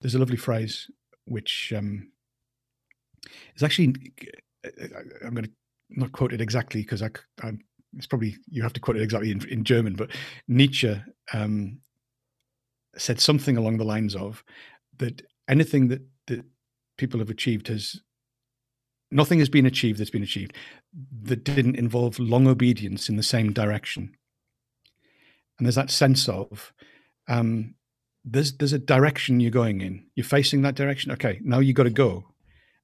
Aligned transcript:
there's 0.00 0.14
a 0.14 0.18
lovely 0.18 0.36
phrase 0.36 0.90
which 1.26 1.72
um, 1.76 2.10
is 3.54 3.62
actually 3.62 3.94
I'm 5.24 5.34
going 5.34 5.44
to 5.44 5.50
not 5.90 6.12
quote 6.12 6.32
it 6.32 6.40
exactly 6.40 6.82
because 6.82 7.02
I, 7.02 7.10
I, 7.42 7.52
it's 7.96 8.06
probably 8.06 8.36
you 8.48 8.62
have 8.62 8.72
to 8.74 8.80
quote 8.80 8.96
it 8.96 9.02
exactly 9.02 9.30
in, 9.30 9.46
in 9.48 9.64
German, 9.64 9.94
but 9.94 10.10
Nietzsche 10.48 11.00
um, 11.32 11.80
said 12.96 13.20
something 13.20 13.56
along 13.56 13.78
the 13.78 13.84
lines 13.84 14.14
of 14.14 14.44
that 14.98 15.22
anything 15.48 15.88
that 15.88 16.02
that 16.26 16.44
people 16.98 17.18
have 17.20 17.30
achieved 17.30 17.68
has 17.68 18.00
nothing 19.10 19.38
has 19.38 19.48
been 19.48 19.66
achieved 19.66 19.98
that's 19.98 20.10
been 20.10 20.22
achieved 20.22 20.54
that 21.22 21.44
didn't 21.44 21.76
involve 21.76 22.18
long 22.18 22.46
obedience 22.46 23.08
in 23.08 23.16
the 23.16 23.22
same 23.22 23.52
direction. 23.52 24.14
And 25.58 25.66
there's 25.66 25.74
that 25.74 25.90
sense 25.90 26.28
of 26.28 26.72
um, 27.28 27.74
there's 28.24 28.52
there's 28.54 28.72
a 28.72 28.78
direction 28.78 29.40
you're 29.40 29.50
going 29.50 29.80
in. 29.80 30.04
You're 30.14 30.24
facing 30.24 30.62
that 30.62 30.74
direction. 30.74 31.12
Okay, 31.12 31.40
now 31.42 31.60
you 31.60 31.72
got 31.72 31.84
to 31.84 31.90
go, 31.90 32.24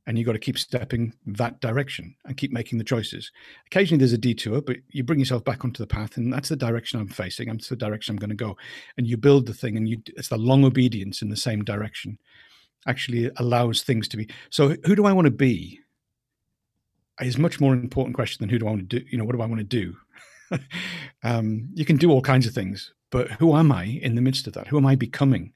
and 0.06 0.19
you 0.19 0.24
got 0.24 0.33
to 0.33 0.38
keep 0.38 0.59
stepping 0.59 1.12
that 1.27 1.61
direction 1.61 2.15
and 2.24 2.37
keep 2.37 2.52
making 2.52 2.78
the 2.78 2.84
choices. 2.84 3.30
Occasionally 3.66 3.98
there's 3.98 4.12
a 4.12 4.19
detour, 4.19 4.61
but 4.61 4.77
you 4.88 5.02
bring 5.02 5.19
yourself 5.19 5.45
back 5.45 5.64
onto 5.64 5.83
the 5.83 5.87
path, 5.87 6.16
and 6.16 6.33
that's 6.33 6.48
the 6.48 6.56
direction 6.56 7.01
I'm 7.01 7.09
facing. 7.09 7.48
That's 7.48 7.69
the 7.69 7.77
direction 7.77 8.14
I'm 8.14 8.19
going 8.19 8.30
to 8.30 8.37
go, 8.37 8.56
and 8.97 9.06
you 9.06 9.16
build 9.16 9.47
the 9.47 9.55
thing, 9.55 9.77
and 9.77 9.88
you 9.88 9.98
it's 10.16 10.28
the 10.28 10.38
long 10.38 10.64
obedience 10.64 11.23
in 11.23 11.28
the 11.28 11.37
same 11.37 11.64
direction 11.64 12.19
actually 12.87 13.30
allows 13.37 13.83
things 13.83 14.09
to 14.09 14.16
be. 14.16 14.28
So 14.50 14.77
who 14.84 14.95
do 14.95 15.06
I 15.06 15.12
want 15.12 15.27
to 15.27 15.33
be? 15.33 15.80
Is 17.20 17.39
much 17.39 17.61
more 17.61 17.73
important 17.73 18.14
question 18.14 18.42
than 18.42 18.50
who 18.50 18.59
do 18.59 18.66
I 18.66 18.70
want 18.70 18.91
to 18.91 19.00
do. 19.00 19.06
You 19.11 19.16
know, 19.19 19.25
what 19.25 19.34
do 19.34 19.42
I 19.42 19.47
want 19.47 19.59
to 19.59 19.64
do? 19.64 19.97
um, 21.25 21.69
you 21.75 21.84
can 21.84 21.97
do 21.97 22.11
all 22.11 22.20
kinds 22.20 22.47
of 22.47 22.53
things, 22.55 22.92
but 23.10 23.30
who 23.33 23.55
am 23.56 23.73
I 23.73 23.84
in 23.84 24.15
the 24.15 24.23
midst 24.23 24.46
of 24.46 24.52
that? 24.55 24.69
Who 24.69 24.78
am 24.78 24.87
I 24.87 24.96
becoming? 24.96 25.52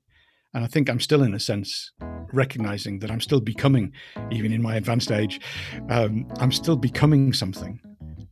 And 0.54 0.64
I 0.64 0.66
think 0.66 0.88
I'm 0.88 1.00
still, 1.00 1.22
in 1.22 1.34
a 1.34 1.41
sense, 1.41 1.92
recognizing 2.32 2.98
that 3.00 3.10
I'm 3.10 3.20
still 3.20 3.41
becoming, 3.41 3.92
even 4.30 4.52
in 4.52 4.62
my 4.62 4.77
advanced 4.77 5.12
age, 5.12 5.41
um, 5.88 6.27
I'm 6.38 6.52
still 6.52 6.77
becoming 6.77 7.33
something. 7.33 7.80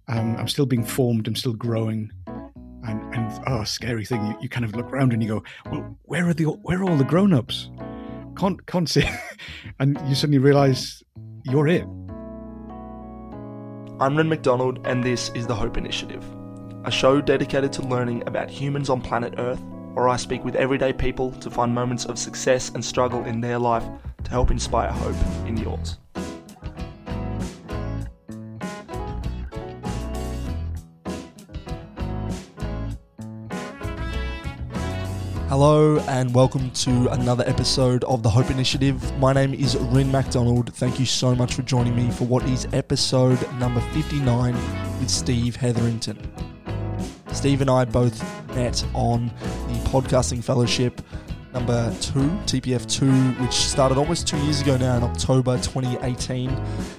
Um, 0.09 0.37
I'm 0.37 0.49
still 0.49 0.67
being 0.67 0.85
formed. 0.85 1.29
I'm 1.29 1.37
still 1.37 1.53
growing. 1.53 2.11
And, 2.27 3.15
and 3.15 3.41
oh, 3.47 3.65
scary 3.65 4.05
thing! 4.05 4.25
You, 4.25 4.39
you 4.43 4.49
kind 4.49 4.65
of 4.65 4.75
look 4.75 4.87
around 4.87 5.13
and 5.13 5.23
you 5.23 5.29
go, 5.29 5.43
"Well, 5.71 5.99
where 6.05 6.27
are 6.29 6.33
the 6.33 6.45
where 6.45 6.81
are 6.81 6.85
all 6.85 6.97
the 6.97 7.05
grown-ups? 7.05 7.71
Can't 8.39 8.65
can't 8.67 8.89
see." 8.89 9.05
and 9.81 10.01
you 10.09 10.15
suddenly 10.15 10.39
realize 10.39 11.03
you're 11.45 11.69
it. 11.69 11.85
I'm 14.01 14.17
Ren 14.17 14.29
McDonald, 14.29 14.87
and 14.87 15.05
this 15.05 15.31
is 15.35 15.47
the 15.47 15.55
Hope 15.55 15.77
Initiative, 15.77 16.25
a 16.89 16.91
show 16.91 17.21
dedicated 17.21 17.71
to 17.71 17.83
learning 17.83 18.27
about 18.27 18.49
humans 18.49 18.89
on 18.89 18.99
planet 18.99 19.35
Earth 19.37 19.61
where 19.93 20.09
I 20.09 20.17
speak 20.17 20.43
with 20.43 20.55
everyday 20.55 20.91
people 20.91 21.33
to 21.33 21.51
find 21.51 21.75
moments 21.75 22.07
of 22.07 22.19
success 22.19 22.71
and 22.71 22.83
struggle 22.83 23.27
in 23.27 23.43
their 23.43 23.59
life 23.59 23.85
to 24.25 24.31
help 24.31 24.51
inspire 24.51 24.91
hope 24.91 25.15
in 25.47 25.59
yours. 25.59 25.99
Hello 35.51 35.99
and 36.09 36.35
welcome 36.35 36.71
to 36.71 37.09
another 37.09 37.45
episode 37.47 38.03
of 38.05 38.23
the 38.23 38.31
Hope 38.31 38.51
Initiative. 38.51 39.19
My 39.19 39.35
name 39.35 39.53
is 39.53 39.77
Rin 39.77 40.11
MacDonald. 40.11 40.73
Thank 40.73 40.99
you 40.99 41.05
so 41.05 41.35
much 41.35 41.53
for 41.53 41.61
joining 41.61 41.95
me 41.95 42.11
for 42.11 42.25
what 42.25 42.45
is 42.45 42.67
episode 42.73 43.39
number 43.59 43.83
59 43.93 44.55
with 45.01 45.11
Steve 45.11 45.57
Heatherington. 45.57 46.48
Steve 47.33 47.61
and 47.61 47.71
I 47.71 47.85
both 47.85 48.23
met 48.55 48.85
on 48.95 49.27
the 49.69 49.79
Podcasting 49.91 50.43
Fellowship 50.43 51.01
number 51.53 51.93
two, 52.01 52.29
TPF 52.47 52.89
two, 52.91 53.11
which 53.43 53.53
started 53.53 53.99
almost 53.99 54.27
two 54.27 54.37
years 54.39 54.61
ago 54.61 54.77
now 54.77 54.97
in 54.97 55.03
October 55.03 55.57
2018. 55.59 56.51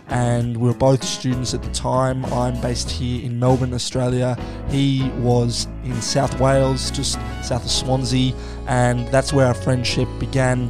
And 0.10 0.58
we 0.58 0.68
were 0.68 0.74
both 0.74 1.04
students 1.04 1.54
at 1.54 1.64
the 1.64 1.72
time. 1.72 2.26
I'm 2.26 2.60
based 2.62 2.90
here 2.90 3.24
in 3.24 3.40
Melbourne, 3.40 3.74
Australia. 3.74 4.38
He 4.70 5.10
was 5.20 5.68
in 5.84 6.02
South 6.02 6.40
Wales, 6.40 6.92
just 6.92 7.14
south 7.44 7.64
of 7.64 7.72
Swansea, 7.72 8.34
and 8.68 9.08
that's 9.10 9.32
where 9.34 9.48
our 9.48 9.54
friendship 9.54 10.08
began. 10.20 10.70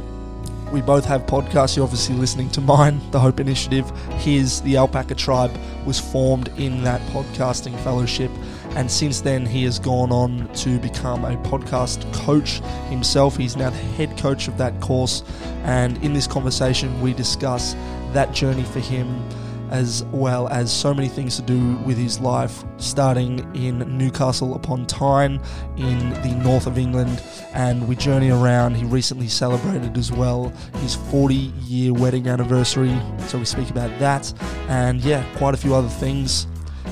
We 0.70 0.80
both 0.82 1.04
have 1.06 1.22
podcasts. 1.22 1.74
You're 1.76 1.84
obviously 1.84 2.14
listening 2.14 2.48
to 2.50 2.60
mine, 2.60 3.00
the 3.10 3.18
Hope 3.18 3.40
Initiative. 3.40 3.90
His, 4.18 4.60
the 4.62 4.76
Alpaca 4.76 5.16
Tribe, 5.16 5.56
was 5.84 5.98
formed 5.98 6.48
in 6.58 6.84
that 6.84 7.00
podcasting 7.10 7.76
fellowship 7.82 8.30
and 8.76 8.90
since 8.90 9.20
then 9.20 9.46
he 9.46 9.64
has 9.64 9.78
gone 9.78 10.12
on 10.12 10.48
to 10.54 10.78
become 10.78 11.24
a 11.24 11.36
podcast 11.38 12.12
coach 12.12 12.60
himself. 12.88 13.36
He's 13.36 13.56
now 13.56 13.70
the 13.70 13.76
head 13.76 14.16
coach 14.16 14.48
of 14.48 14.58
that 14.58 14.80
course, 14.80 15.22
and 15.64 16.02
in 16.04 16.12
this 16.12 16.26
conversation, 16.26 17.00
we 17.00 17.12
discuss 17.12 17.74
that 18.12 18.32
journey 18.32 18.64
for 18.64 18.80
him. 18.80 19.22
As 19.70 20.02
well 20.06 20.48
as 20.48 20.72
so 20.72 20.92
many 20.92 21.06
things 21.06 21.36
to 21.36 21.42
do 21.42 21.76
with 21.86 21.96
his 21.96 22.18
life, 22.18 22.64
starting 22.78 23.38
in 23.54 23.78
Newcastle 23.96 24.56
upon 24.56 24.84
Tyne 24.84 25.40
in 25.76 26.10
the 26.24 26.36
north 26.42 26.66
of 26.66 26.76
England, 26.76 27.22
and 27.52 27.86
we 27.86 27.94
journey 27.94 28.30
around. 28.30 28.74
He 28.74 28.84
recently 28.84 29.28
celebrated 29.28 29.96
as 29.96 30.10
well 30.10 30.52
his 30.78 30.96
40 30.96 31.34
year 31.36 31.92
wedding 31.92 32.26
anniversary, 32.26 33.00
so 33.28 33.38
we 33.38 33.44
speak 33.44 33.70
about 33.70 33.96
that, 34.00 34.32
and 34.68 35.00
yeah, 35.02 35.24
quite 35.36 35.54
a 35.54 35.56
few 35.56 35.72
other 35.72 35.86
things. 35.86 36.48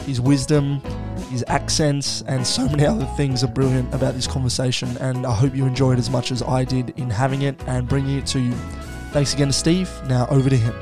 His 0.06 0.20
wisdom, 0.20 0.80
his 1.28 1.44
accents, 1.48 2.22
and 2.22 2.46
so 2.46 2.68
many 2.68 2.84
other 2.86 3.06
things 3.16 3.44
are 3.44 3.48
brilliant 3.48 3.94
about 3.94 4.14
this 4.14 4.26
conversation. 4.26 4.96
And 4.98 5.26
I 5.26 5.32
hope 5.32 5.54
you 5.54 5.66
enjoyed 5.66 5.98
as 5.98 6.10
much 6.10 6.32
as 6.32 6.42
I 6.42 6.64
did 6.64 6.90
in 6.98 7.10
having 7.10 7.42
it 7.42 7.62
and 7.66 7.88
bringing 7.88 8.18
it 8.18 8.26
to 8.26 8.40
you. 8.40 8.52
Thanks 9.12 9.34
again 9.34 9.48
to 9.48 9.52
Steve. 9.52 9.90
Now 10.06 10.26
over 10.30 10.50
to 10.50 10.56
him. 10.56 10.74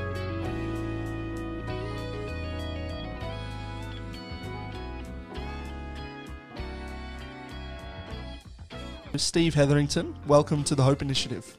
Steve 9.16 9.54
Heatherington, 9.54 10.14
welcome 10.26 10.62
to 10.64 10.74
the 10.74 10.82
Hope 10.82 11.00
Initiative. 11.00 11.56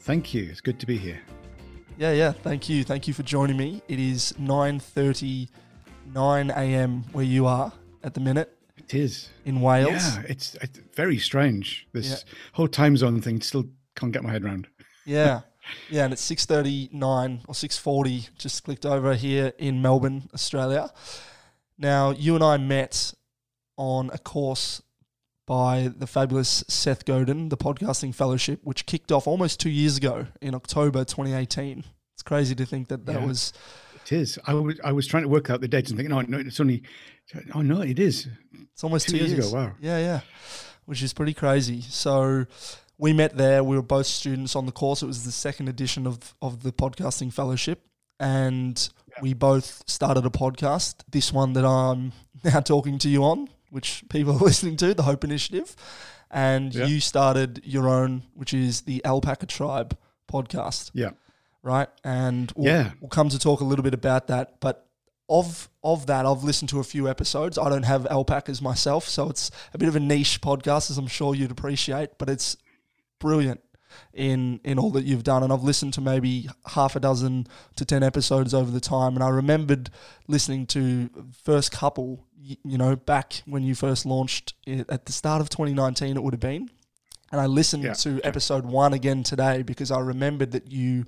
Thank 0.00 0.34
you. 0.34 0.48
It's 0.50 0.60
good 0.60 0.78
to 0.80 0.86
be 0.86 0.98
here. 0.98 1.20
Yeah, 1.96 2.12
yeah. 2.12 2.32
Thank 2.32 2.68
you. 2.68 2.84
Thank 2.84 3.08
you 3.08 3.14
for 3.14 3.22
joining 3.22 3.56
me. 3.56 3.82
It 3.88 3.98
is 3.98 4.34
nine 4.38 4.78
thirty 4.78 5.48
9 6.12 6.50
a.m. 6.50 7.04
where 7.12 7.24
you 7.24 7.46
are 7.46 7.72
at 8.02 8.14
the 8.14 8.20
minute. 8.20 8.56
It 8.76 8.94
is 8.94 9.30
in 9.44 9.60
Wales. 9.60 10.16
Yeah, 10.16 10.22
it's, 10.28 10.54
it's 10.56 10.78
very 10.94 11.18
strange. 11.18 11.86
This 11.92 12.10
yeah. 12.10 12.34
whole 12.52 12.68
time 12.68 12.96
zone 12.96 13.20
thing 13.20 13.40
still 13.40 13.64
can't 13.96 14.12
get 14.12 14.22
my 14.22 14.30
head 14.30 14.44
around. 14.44 14.68
Yeah, 15.04 15.40
yeah, 15.90 16.04
and 16.04 16.12
it's 16.12 16.22
six 16.22 16.46
thirty 16.46 16.88
nine 16.92 17.42
or 17.48 17.54
six 17.54 17.78
forty. 17.78 18.28
Just 18.38 18.64
clicked 18.64 18.84
over 18.84 19.14
here 19.14 19.52
in 19.58 19.80
Melbourne, 19.80 20.28
Australia. 20.34 20.90
Now 21.78 22.10
you 22.10 22.34
and 22.34 22.44
I 22.44 22.56
met 22.56 23.14
on 23.76 24.10
a 24.12 24.18
course 24.18 24.82
by 25.46 25.90
the 25.96 26.06
fabulous 26.06 26.64
Seth 26.68 27.04
Godin, 27.04 27.48
the 27.48 27.56
Podcasting 27.56 28.14
Fellowship, 28.14 28.60
which 28.62 28.86
kicked 28.86 29.10
off 29.10 29.26
almost 29.26 29.60
two 29.60 29.70
years 29.70 29.96
ago 29.96 30.26
in 30.40 30.54
October 30.54 31.04
2018. 31.04 31.84
It's 32.14 32.22
crazy 32.22 32.54
to 32.54 32.64
think 32.64 32.88
that 32.88 33.06
that 33.06 33.20
yeah. 33.20 33.26
was 33.26 33.52
it 34.04 34.12
is. 34.12 34.38
I 34.46 34.54
was 34.54 34.80
I 34.82 34.92
was 34.92 35.06
trying 35.06 35.22
to 35.22 35.28
work 35.28 35.50
out 35.50 35.60
the 35.60 35.68
dates 35.68 35.90
and 35.90 35.98
thinking, 35.98 36.12
oh 36.12 36.20
no, 36.22 36.38
it's 36.38 36.60
only. 36.60 36.82
Oh 37.54 37.62
no, 37.62 37.80
it 37.80 37.98
is. 37.98 38.28
It's 38.72 38.84
almost 38.84 39.06
two, 39.08 39.12
two 39.12 39.18
years. 39.18 39.32
years 39.32 39.48
ago. 39.48 39.56
Wow. 39.56 39.72
Yeah, 39.80 39.98
yeah, 39.98 40.20
which 40.86 41.02
is 41.02 41.12
pretty 41.12 41.34
crazy. 41.34 41.80
So 41.82 42.46
we 42.98 43.12
met 43.12 43.36
there. 43.36 43.64
We 43.64 43.76
were 43.76 43.82
both 43.82 44.06
students 44.06 44.56
on 44.56 44.66
the 44.66 44.72
course. 44.72 45.02
It 45.02 45.06
was 45.06 45.24
the 45.24 45.32
second 45.32 45.68
edition 45.68 46.06
of 46.06 46.34
of 46.42 46.62
the 46.62 46.72
podcasting 46.72 47.32
fellowship, 47.32 47.80
and 48.18 48.88
yeah. 49.08 49.22
we 49.22 49.34
both 49.34 49.82
started 49.88 50.26
a 50.26 50.30
podcast. 50.30 50.96
This 51.10 51.32
one 51.32 51.52
that 51.54 51.64
I'm 51.64 52.12
now 52.44 52.60
talking 52.60 52.98
to 52.98 53.08
you 53.08 53.24
on, 53.24 53.48
which 53.70 54.04
people 54.08 54.32
are 54.36 54.44
listening 54.44 54.76
to, 54.78 54.94
the 54.94 55.04
Hope 55.04 55.24
Initiative, 55.24 55.76
and 56.30 56.74
yeah. 56.74 56.86
you 56.86 57.00
started 57.00 57.62
your 57.64 57.88
own, 57.88 58.24
which 58.34 58.52
is 58.52 58.82
the 58.82 59.04
Alpaca 59.04 59.46
Tribe 59.46 59.96
podcast. 60.30 60.90
Yeah 60.94 61.10
right? 61.62 61.88
And 62.04 62.52
we'll, 62.56 62.66
yeah. 62.66 62.90
we'll 63.00 63.08
come 63.08 63.28
to 63.28 63.38
talk 63.38 63.60
a 63.60 63.64
little 63.64 63.82
bit 63.82 63.94
about 63.94 64.28
that. 64.28 64.60
But 64.60 64.86
of 65.28 65.68
of 65.82 66.06
that, 66.06 66.26
I've 66.26 66.44
listened 66.44 66.68
to 66.70 66.80
a 66.80 66.84
few 66.84 67.08
episodes. 67.08 67.58
I 67.58 67.68
don't 67.68 67.84
have 67.84 68.06
alpacas 68.06 68.60
myself, 68.60 69.08
so 69.08 69.30
it's 69.30 69.50
a 69.72 69.78
bit 69.78 69.88
of 69.88 69.96
a 69.96 70.00
niche 70.00 70.40
podcast, 70.40 70.90
as 70.90 70.98
I'm 70.98 71.06
sure 71.06 71.34
you'd 71.34 71.50
appreciate. 71.50 72.18
But 72.18 72.28
it's 72.28 72.56
brilliant 73.18 73.60
in 74.12 74.60
in 74.64 74.78
all 74.78 74.90
that 74.90 75.04
you've 75.04 75.24
done, 75.24 75.42
and 75.42 75.52
I've 75.52 75.62
listened 75.62 75.94
to 75.94 76.00
maybe 76.00 76.48
half 76.66 76.96
a 76.96 77.00
dozen 77.00 77.46
to 77.76 77.84
ten 77.84 78.02
episodes 78.02 78.52
over 78.52 78.70
the 78.70 78.80
time. 78.80 79.14
And 79.14 79.22
I 79.22 79.28
remembered 79.28 79.90
listening 80.28 80.66
to 80.66 81.08
first 81.44 81.72
couple, 81.72 82.26
you 82.36 82.78
know, 82.78 82.96
back 82.96 83.42
when 83.46 83.62
you 83.62 83.74
first 83.74 84.04
launched 84.04 84.54
at 84.66 85.06
the 85.06 85.12
start 85.12 85.40
of 85.40 85.48
2019, 85.48 86.16
it 86.16 86.22
would 86.22 86.34
have 86.34 86.40
been. 86.40 86.68
And 87.30 87.40
I 87.40 87.46
listened 87.46 87.84
yeah. 87.84 87.94
to 87.94 88.20
episode 88.22 88.66
one 88.66 88.92
again 88.92 89.22
today 89.22 89.62
because 89.62 89.90
I 89.90 90.00
remembered 90.00 90.52
that 90.52 90.70
you 90.70 91.06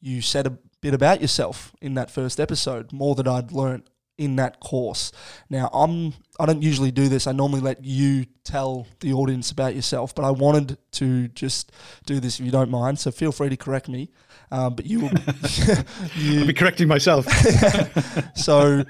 you 0.00 0.22
said 0.22 0.46
a 0.46 0.58
bit 0.80 0.94
about 0.94 1.20
yourself 1.20 1.74
in 1.80 1.94
that 1.94 2.10
first 2.10 2.38
episode, 2.38 2.92
more 2.92 3.14
than 3.14 3.26
I'd 3.26 3.52
learned 3.52 3.84
in 4.18 4.36
that 4.36 4.60
course. 4.60 5.12
Now, 5.50 5.68
I'm 5.72 6.14
I 6.38 6.46
don't 6.46 6.62
usually 6.62 6.90
do 6.90 7.08
this. 7.08 7.26
I 7.26 7.32
normally 7.32 7.60
let 7.60 7.84
you 7.84 8.26
tell 8.44 8.86
the 9.00 9.12
audience 9.12 9.50
about 9.50 9.74
yourself, 9.74 10.14
but 10.14 10.24
I 10.24 10.30
wanted 10.30 10.78
to 10.92 11.28
just 11.28 11.72
do 12.04 12.20
this 12.20 12.38
if 12.38 12.44
you 12.44 12.52
don't 12.52 12.70
mind. 12.70 12.98
So 12.98 13.10
feel 13.10 13.32
free 13.32 13.48
to 13.48 13.56
correct 13.56 13.88
me. 13.88 14.10
Uh, 14.50 14.70
but 14.70 14.86
you, 14.86 15.00
you 16.16 16.40
I'll 16.40 16.46
be 16.46 16.52
correcting 16.52 16.88
myself. 16.88 17.26
so 18.36 18.84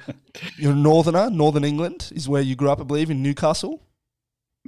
you're 0.56 0.72
a 0.72 0.76
northerner. 0.76 1.30
Northern 1.30 1.64
England 1.64 2.12
is 2.14 2.28
where 2.28 2.42
you 2.42 2.56
grew 2.56 2.70
up, 2.70 2.80
I 2.80 2.84
believe, 2.84 3.10
in 3.10 3.22
Newcastle. 3.22 3.82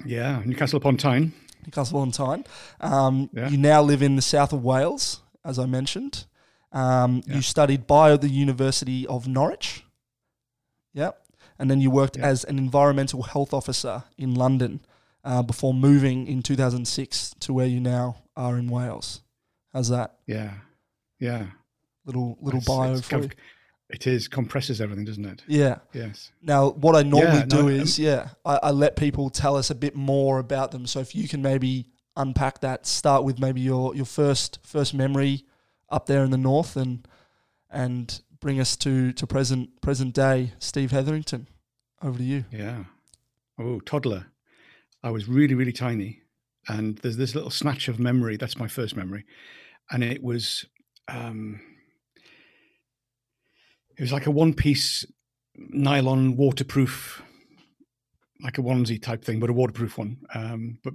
Yeah, 0.04 0.42
Newcastle 0.44 0.78
upon 0.78 0.96
Tyne. 0.96 1.32
Newcastle 1.66 1.98
upon 1.98 2.12
Tyne. 2.12 2.44
Um, 2.80 3.28
yeah. 3.32 3.48
You 3.48 3.58
now 3.58 3.82
live 3.82 4.02
in 4.02 4.16
the 4.16 4.22
south 4.22 4.52
of 4.52 4.64
Wales, 4.64 5.20
as 5.48 5.58
I 5.58 5.66
mentioned. 5.66 6.26
Um, 6.70 7.22
yeah. 7.26 7.36
You 7.36 7.42
studied 7.42 7.86
bio 7.86 8.14
at 8.14 8.20
the 8.20 8.28
University 8.28 9.06
of 9.06 9.26
Norwich. 9.26 9.84
Yep. 10.92 11.20
And 11.58 11.70
then 11.70 11.80
you 11.80 11.90
worked 11.90 12.16
yep. 12.16 12.26
as 12.26 12.44
an 12.44 12.58
environmental 12.58 13.22
health 13.22 13.54
officer 13.54 14.04
in 14.16 14.34
London 14.34 14.80
uh, 15.24 15.42
before 15.42 15.74
moving 15.74 16.26
in 16.26 16.42
2006 16.42 17.34
to 17.40 17.52
where 17.52 17.66
you 17.66 17.80
now 17.80 18.22
are 18.36 18.58
in 18.58 18.68
Wales. 18.68 19.22
How's 19.72 19.88
that? 19.88 20.16
Yeah. 20.26 20.52
Yeah. 21.18 21.46
Little 22.04 22.38
little 22.40 22.58
it's, 22.58 22.68
bio 22.68 22.94
it's 22.94 23.08
for 23.08 23.22
you. 23.22 23.30
It 23.90 24.06
is 24.06 24.28
compresses 24.28 24.82
everything, 24.82 25.06
doesn't 25.06 25.24
it? 25.24 25.42
Yeah. 25.46 25.78
Yes. 25.94 26.30
Now, 26.42 26.70
what 26.70 26.94
I 26.94 27.02
normally 27.02 27.38
yeah, 27.38 27.46
do 27.46 27.62
no, 27.62 27.68
is, 27.68 27.98
um, 27.98 28.04
yeah, 28.04 28.28
I, 28.44 28.58
I, 28.64 28.70
let 28.70 28.96
people 28.96 29.30
tell 29.30 29.56
us 29.56 29.70
a 29.70 29.74
bit 29.74 29.96
more 29.96 30.38
about 30.38 30.72
them. 30.72 30.86
So 30.86 31.00
if 31.00 31.14
you 31.14 31.26
can 31.26 31.40
maybe 31.40 31.86
unpack 32.18 32.60
that, 32.60 32.86
start 32.86 33.24
with 33.24 33.38
maybe 33.38 33.62
your 33.62 33.94
your 33.94 34.04
first 34.04 34.58
first 34.62 34.92
memory 34.92 35.44
up 35.88 36.06
there 36.06 36.22
in 36.22 36.30
the 36.30 36.36
north, 36.36 36.76
and 36.76 37.08
and 37.70 38.20
bring 38.40 38.60
us 38.60 38.76
to 38.76 39.12
to 39.12 39.26
present 39.26 39.80
present 39.80 40.14
day. 40.14 40.52
Steve 40.58 40.90
Heatherington, 40.90 41.48
over 42.02 42.18
to 42.18 42.24
you. 42.24 42.44
Yeah. 42.50 42.84
Oh, 43.58 43.80
toddler. 43.80 44.26
I 45.02 45.10
was 45.10 45.28
really 45.28 45.54
really 45.54 45.72
tiny, 45.72 46.22
and 46.68 46.98
there's 46.98 47.16
this 47.16 47.34
little 47.34 47.50
snatch 47.50 47.88
of 47.88 47.98
memory. 47.98 48.36
That's 48.36 48.58
my 48.58 48.68
first 48.68 48.96
memory, 48.96 49.24
and 49.90 50.04
it 50.04 50.22
was. 50.22 50.66
Um, 51.08 51.60
it 53.96 54.02
was 54.02 54.12
like 54.12 54.26
a 54.26 54.30
one 54.30 54.54
piece 54.54 55.04
nylon 55.56 56.36
waterproof, 56.36 57.22
like 58.40 58.58
a 58.58 58.62
onesie 58.62 59.02
type 59.02 59.24
thing, 59.24 59.40
but 59.40 59.50
a 59.50 59.52
waterproof 59.52 59.98
one. 59.98 60.18
Um, 60.34 60.78
but 60.84 60.94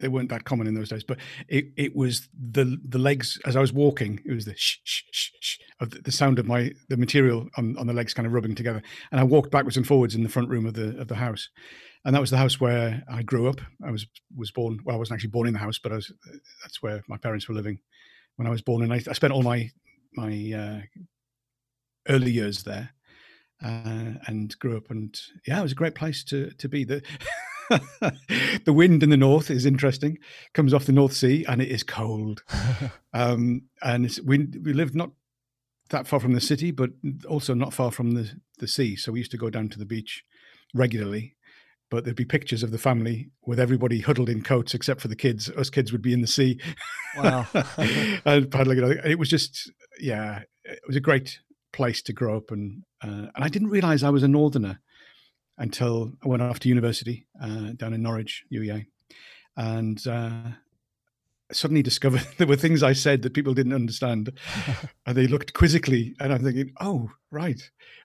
they 0.00 0.08
weren't 0.08 0.28
that 0.30 0.44
common 0.44 0.66
in 0.66 0.74
those 0.74 0.88
days. 0.88 1.04
But 1.04 1.18
it, 1.48 1.66
it 1.76 1.96
was 1.96 2.28
the 2.32 2.78
the 2.86 2.98
legs 2.98 3.38
as 3.44 3.56
I 3.56 3.60
was 3.60 3.72
walking. 3.72 4.20
It 4.24 4.32
was 4.32 4.44
the 4.44 4.56
shh 4.56 4.78
shh 4.84 5.02
shh, 5.10 5.30
shh 5.40 5.58
of 5.80 5.90
the, 5.90 6.00
the, 6.00 6.12
sound 6.12 6.38
of 6.38 6.46
my 6.46 6.72
the 6.88 6.96
material 6.96 7.48
on, 7.56 7.76
on 7.78 7.86
the 7.86 7.92
legs 7.92 8.14
kind 8.14 8.26
of 8.26 8.32
rubbing 8.32 8.54
together. 8.54 8.82
And 9.10 9.20
I 9.20 9.24
walked 9.24 9.50
backwards 9.50 9.76
and 9.76 9.86
forwards 9.86 10.14
in 10.14 10.22
the 10.22 10.28
front 10.28 10.48
room 10.48 10.66
of 10.66 10.74
the 10.74 10.98
of 10.98 11.08
the 11.08 11.16
house. 11.16 11.48
And 12.04 12.14
that 12.14 12.20
was 12.20 12.30
the 12.30 12.38
house 12.38 12.60
where 12.60 13.02
I 13.10 13.22
grew 13.22 13.48
up. 13.48 13.60
I 13.84 13.90
was 13.90 14.06
was 14.36 14.50
born. 14.50 14.80
Well, 14.84 14.96
I 14.96 14.98
wasn't 14.98 15.16
actually 15.16 15.30
born 15.30 15.48
in 15.48 15.54
the 15.54 15.60
house, 15.60 15.78
but 15.78 15.92
I 15.92 15.96
was. 15.96 16.12
That's 16.62 16.82
where 16.82 17.02
my 17.08 17.16
parents 17.16 17.48
were 17.48 17.54
living 17.54 17.78
when 18.36 18.46
I 18.46 18.50
was 18.50 18.62
born. 18.62 18.82
And 18.82 18.92
I, 18.92 18.96
I 18.96 19.12
spent 19.12 19.32
all 19.32 19.42
my 19.42 19.70
my 20.14 20.52
uh, 20.54 21.02
early 22.08 22.30
years 22.30 22.62
there. 22.62 22.90
Uh, 23.60 24.14
and 24.28 24.56
grew 24.60 24.76
up 24.76 24.88
and 24.88 25.20
yeah 25.44 25.58
it 25.58 25.62
was 25.64 25.72
a 25.72 25.74
great 25.74 25.96
place 25.96 26.22
to 26.22 26.48
to 26.58 26.68
be 26.68 26.84
the 26.84 27.02
the 28.64 28.72
wind 28.72 29.02
in 29.02 29.10
the 29.10 29.16
north 29.16 29.50
is 29.50 29.66
interesting. 29.66 30.18
Comes 30.54 30.72
off 30.72 30.86
the 30.86 30.92
North 30.92 31.12
Sea 31.12 31.44
and 31.48 31.60
it 31.60 31.68
is 31.68 31.82
cold. 31.82 32.42
um, 33.12 33.62
and 33.82 34.18
we 34.24 34.46
we 34.62 34.72
lived 34.72 34.94
not 34.94 35.10
that 35.90 36.06
far 36.06 36.20
from 36.20 36.34
the 36.34 36.40
city, 36.40 36.70
but 36.70 36.90
also 37.28 37.54
not 37.54 37.74
far 37.74 37.90
from 37.90 38.12
the 38.12 38.30
the 38.58 38.68
sea. 38.68 38.96
So 38.96 39.12
we 39.12 39.20
used 39.20 39.30
to 39.32 39.38
go 39.38 39.50
down 39.50 39.68
to 39.70 39.78
the 39.78 39.86
beach 39.86 40.24
regularly. 40.74 41.34
But 41.90 42.04
there'd 42.04 42.16
be 42.16 42.26
pictures 42.26 42.62
of 42.62 42.70
the 42.70 42.76
family 42.76 43.30
with 43.46 43.58
everybody 43.58 44.00
huddled 44.00 44.28
in 44.28 44.42
coats 44.42 44.74
except 44.74 45.00
for 45.00 45.08
the 45.08 45.16
kids. 45.16 45.48
Us 45.50 45.70
kids 45.70 45.90
would 45.90 46.02
be 46.02 46.12
in 46.12 46.20
the 46.20 46.26
sea. 46.26 46.60
Wow. 47.16 47.46
and 48.26 48.50
paddling. 48.50 48.98
It 49.06 49.18
was 49.18 49.30
just, 49.30 49.72
yeah, 49.98 50.42
it 50.64 50.80
was 50.86 50.96
a 50.96 51.00
great 51.00 51.40
place 51.72 52.02
to 52.02 52.12
grow 52.12 52.36
up. 52.36 52.50
And, 52.50 52.82
uh, 53.02 53.32
and 53.34 53.42
I 53.42 53.48
didn't 53.48 53.70
realize 53.70 54.02
I 54.02 54.10
was 54.10 54.22
a 54.22 54.28
northerner 54.28 54.80
until 55.58 56.12
I 56.24 56.28
went 56.28 56.42
off 56.42 56.60
to 56.60 56.68
university 56.68 57.26
uh, 57.42 57.72
down 57.76 57.92
in 57.92 58.02
Norwich, 58.02 58.44
UEA, 58.52 58.86
and 59.56 60.06
uh, 60.06 60.50
suddenly 61.52 61.82
discovered 61.82 62.26
there 62.38 62.46
were 62.46 62.56
things 62.56 62.82
I 62.82 62.92
said 62.92 63.22
that 63.22 63.34
people 63.34 63.54
didn't 63.54 63.74
understand, 63.74 64.32
and 65.06 65.16
they 65.16 65.26
looked 65.26 65.52
quizzically, 65.54 66.14
and 66.20 66.32
I'm 66.32 66.42
thinking, 66.42 66.72
oh, 66.80 67.10
right. 67.30 67.60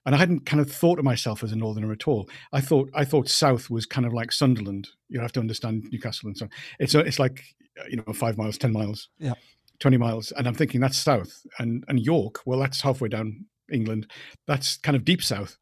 And 0.06 0.14
I 0.14 0.18
hadn't 0.18 0.46
kind 0.46 0.60
of 0.60 0.70
thought 0.70 0.98
of 0.98 1.04
myself 1.04 1.42
as 1.42 1.52
a 1.52 1.56
northerner 1.56 1.92
at 1.92 2.08
all. 2.08 2.28
I 2.52 2.60
thought 2.60 2.90
I 2.94 3.04
thought 3.04 3.28
South 3.28 3.70
was 3.70 3.86
kind 3.86 4.06
of 4.06 4.12
like 4.12 4.32
Sunderland. 4.32 4.88
You 5.08 5.20
have 5.20 5.32
to 5.32 5.40
understand 5.40 5.88
Newcastle 5.90 6.28
and 6.28 6.36
so 6.36 6.46
on. 6.46 6.50
It's 6.78 6.94
a, 6.94 7.00
it's 7.00 7.18
like 7.18 7.42
you 7.88 7.96
know 7.96 8.12
five 8.12 8.36
miles, 8.36 8.58
ten 8.58 8.72
miles, 8.72 9.08
yeah, 9.18 9.34
twenty 9.78 9.96
miles, 9.96 10.32
and 10.32 10.46
I'm 10.46 10.54
thinking 10.54 10.80
that's 10.80 10.98
South, 10.98 11.46
and 11.58 11.84
and 11.88 12.00
York, 12.00 12.40
well, 12.44 12.58
that's 12.58 12.80
halfway 12.80 13.08
down 13.08 13.46
England. 13.72 14.10
That's 14.46 14.76
kind 14.76 14.96
of 14.96 15.04
deep 15.04 15.22
south. 15.22 15.56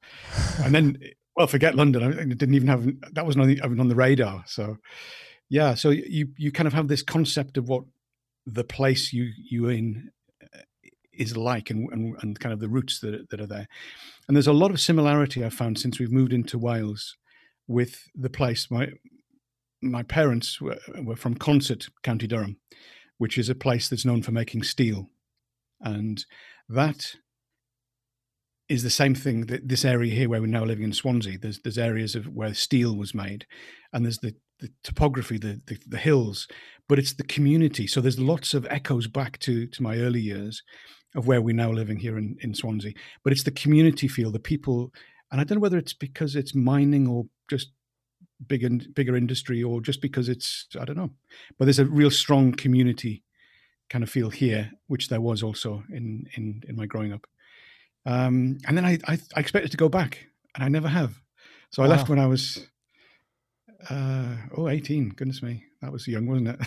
And 0.64 0.74
then 0.74 0.98
well, 1.36 1.46
forget 1.46 1.74
London. 1.74 2.02
I 2.02 2.24
didn't 2.24 2.54
even 2.54 2.68
have 2.68 2.86
that 3.12 3.24
wasn't 3.24 3.50
even 3.50 3.80
on 3.80 3.88
the 3.88 3.94
radar. 3.94 4.44
So, 4.46 4.78
yeah. 5.48 5.74
So 5.74 5.90
you 5.90 6.28
you 6.36 6.52
kind 6.52 6.66
of 6.66 6.72
have 6.72 6.88
this 6.88 7.02
concept 7.02 7.56
of 7.56 7.68
what 7.68 7.84
the 8.46 8.64
place 8.64 9.12
you 9.12 9.30
you 9.36 9.68
in 9.68 10.10
uh, 10.42 10.58
is 11.12 11.36
like, 11.36 11.70
and, 11.70 11.88
and 11.92 12.16
and 12.22 12.40
kind 12.40 12.52
of 12.52 12.60
the 12.60 12.68
roots 12.68 13.00
that 13.00 13.30
that 13.30 13.40
are 13.40 13.46
there. 13.46 13.66
And 14.28 14.36
there's 14.36 14.46
a 14.46 14.52
lot 14.52 14.70
of 14.70 14.80
similarity 14.80 15.44
I've 15.44 15.54
found 15.54 15.78
since 15.78 15.98
we've 15.98 16.12
moved 16.12 16.32
into 16.32 16.58
Wales 16.58 17.16
with 17.66 18.08
the 18.14 18.30
place. 18.30 18.70
My 18.70 18.88
my 19.80 20.02
parents 20.02 20.60
were, 20.60 20.78
were 21.02 21.16
from 21.16 21.34
Consett, 21.34 21.88
County 22.02 22.26
Durham, 22.26 22.58
which 23.18 23.36
is 23.38 23.48
a 23.48 23.54
place 23.54 23.88
that's 23.88 24.04
known 24.04 24.22
for 24.22 24.32
making 24.32 24.62
steel, 24.62 25.08
and 25.80 26.24
that 26.68 27.16
is 28.68 28.82
the 28.82 28.90
same 28.90 29.14
thing 29.14 29.46
that 29.46 29.68
this 29.68 29.84
area 29.84 30.14
here 30.14 30.28
where 30.28 30.40
we're 30.40 30.46
now 30.46 30.64
living 30.64 30.84
in 30.84 30.92
Swansea. 30.92 31.38
There's 31.38 31.60
there's 31.60 31.78
areas 31.78 32.14
of 32.14 32.26
where 32.26 32.54
steel 32.54 32.96
was 32.96 33.14
made, 33.14 33.46
and 33.92 34.04
there's 34.04 34.18
the 34.18 34.34
the 34.60 34.70
topography, 34.84 35.38
the, 35.38 35.60
the, 35.66 35.76
the 35.88 35.98
hills, 35.98 36.46
but 36.88 36.96
it's 36.98 37.14
the 37.14 37.24
community. 37.24 37.86
So 37.88 38.00
there's 38.00 38.20
lots 38.20 38.54
of 38.54 38.66
echoes 38.70 39.08
back 39.08 39.38
to 39.40 39.66
to 39.66 39.82
my 39.82 39.98
early 39.98 40.20
years 40.20 40.62
of 41.14 41.26
where 41.26 41.42
we're 41.42 41.54
now 41.54 41.70
living 41.70 41.98
here 41.98 42.16
in, 42.16 42.36
in 42.40 42.54
Swansea. 42.54 42.92
But 43.22 43.32
it's 43.32 43.42
the 43.42 43.50
community 43.50 44.08
feel, 44.08 44.30
the 44.30 44.38
people, 44.38 44.92
and 45.30 45.40
I 45.40 45.44
don't 45.44 45.56
know 45.56 45.62
whether 45.62 45.78
it's 45.78 45.92
because 45.92 46.36
it's 46.36 46.54
mining 46.54 47.06
or 47.06 47.26
just 47.50 47.72
big 48.46 48.64
and 48.64 48.86
bigger 48.94 49.16
industry 49.16 49.62
or 49.62 49.80
just 49.80 50.00
because 50.00 50.28
it's 50.28 50.66
I 50.80 50.84
don't 50.84 50.96
know. 50.96 51.10
But 51.58 51.66
there's 51.66 51.78
a 51.78 51.86
real 51.86 52.10
strong 52.10 52.52
community 52.52 53.24
kind 53.90 54.04
of 54.04 54.10
feel 54.10 54.30
here, 54.30 54.70
which 54.86 55.08
there 55.08 55.20
was 55.20 55.42
also 55.42 55.84
in 55.90 56.26
in 56.36 56.62
in 56.68 56.76
my 56.76 56.86
growing 56.86 57.12
up. 57.12 57.26
Um, 58.04 58.58
and 58.66 58.76
then 58.76 58.84
I, 58.84 58.98
I, 59.06 59.18
I, 59.36 59.40
expected 59.40 59.70
to 59.70 59.76
go 59.76 59.88
back, 59.88 60.26
and 60.54 60.64
I 60.64 60.68
never 60.68 60.88
have. 60.88 61.20
So 61.70 61.82
I 61.82 61.86
wow. 61.86 61.96
left 61.96 62.08
when 62.08 62.18
I 62.18 62.26
was 62.26 62.66
uh, 63.90 64.36
oh 64.56 64.68
18. 64.68 65.10
Goodness 65.10 65.42
me, 65.42 65.64
that 65.80 65.92
was 65.92 66.06
young, 66.06 66.26
wasn't 66.26 66.48
it? 66.48 66.60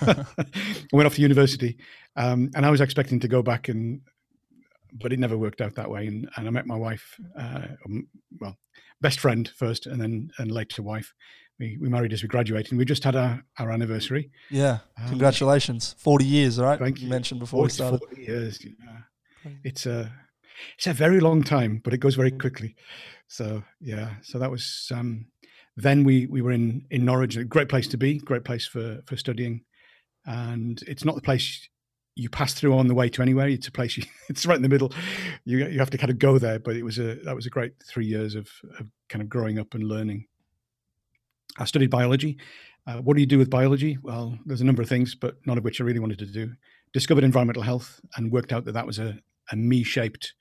I 0.00 0.24
went 0.92 1.06
off 1.06 1.14
to 1.14 1.22
university, 1.22 1.76
um, 2.16 2.50
and 2.54 2.66
I 2.66 2.70
was 2.70 2.80
expecting 2.80 3.20
to 3.20 3.28
go 3.28 3.42
back, 3.42 3.68
and 3.68 4.00
but 4.92 5.12
it 5.12 5.18
never 5.18 5.38
worked 5.38 5.60
out 5.60 5.74
that 5.76 5.90
way. 5.90 6.06
And, 6.06 6.28
and 6.36 6.46
I 6.46 6.50
met 6.50 6.66
my 6.66 6.76
wife, 6.76 7.18
uh, 7.38 7.68
um, 7.86 8.08
well, 8.40 8.56
best 9.00 9.20
friend 9.20 9.48
first, 9.56 9.86
and 9.86 10.00
then 10.00 10.30
and 10.38 10.50
later 10.50 10.82
wife. 10.82 11.14
We, 11.58 11.76
we 11.78 11.90
married 11.90 12.14
as 12.14 12.22
we 12.22 12.28
graduated. 12.28 12.72
And 12.72 12.78
we 12.78 12.86
just 12.86 13.04
had 13.04 13.14
our, 13.14 13.44
our 13.58 13.70
anniversary. 13.70 14.30
Yeah, 14.50 14.78
um, 14.98 15.08
congratulations, 15.08 15.94
forty 15.98 16.24
years, 16.24 16.58
right? 16.58 16.78
Thank 16.78 16.98
you. 16.98 17.04
you 17.04 17.10
mentioned 17.10 17.40
before 17.40 17.58
40, 17.58 17.64
we 17.64 17.70
started. 17.70 18.00
Forty 18.00 18.22
years. 18.22 18.64
Yeah. 18.64 19.52
It's 19.64 19.86
a 19.86 20.12
it's 20.76 20.86
a 20.86 20.92
very 20.92 21.20
long 21.20 21.42
time, 21.42 21.80
but 21.82 21.94
it 21.94 21.98
goes 21.98 22.14
very 22.14 22.30
quickly. 22.30 22.76
So 23.28 23.62
yeah, 23.80 24.14
so 24.22 24.38
that 24.38 24.50
was. 24.50 24.90
Um, 24.94 25.26
then 25.76 26.04
we 26.04 26.26
we 26.26 26.42
were 26.42 26.52
in 26.52 26.86
in 26.90 27.04
Norwich, 27.04 27.36
a 27.36 27.44
great 27.44 27.68
place 27.68 27.88
to 27.88 27.96
be, 27.96 28.18
great 28.18 28.44
place 28.44 28.66
for 28.66 29.00
for 29.06 29.16
studying, 29.16 29.62
and 30.26 30.82
it's 30.86 31.04
not 31.04 31.14
the 31.14 31.22
place 31.22 31.68
you 32.16 32.28
pass 32.28 32.52
through 32.54 32.76
on 32.76 32.86
the 32.86 32.94
way 32.94 33.08
to 33.08 33.22
anywhere. 33.22 33.48
It's 33.48 33.68
a 33.68 33.72
place 33.72 33.96
you, 33.96 34.04
it's 34.28 34.46
right 34.46 34.56
in 34.56 34.62
the 34.62 34.68
middle. 34.68 34.92
You 35.44 35.66
you 35.66 35.78
have 35.78 35.90
to 35.90 35.98
kind 35.98 36.10
of 36.10 36.18
go 36.18 36.38
there, 36.38 36.58
but 36.58 36.76
it 36.76 36.82
was 36.82 36.98
a 36.98 37.16
that 37.24 37.34
was 37.34 37.46
a 37.46 37.50
great 37.50 37.72
three 37.84 38.06
years 38.06 38.34
of, 38.34 38.48
of 38.78 38.86
kind 39.08 39.22
of 39.22 39.28
growing 39.28 39.58
up 39.58 39.74
and 39.74 39.84
learning. 39.84 40.26
I 41.58 41.64
studied 41.64 41.90
biology. 41.90 42.38
Uh, 42.86 42.98
what 42.98 43.14
do 43.14 43.20
you 43.20 43.26
do 43.26 43.38
with 43.38 43.50
biology? 43.50 43.98
Well, 44.02 44.38
there's 44.46 44.60
a 44.60 44.64
number 44.64 44.82
of 44.82 44.88
things, 44.88 45.14
but 45.14 45.36
none 45.46 45.58
of 45.58 45.64
which 45.64 45.80
I 45.80 45.84
really 45.84 45.98
wanted 46.00 46.18
to 46.20 46.26
do. 46.26 46.52
Discovered 46.92 47.24
environmental 47.24 47.62
health 47.62 48.00
and 48.16 48.32
worked 48.32 48.52
out 48.52 48.64
that 48.64 48.72
that 48.72 48.86
was 48.86 48.98
a, 48.98 49.18
a 49.52 49.56
me-shaped 49.56 50.32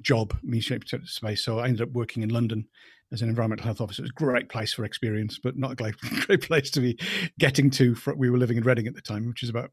job, 0.00 0.36
me 0.42 0.60
shaped 0.60 0.94
space. 1.04 1.44
So 1.44 1.58
I 1.58 1.66
ended 1.66 1.82
up 1.82 1.92
working 1.92 2.22
in 2.22 2.30
London 2.30 2.66
as 3.12 3.22
an 3.22 3.28
environmental 3.28 3.64
health 3.64 3.80
officer. 3.80 4.02
It 4.02 4.04
was 4.04 4.10
a 4.10 4.24
great 4.24 4.48
place 4.48 4.72
for 4.72 4.84
experience, 4.84 5.38
but 5.42 5.56
not 5.56 5.72
a 5.72 5.74
great, 5.76 5.96
great 6.26 6.42
place 6.42 6.70
to 6.70 6.80
be 6.80 6.98
getting 7.38 7.70
to. 7.70 7.94
For, 7.94 8.14
we 8.14 8.30
were 8.30 8.38
living 8.38 8.56
in 8.56 8.64
Reading 8.64 8.86
at 8.86 8.94
the 8.94 9.00
time, 9.00 9.28
which 9.28 9.42
is 9.42 9.48
about 9.48 9.70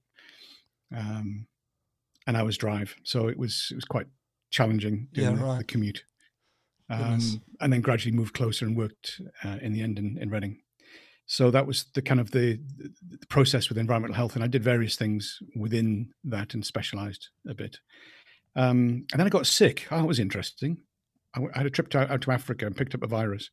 um, 0.96 1.48
an 2.28 2.36
hour's 2.36 2.58
drive. 2.58 2.96
So 3.04 3.28
it 3.28 3.38
was 3.38 3.68
it 3.72 3.76
was 3.76 3.86
quite 3.86 4.08
challenging 4.52 5.08
doing 5.14 5.38
yeah, 5.38 5.44
right. 5.44 5.54
the, 5.54 5.58
the 5.60 5.64
commute. 5.64 6.04
Um, 6.90 7.42
and 7.62 7.72
then 7.72 7.80
gradually 7.80 8.14
moved 8.14 8.34
closer 8.34 8.66
and 8.66 8.76
worked 8.76 9.22
uh, 9.46 9.58
in 9.62 9.72
the 9.72 9.82
end 9.82 9.98
in, 9.98 10.18
in 10.20 10.30
Reading. 10.30 10.60
So 11.26 11.50
that 11.50 11.66
was 11.66 11.86
the 11.94 12.02
kind 12.02 12.20
of 12.20 12.32
the, 12.32 12.60
the 13.08 13.26
process 13.30 13.70
with 13.70 13.78
environmental 13.78 14.18
health, 14.18 14.36
and 14.36 14.44
I 14.44 14.48
did 14.48 14.62
various 14.62 14.98
things 14.98 15.40
within 15.56 16.10
that 16.26 16.54
and 16.54 16.66
specialised 16.66 17.30
a 17.48 17.54
bit. 17.54 17.78
Um, 18.56 19.06
and 19.12 19.20
then 19.20 19.28
I 19.28 19.30
got 19.30 19.48
sick. 19.48 19.88
Oh, 19.92 19.98
that 19.98 20.08
was 20.08 20.20
interesting. 20.20 20.78
I, 21.34 21.40
w- 21.40 21.52
I 21.56 21.60
had 21.60 21.68
a 21.68 21.72
trip 21.72 21.90
to, 21.90 22.12
out 22.12 22.22
to 22.22 22.32
Africa 22.32 22.66
and 22.66 22.76
picked 22.76 22.96
up 22.96 23.04
a 23.04 23.08
virus, 23.08 23.50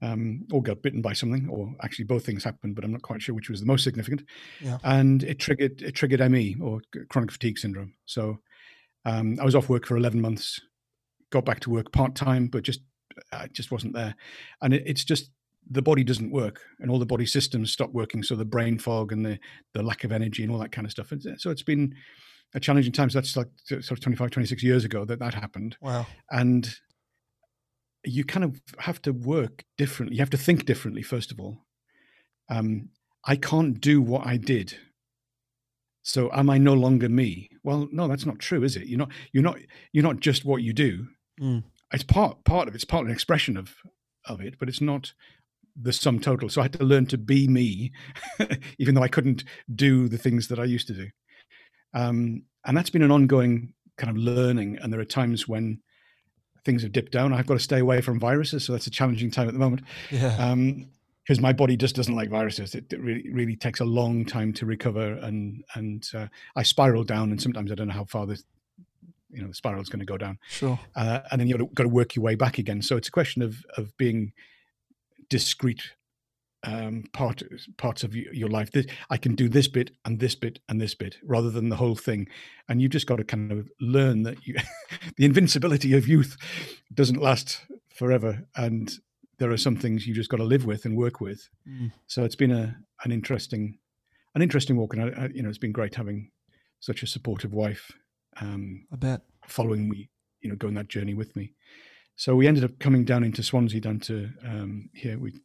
um, 0.00 0.46
or 0.52 0.62
got 0.62 0.82
bitten 0.82 1.02
by 1.02 1.12
something, 1.12 1.48
or 1.50 1.74
actually 1.82 2.06
both 2.06 2.24
things 2.24 2.44
happened, 2.44 2.74
but 2.74 2.84
I'm 2.84 2.92
not 2.92 3.02
quite 3.02 3.22
sure 3.22 3.34
which 3.34 3.50
was 3.50 3.60
the 3.60 3.66
most 3.66 3.84
significant. 3.84 4.24
Yeah. 4.60 4.78
And 4.82 5.22
it 5.22 5.38
triggered 5.38 5.82
it 5.82 5.92
triggered 5.92 6.30
ME 6.30 6.56
or 6.60 6.80
chronic 7.10 7.30
fatigue 7.30 7.58
syndrome. 7.58 7.94
So 8.06 8.38
um, 9.04 9.38
I 9.40 9.44
was 9.44 9.54
off 9.54 9.68
work 9.68 9.86
for 9.86 9.96
11 9.96 10.20
months, 10.20 10.60
got 11.30 11.44
back 11.44 11.60
to 11.60 11.70
work 11.70 11.92
part 11.92 12.14
time, 12.14 12.46
but 12.46 12.62
just 12.62 12.80
I 13.32 13.48
just 13.48 13.70
wasn't 13.70 13.94
there. 13.94 14.14
And 14.62 14.72
it, 14.72 14.82
it's 14.86 15.04
just 15.04 15.30
the 15.70 15.82
body 15.82 16.02
doesn't 16.02 16.32
work, 16.32 16.60
and 16.80 16.90
all 16.90 16.98
the 16.98 17.06
body 17.06 17.26
systems 17.26 17.72
stop 17.72 17.92
working. 17.92 18.22
So 18.22 18.34
the 18.34 18.44
brain 18.44 18.78
fog 18.78 19.12
and 19.12 19.24
the 19.24 19.38
the 19.74 19.82
lack 19.82 20.04
of 20.04 20.12
energy 20.12 20.42
and 20.42 20.50
all 20.50 20.58
that 20.58 20.72
kind 20.72 20.86
of 20.86 20.90
stuff. 20.90 21.12
And 21.12 21.40
so 21.40 21.50
it's 21.50 21.62
been 21.62 21.94
a 22.54 22.60
challenging 22.60 22.92
time. 22.92 23.10
So 23.10 23.18
that's 23.20 23.36
like 23.36 23.48
sort 23.66 23.90
of 23.92 24.00
25, 24.00 24.30
26 24.30 24.62
years 24.62 24.84
ago 24.84 25.04
that 25.04 25.18
that 25.20 25.34
happened 25.34 25.76
Wow. 25.80 26.06
and 26.30 26.74
you 28.04 28.24
kind 28.24 28.44
of 28.44 28.60
have 28.78 29.00
to 29.02 29.12
work 29.12 29.64
differently. 29.78 30.16
You 30.16 30.22
have 30.22 30.30
to 30.30 30.36
think 30.36 30.64
differently, 30.64 31.02
first 31.02 31.30
of 31.30 31.38
all. 31.40 31.58
Um, 32.48 32.88
I 33.24 33.36
can't 33.36 33.80
do 33.80 34.02
what 34.02 34.26
I 34.26 34.36
did. 34.36 34.76
So 36.02 36.28
am 36.32 36.50
I 36.50 36.58
no 36.58 36.74
longer 36.74 37.08
me? 37.08 37.48
Well, 37.62 37.88
no, 37.92 38.08
that's 38.08 38.26
not 38.26 38.40
true, 38.40 38.64
is 38.64 38.74
it? 38.76 38.88
You're 38.88 38.98
not. 38.98 39.10
You're 39.32 39.44
not. 39.44 39.58
You're 39.92 40.02
not 40.02 40.18
just 40.18 40.44
what 40.44 40.62
you 40.62 40.72
do. 40.72 41.06
Mm. 41.40 41.62
It's 41.92 42.02
part 42.02 42.42
part 42.44 42.66
of 42.66 42.74
it's 42.74 42.84
part 42.84 43.02
of 43.02 43.06
an 43.06 43.12
expression 43.14 43.56
of 43.56 43.76
of 44.26 44.40
it, 44.40 44.58
but 44.58 44.68
it's 44.68 44.80
not 44.80 45.12
the 45.80 45.92
sum 45.92 46.18
total. 46.18 46.48
So 46.48 46.60
I 46.60 46.64
had 46.64 46.72
to 46.74 46.84
learn 46.84 47.06
to 47.06 47.18
be 47.18 47.46
me, 47.46 47.92
even 48.78 48.96
though 48.96 49.02
I 49.04 49.08
couldn't 49.08 49.44
do 49.72 50.08
the 50.08 50.18
things 50.18 50.48
that 50.48 50.58
I 50.58 50.64
used 50.64 50.88
to 50.88 50.94
do. 50.94 51.08
Um, 51.94 52.42
and 52.64 52.76
that's 52.76 52.90
been 52.90 53.02
an 53.02 53.10
ongoing 53.10 53.74
kind 53.96 54.10
of 54.10 54.16
learning. 54.16 54.78
And 54.80 54.92
there 54.92 55.00
are 55.00 55.04
times 55.04 55.46
when 55.48 55.80
things 56.64 56.82
have 56.82 56.92
dipped 56.92 57.12
down. 57.12 57.32
I've 57.32 57.46
got 57.46 57.54
to 57.54 57.60
stay 57.60 57.80
away 57.80 58.00
from 58.00 58.20
viruses, 58.20 58.64
so 58.64 58.72
that's 58.72 58.86
a 58.86 58.90
challenging 58.90 59.30
time 59.30 59.48
at 59.48 59.52
the 59.54 59.58
moment 59.58 59.82
Yeah. 60.10 60.54
because 61.24 61.40
my 61.40 61.52
body 61.52 61.76
just 61.76 61.96
doesn't 61.96 62.14
like 62.14 62.30
viruses. 62.30 62.74
It, 62.74 62.92
it 62.92 63.00
really 63.00 63.28
really 63.32 63.56
takes 63.56 63.80
a 63.80 63.84
long 63.84 64.24
time 64.24 64.52
to 64.54 64.66
recover, 64.66 65.14
and 65.14 65.64
and 65.74 66.08
uh, 66.14 66.28
I 66.54 66.62
spiral 66.62 67.02
down, 67.04 67.30
and 67.30 67.42
sometimes 67.42 67.72
I 67.72 67.74
don't 67.74 67.88
know 67.88 67.94
how 67.94 68.04
far 68.04 68.26
this 68.26 68.44
you 69.30 69.42
know 69.42 69.48
the 69.48 69.54
spiral 69.54 69.82
is 69.82 69.88
going 69.88 70.00
to 70.00 70.06
go 70.06 70.16
down, 70.18 70.38
sure. 70.48 70.78
uh, 70.94 71.20
and 71.30 71.40
then 71.40 71.48
you've 71.48 71.74
got 71.74 71.82
to 71.84 71.88
work 71.88 72.14
your 72.14 72.22
way 72.22 72.36
back 72.36 72.58
again. 72.58 72.80
So 72.82 72.96
it's 72.96 73.08
a 73.08 73.12
question 73.12 73.42
of 73.42 73.64
of 73.76 73.96
being 73.96 74.32
discrete 75.28 75.92
um, 76.64 77.04
part 77.12 77.42
parts 77.76 78.04
of 78.04 78.14
your 78.14 78.48
life. 78.48 78.70
This, 78.70 78.86
I 79.10 79.16
can 79.16 79.34
do 79.34 79.48
this 79.48 79.68
bit 79.68 79.90
and 80.04 80.20
this 80.20 80.34
bit 80.34 80.60
and 80.68 80.80
this 80.80 80.94
bit 80.94 81.16
rather 81.24 81.50
than 81.50 81.68
the 81.68 81.76
whole 81.76 81.96
thing, 81.96 82.28
and 82.68 82.80
you've 82.80 82.92
just 82.92 83.06
got 83.06 83.16
to 83.16 83.24
kind 83.24 83.52
of 83.52 83.70
learn 83.80 84.22
that 84.22 84.46
you, 84.46 84.56
the 85.16 85.24
invincibility 85.24 85.94
of 85.94 86.08
youth 86.08 86.36
doesn't 86.94 87.20
last 87.20 87.64
forever, 87.94 88.46
and 88.56 88.98
there 89.38 89.50
are 89.50 89.56
some 89.56 89.76
things 89.76 90.06
you 90.06 90.14
just 90.14 90.30
got 90.30 90.36
to 90.38 90.44
live 90.44 90.64
with 90.64 90.84
and 90.84 90.96
work 90.96 91.20
with. 91.20 91.48
Mm. 91.68 91.92
So 92.06 92.24
it's 92.24 92.36
been 92.36 92.52
a 92.52 92.76
an 93.04 93.12
interesting 93.12 93.78
an 94.34 94.42
interesting 94.42 94.76
walk, 94.76 94.94
and 94.94 95.02
I, 95.02 95.24
I, 95.24 95.28
you 95.34 95.42
know 95.42 95.48
it's 95.48 95.58
been 95.58 95.72
great 95.72 95.94
having 95.94 96.30
such 96.80 97.02
a 97.02 97.06
supportive 97.06 97.52
wife 97.52 97.92
um, 98.40 98.86
I 98.92 98.96
bet. 98.96 99.22
following 99.46 99.88
me, 99.88 100.10
you 100.40 100.50
know, 100.50 100.56
going 100.56 100.74
that 100.74 100.88
journey 100.88 101.14
with 101.14 101.34
me. 101.36 101.52
So 102.16 102.34
we 102.34 102.46
ended 102.46 102.64
up 102.64 102.78
coming 102.78 103.04
down 103.04 103.24
into 103.24 103.42
Swansea, 103.42 103.80
down 103.80 104.00
to 104.00 104.30
um, 104.44 104.90
here. 104.94 105.18
We, 105.18 105.40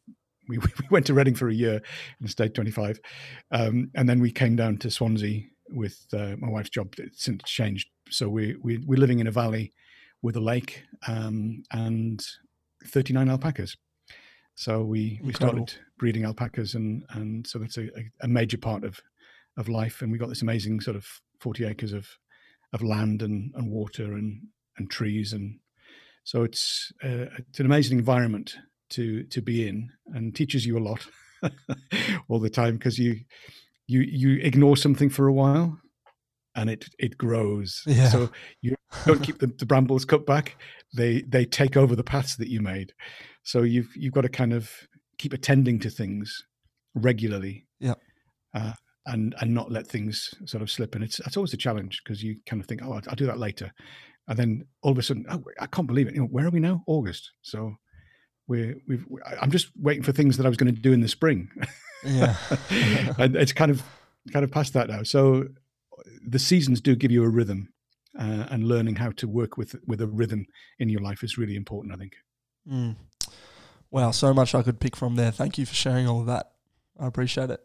we 0.48 0.58
we 0.58 0.68
went 0.90 1.06
to 1.06 1.14
Reading 1.14 1.34
for 1.34 1.48
a 1.48 1.54
year 1.54 1.80
and 2.20 2.30
stayed 2.30 2.54
25, 2.54 3.00
um, 3.50 3.90
and 3.94 4.08
then 4.08 4.20
we 4.20 4.30
came 4.30 4.56
down 4.56 4.78
to 4.78 4.90
Swansea 4.90 5.42
with 5.70 6.06
uh, 6.12 6.34
my 6.38 6.48
wife's 6.48 6.70
job. 6.70 6.94
It's 6.98 7.24
since 7.24 7.42
changed, 7.44 7.88
so 8.10 8.28
we, 8.28 8.56
we 8.62 8.78
we're 8.78 8.98
living 8.98 9.20
in 9.20 9.26
a 9.26 9.32
valley 9.32 9.72
with 10.22 10.36
a 10.36 10.40
lake 10.40 10.82
um, 11.06 11.62
and 11.70 12.24
39 12.84 13.28
alpacas. 13.28 13.76
So 14.54 14.82
we 14.82 15.20
we 15.22 15.28
Incredible. 15.28 15.66
started 15.66 15.74
breeding 15.98 16.24
alpacas, 16.24 16.74
and 16.74 17.04
and 17.10 17.46
so 17.46 17.58
that's 17.58 17.76
a, 17.76 17.84
a, 17.84 18.10
a 18.22 18.28
major 18.28 18.58
part 18.58 18.84
of 18.84 19.00
of 19.56 19.68
life. 19.68 20.02
And 20.02 20.10
we 20.10 20.18
got 20.18 20.28
this 20.28 20.42
amazing 20.42 20.80
sort 20.80 20.96
of 20.96 21.06
40 21.40 21.64
acres 21.64 21.92
of 21.92 22.08
of 22.72 22.82
land 22.82 23.22
and, 23.22 23.52
and 23.54 23.70
water 23.70 24.14
and 24.14 24.42
and 24.76 24.90
trees 24.90 25.32
and 25.32 25.58
so 26.28 26.42
it's 26.42 26.92
uh, 27.02 27.26
it's 27.38 27.58
an 27.58 27.66
amazing 27.66 27.98
environment 27.98 28.58
to 28.90 29.24
to 29.24 29.40
be 29.42 29.66
in 29.68 29.90
and 30.14 30.34
teaches 30.34 30.64
you 30.66 30.78
a 30.78 30.80
lot 30.80 31.06
all 32.28 32.38
the 32.38 32.50
time 32.50 32.76
because 32.76 32.98
you 32.98 33.16
you 33.86 34.00
you 34.00 34.38
ignore 34.42 34.76
something 34.76 35.08
for 35.10 35.26
a 35.26 35.32
while 35.32 35.78
and 36.54 36.70
it 36.70 36.86
it 36.98 37.16
grows. 37.18 37.82
Yeah. 37.86 38.08
so 38.08 38.30
you 38.60 38.74
don't 39.06 39.22
keep 39.22 39.38
the, 39.38 39.46
the 39.46 39.66
brambles 39.66 40.04
cut 40.04 40.26
back. 40.26 40.56
They 40.96 41.22
they 41.22 41.44
take 41.44 41.76
over 41.76 41.94
the 41.94 42.04
paths 42.04 42.36
that 42.36 42.48
you 42.48 42.60
made. 42.60 42.92
So 43.42 43.62
you've 43.62 43.90
you've 43.96 44.14
got 44.14 44.22
to 44.22 44.28
kind 44.28 44.52
of 44.52 44.70
keep 45.18 45.32
attending 45.32 45.78
to 45.80 45.90
things 45.90 46.44
regularly 46.94 47.66
Yeah. 47.80 47.94
uh, 48.54 48.72
and 49.06 49.34
and 49.40 49.54
not 49.54 49.70
let 49.70 49.86
things 49.86 50.34
sort 50.46 50.62
of 50.62 50.70
slip. 50.70 50.94
And 50.94 51.04
it's 51.04 51.18
that's 51.18 51.36
always 51.36 51.52
a 51.54 51.58
challenge 51.58 52.00
because 52.04 52.22
you 52.22 52.36
kind 52.46 52.60
of 52.60 52.66
think 52.68 52.82
oh 52.82 52.92
I'll, 52.92 53.02
I'll 53.08 53.16
do 53.16 53.26
that 53.26 53.38
later. 53.38 53.70
And 54.26 54.38
then 54.38 54.66
all 54.82 54.92
of 54.92 54.98
a 54.98 55.02
sudden 55.02 55.24
oh 55.30 55.42
i 55.60 55.66
can't 55.66 55.86
believe 55.88 56.08
it. 56.08 56.14
You 56.14 56.22
know 56.22 56.26
where 56.28 56.46
are 56.46 56.50
we 56.50 56.60
now? 56.60 56.82
August. 56.86 57.30
So 57.42 57.74
we're 58.48 58.74
we've 58.88 59.04
i'm 59.40 59.50
just 59.50 59.68
waiting 59.80 60.02
for 60.02 60.12
things 60.12 60.36
that 60.36 60.44
i 60.46 60.48
was 60.48 60.56
going 60.58 60.74
to 60.74 60.80
do 60.80 60.92
in 60.92 61.00
the 61.00 61.08
spring 61.08 61.50
Yeah. 62.04 62.36
and 63.18 63.36
it's 63.36 63.52
kind 63.52 63.70
of 63.70 63.82
kind 64.32 64.44
of 64.44 64.50
past 64.50 64.72
that 64.72 64.88
now 64.88 65.02
so 65.04 65.48
the 66.26 66.38
seasons 66.38 66.80
do 66.80 66.94
give 66.96 67.10
you 67.10 67.22
a 67.24 67.28
rhythm 67.28 67.72
uh, 68.18 68.46
and 68.50 68.64
learning 68.64 68.96
how 68.96 69.10
to 69.12 69.28
work 69.28 69.56
with 69.56 69.76
with 69.86 70.00
a 70.00 70.06
rhythm 70.06 70.46
in 70.78 70.88
your 70.88 71.00
life 71.00 71.22
is 71.22 71.38
really 71.38 71.56
important 71.56 71.94
i 71.94 71.96
think 71.96 72.14
Mm. 72.70 72.96
Wow, 73.90 74.10
so 74.10 74.34
much 74.34 74.54
I 74.54 74.62
could 74.62 74.78
pick 74.78 74.94
from 74.94 75.16
there. 75.16 75.30
Thank 75.30 75.56
you 75.56 75.64
for 75.64 75.72
sharing 75.74 76.06
all 76.06 76.20
of 76.20 76.26
that. 76.26 76.50
I 77.00 77.06
appreciate 77.06 77.48
it. 77.48 77.60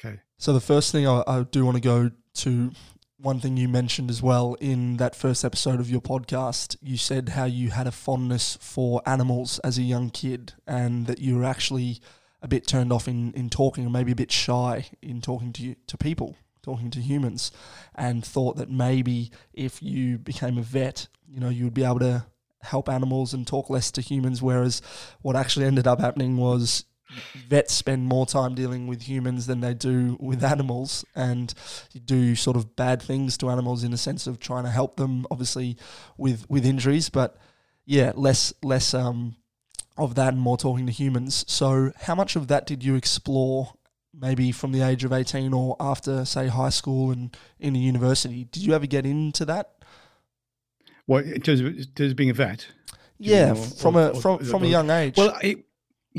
okay 0.00 0.18
So 0.38 0.52
the 0.52 0.60
first 0.60 0.90
thing 0.90 1.06
I, 1.06 1.22
I 1.24 1.42
do 1.44 1.64
want 1.64 1.76
to 1.76 1.80
go 1.80 2.10
to 2.42 2.72
one 3.20 3.40
thing 3.40 3.56
you 3.56 3.68
mentioned 3.68 4.10
as 4.10 4.22
well 4.22 4.54
in 4.60 4.96
that 4.98 5.14
first 5.14 5.44
episode 5.44 5.80
of 5.80 5.90
your 5.90 6.00
podcast. 6.00 6.76
You 6.80 6.96
said 6.96 7.30
how 7.30 7.44
you 7.44 7.70
had 7.70 7.88
a 7.88 7.92
fondness 7.92 8.56
for 8.60 9.02
animals 9.06 9.58
as 9.60 9.76
a 9.76 9.82
young 9.82 10.10
kid, 10.10 10.52
and 10.66 11.06
that 11.06 11.18
you 11.18 11.36
were 11.36 11.44
actually 11.44 12.00
a 12.40 12.48
bit 12.48 12.66
turned 12.66 12.92
off 12.92 13.08
in, 13.08 13.32
in 13.32 13.50
talking, 13.50 13.84
or 13.84 13.90
maybe 13.90 14.12
a 14.12 14.16
bit 14.16 14.30
shy 14.30 14.86
in 15.02 15.20
talking 15.20 15.52
to 15.54 15.62
you, 15.62 15.76
to 15.88 15.98
people, 15.98 16.36
talking 16.62 16.90
to 16.90 17.00
humans, 17.00 17.50
and 17.96 18.24
thought 18.24 18.56
that 18.56 18.70
maybe 18.70 19.32
if 19.52 19.82
you 19.82 20.18
became 20.18 20.56
a 20.56 20.62
vet, 20.62 21.08
you 21.26 21.40
know, 21.40 21.48
you 21.48 21.64
would 21.64 21.74
be 21.74 21.84
able 21.84 21.98
to 21.98 22.24
help 22.62 22.88
animals 22.88 23.34
and 23.34 23.46
talk 23.48 23.68
less 23.68 23.90
to 23.90 24.00
humans. 24.00 24.40
Whereas 24.40 24.80
what 25.22 25.34
actually 25.34 25.66
ended 25.66 25.88
up 25.88 26.00
happening 26.00 26.36
was 26.36 26.84
vets 27.48 27.72
spend 27.72 28.06
more 28.06 28.26
time 28.26 28.54
dealing 28.54 28.86
with 28.86 29.02
humans 29.02 29.46
than 29.46 29.60
they 29.60 29.72
do 29.74 30.16
with 30.20 30.44
animals 30.44 31.04
and 31.14 31.54
do 32.04 32.34
sort 32.34 32.56
of 32.56 32.76
bad 32.76 33.00
things 33.00 33.36
to 33.38 33.48
animals 33.48 33.82
in 33.82 33.90
the 33.90 33.96
sense 33.96 34.26
of 34.26 34.38
trying 34.38 34.64
to 34.64 34.70
help 34.70 34.96
them 34.96 35.26
obviously 35.30 35.76
with 36.18 36.44
with 36.50 36.66
injuries 36.66 37.08
but 37.08 37.38
yeah 37.86 38.12
less 38.14 38.52
less 38.62 38.92
um 38.92 39.34
of 39.96 40.14
that 40.14 40.28
and 40.34 40.38
more 40.40 40.56
talking 40.56 40.86
to 40.86 40.92
humans. 40.92 41.44
So 41.48 41.90
how 42.02 42.14
much 42.14 42.36
of 42.36 42.46
that 42.48 42.66
did 42.66 42.84
you 42.84 42.94
explore 42.94 43.72
maybe 44.14 44.52
from 44.52 44.70
the 44.70 44.80
age 44.82 45.02
of 45.02 45.12
18 45.12 45.52
or 45.52 45.74
after 45.80 46.24
say 46.24 46.46
high 46.46 46.68
school 46.68 47.10
and 47.10 47.36
in 47.58 47.74
a 47.74 47.78
university? 47.80 48.44
Did 48.44 48.62
you 48.64 48.74
ever 48.74 48.86
get 48.86 49.04
into 49.06 49.44
that? 49.46 49.72
Well 51.06 51.24
in 51.24 51.40
terms 51.40 51.60
of, 51.60 51.66
in 51.66 51.84
terms 51.96 52.10
of 52.12 52.16
being 52.16 52.30
a 52.30 52.34
vet 52.34 52.68
you 53.18 53.32
yeah 53.34 53.52
know, 53.52 53.54
from 53.56 53.96
or- 53.96 54.10
a 54.10 54.14
from 54.14 54.40
or- 54.40 54.44
from 54.44 54.62
a 54.62 54.66
young 54.66 54.90
age. 54.90 55.16
Well, 55.16 55.36
it, 55.42 55.64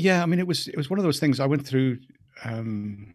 yeah, 0.00 0.22
I 0.22 0.26
mean, 0.26 0.38
it 0.38 0.46
was 0.46 0.68
it 0.68 0.76
was 0.76 0.90
one 0.90 0.98
of 0.98 1.04
those 1.04 1.20
things. 1.20 1.40
I 1.40 1.46
went 1.46 1.66
through. 1.66 1.98
Um, 2.44 3.14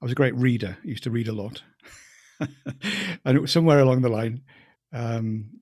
I 0.00 0.04
was 0.04 0.12
a 0.12 0.16
great 0.16 0.34
reader. 0.34 0.76
I 0.82 0.86
used 0.86 1.04
to 1.04 1.10
read 1.10 1.28
a 1.28 1.32
lot, 1.32 1.62
and 2.40 3.36
it 3.36 3.40
was 3.40 3.52
somewhere 3.52 3.80
along 3.80 4.02
the 4.02 4.08
line. 4.08 4.42
Um, 4.92 5.60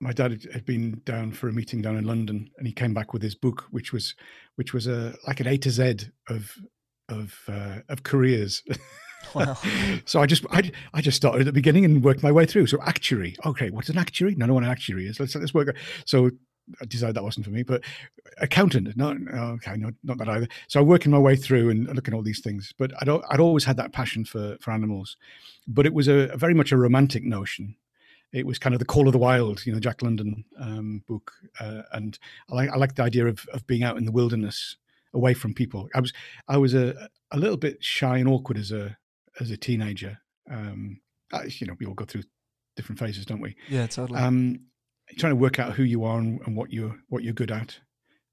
my 0.00 0.12
dad 0.12 0.46
had- 0.52 0.64
been 0.64 1.00
down 1.04 1.32
for 1.32 1.48
a 1.48 1.52
meeting 1.52 1.82
down 1.82 1.96
in 1.96 2.04
London, 2.04 2.50
and 2.58 2.66
he 2.66 2.72
came 2.72 2.94
back 2.94 3.12
with 3.12 3.22
his 3.22 3.34
book, 3.34 3.64
which 3.70 3.92
was 3.92 4.14
which 4.56 4.72
was 4.72 4.86
a 4.86 5.14
like 5.26 5.40
an 5.40 5.46
A 5.46 5.56
to 5.58 5.70
Z 5.70 5.96
of 6.28 6.54
of 7.08 7.34
uh, 7.48 7.78
of 7.88 8.02
careers. 8.02 8.62
Wow. 9.34 9.58
so 10.04 10.20
I 10.22 10.26
just 10.26 10.46
I, 10.50 10.70
I 10.94 11.00
just 11.00 11.16
started 11.16 11.40
at 11.40 11.46
the 11.46 11.52
beginning 11.52 11.84
and 11.84 12.04
worked 12.04 12.22
my 12.22 12.30
way 12.30 12.46
through. 12.46 12.68
So 12.68 12.78
actuary, 12.82 13.34
okay, 13.44 13.68
what's 13.68 13.88
an 13.88 13.98
actuary? 13.98 14.36
No, 14.36 14.46
know 14.46 14.54
what 14.54 14.62
an 14.62 14.70
actuary 14.70 15.06
is. 15.06 15.18
Let's 15.18 15.34
let's 15.34 15.52
work. 15.52 15.76
So 16.06 16.30
I 16.80 16.84
decided 16.84 17.16
that 17.16 17.22
wasn't 17.22 17.46
for 17.46 17.52
me. 17.52 17.62
But 17.62 17.82
accountant, 18.38 18.96
no, 18.96 19.16
okay, 19.54 19.76
no, 19.76 19.90
not 20.02 20.18
that 20.18 20.28
either. 20.28 20.48
So 20.68 20.80
I'm 20.80 20.86
working 20.86 21.12
my 21.12 21.18
way 21.18 21.36
through 21.36 21.70
and 21.70 21.86
looking 21.94 22.14
at 22.14 22.16
all 22.16 22.22
these 22.22 22.40
things. 22.40 22.72
But 22.78 22.92
I'd 23.00 23.08
I'd 23.08 23.40
always 23.40 23.64
had 23.64 23.76
that 23.76 23.92
passion 23.92 24.24
for 24.24 24.56
for 24.60 24.70
animals, 24.72 25.16
but 25.66 25.86
it 25.86 25.94
was 25.94 26.08
a, 26.08 26.28
a 26.28 26.36
very 26.36 26.54
much 26.54 26.72
a 26.72 26.76
romantic 26.76 27.24
notion. 27.24 27.76
it 28.32 28.46
was 28.46 28.58
kind 28.58 28.74
of 28.74 28.78
the 28.78 28.84
call 28.84 29.06
of 29.06 29.12
the 29.12 29.18
wild, 29.18 29.64
you 29.64 29.72
know, 29.72 29.80
Jack 29.80 30.02
London 30.02 30.44
um, 30.60 31.02
book, 31.06 31.32
uh, 31.60 31.82
and 31.92 32.18
I 32.50 32.54
like 32.54 32.70
I 32.70 32.76
like 32.76 32.94
the 32.94 33.02
idea 33.02 33.26
of 33.26 33.46
of 33.52 33.66
being 33.66 33.82
out 33.82 33.96
in 33.96 34.04
the 34.04 34.12
wilderness, 34.12 34.76
away 35.14 35.34
from 35.34 35.54
people. 35.54 35.88
I 35.94 36.00
was 36.00 36.12
I 36.46 36.58
was 36.58 36.74
a 36.74 37.08
a 37.30 37.38
little 37.38 37.56
bit 37.56 37.82
shy 37.82 38.18
and 38.18 38.28
awkward 38.28 38.58
as 38.58 38.70
a 38.72 38.96
as 39.40 39.50
a 39.50 39.56
teenager. 39.56 40.18
Um, 40.50 41.00
I, 41.32 41.44
you 41.44 41.66
know, 41.66 41.74
we 41.78 41.86
all 41.86 41.94
go 41.94 42.04
through 42.04 42.22
different 42.76 42.98
phases, 42.98 43.26
don't 43.26 43.40
we? 43.40 43.56
Yeah, 43.68 43.86
totally. 43.86 44.18
Um, 44.18 44.60
trying 45.16 45.32
to 45.32 45.36
work 45.36 45.58
out 45.58 45.72
who 45.72 45.82
you 45.82 46.04
are 46.04 46.18
and, 46.18 46.40
and 46.46 46.56
what 46.56 46.72
you're 46.72 46.96
what 47.08 47.22
you're 47.22 47.32
good 47.32 47.50
at 47.50 47.78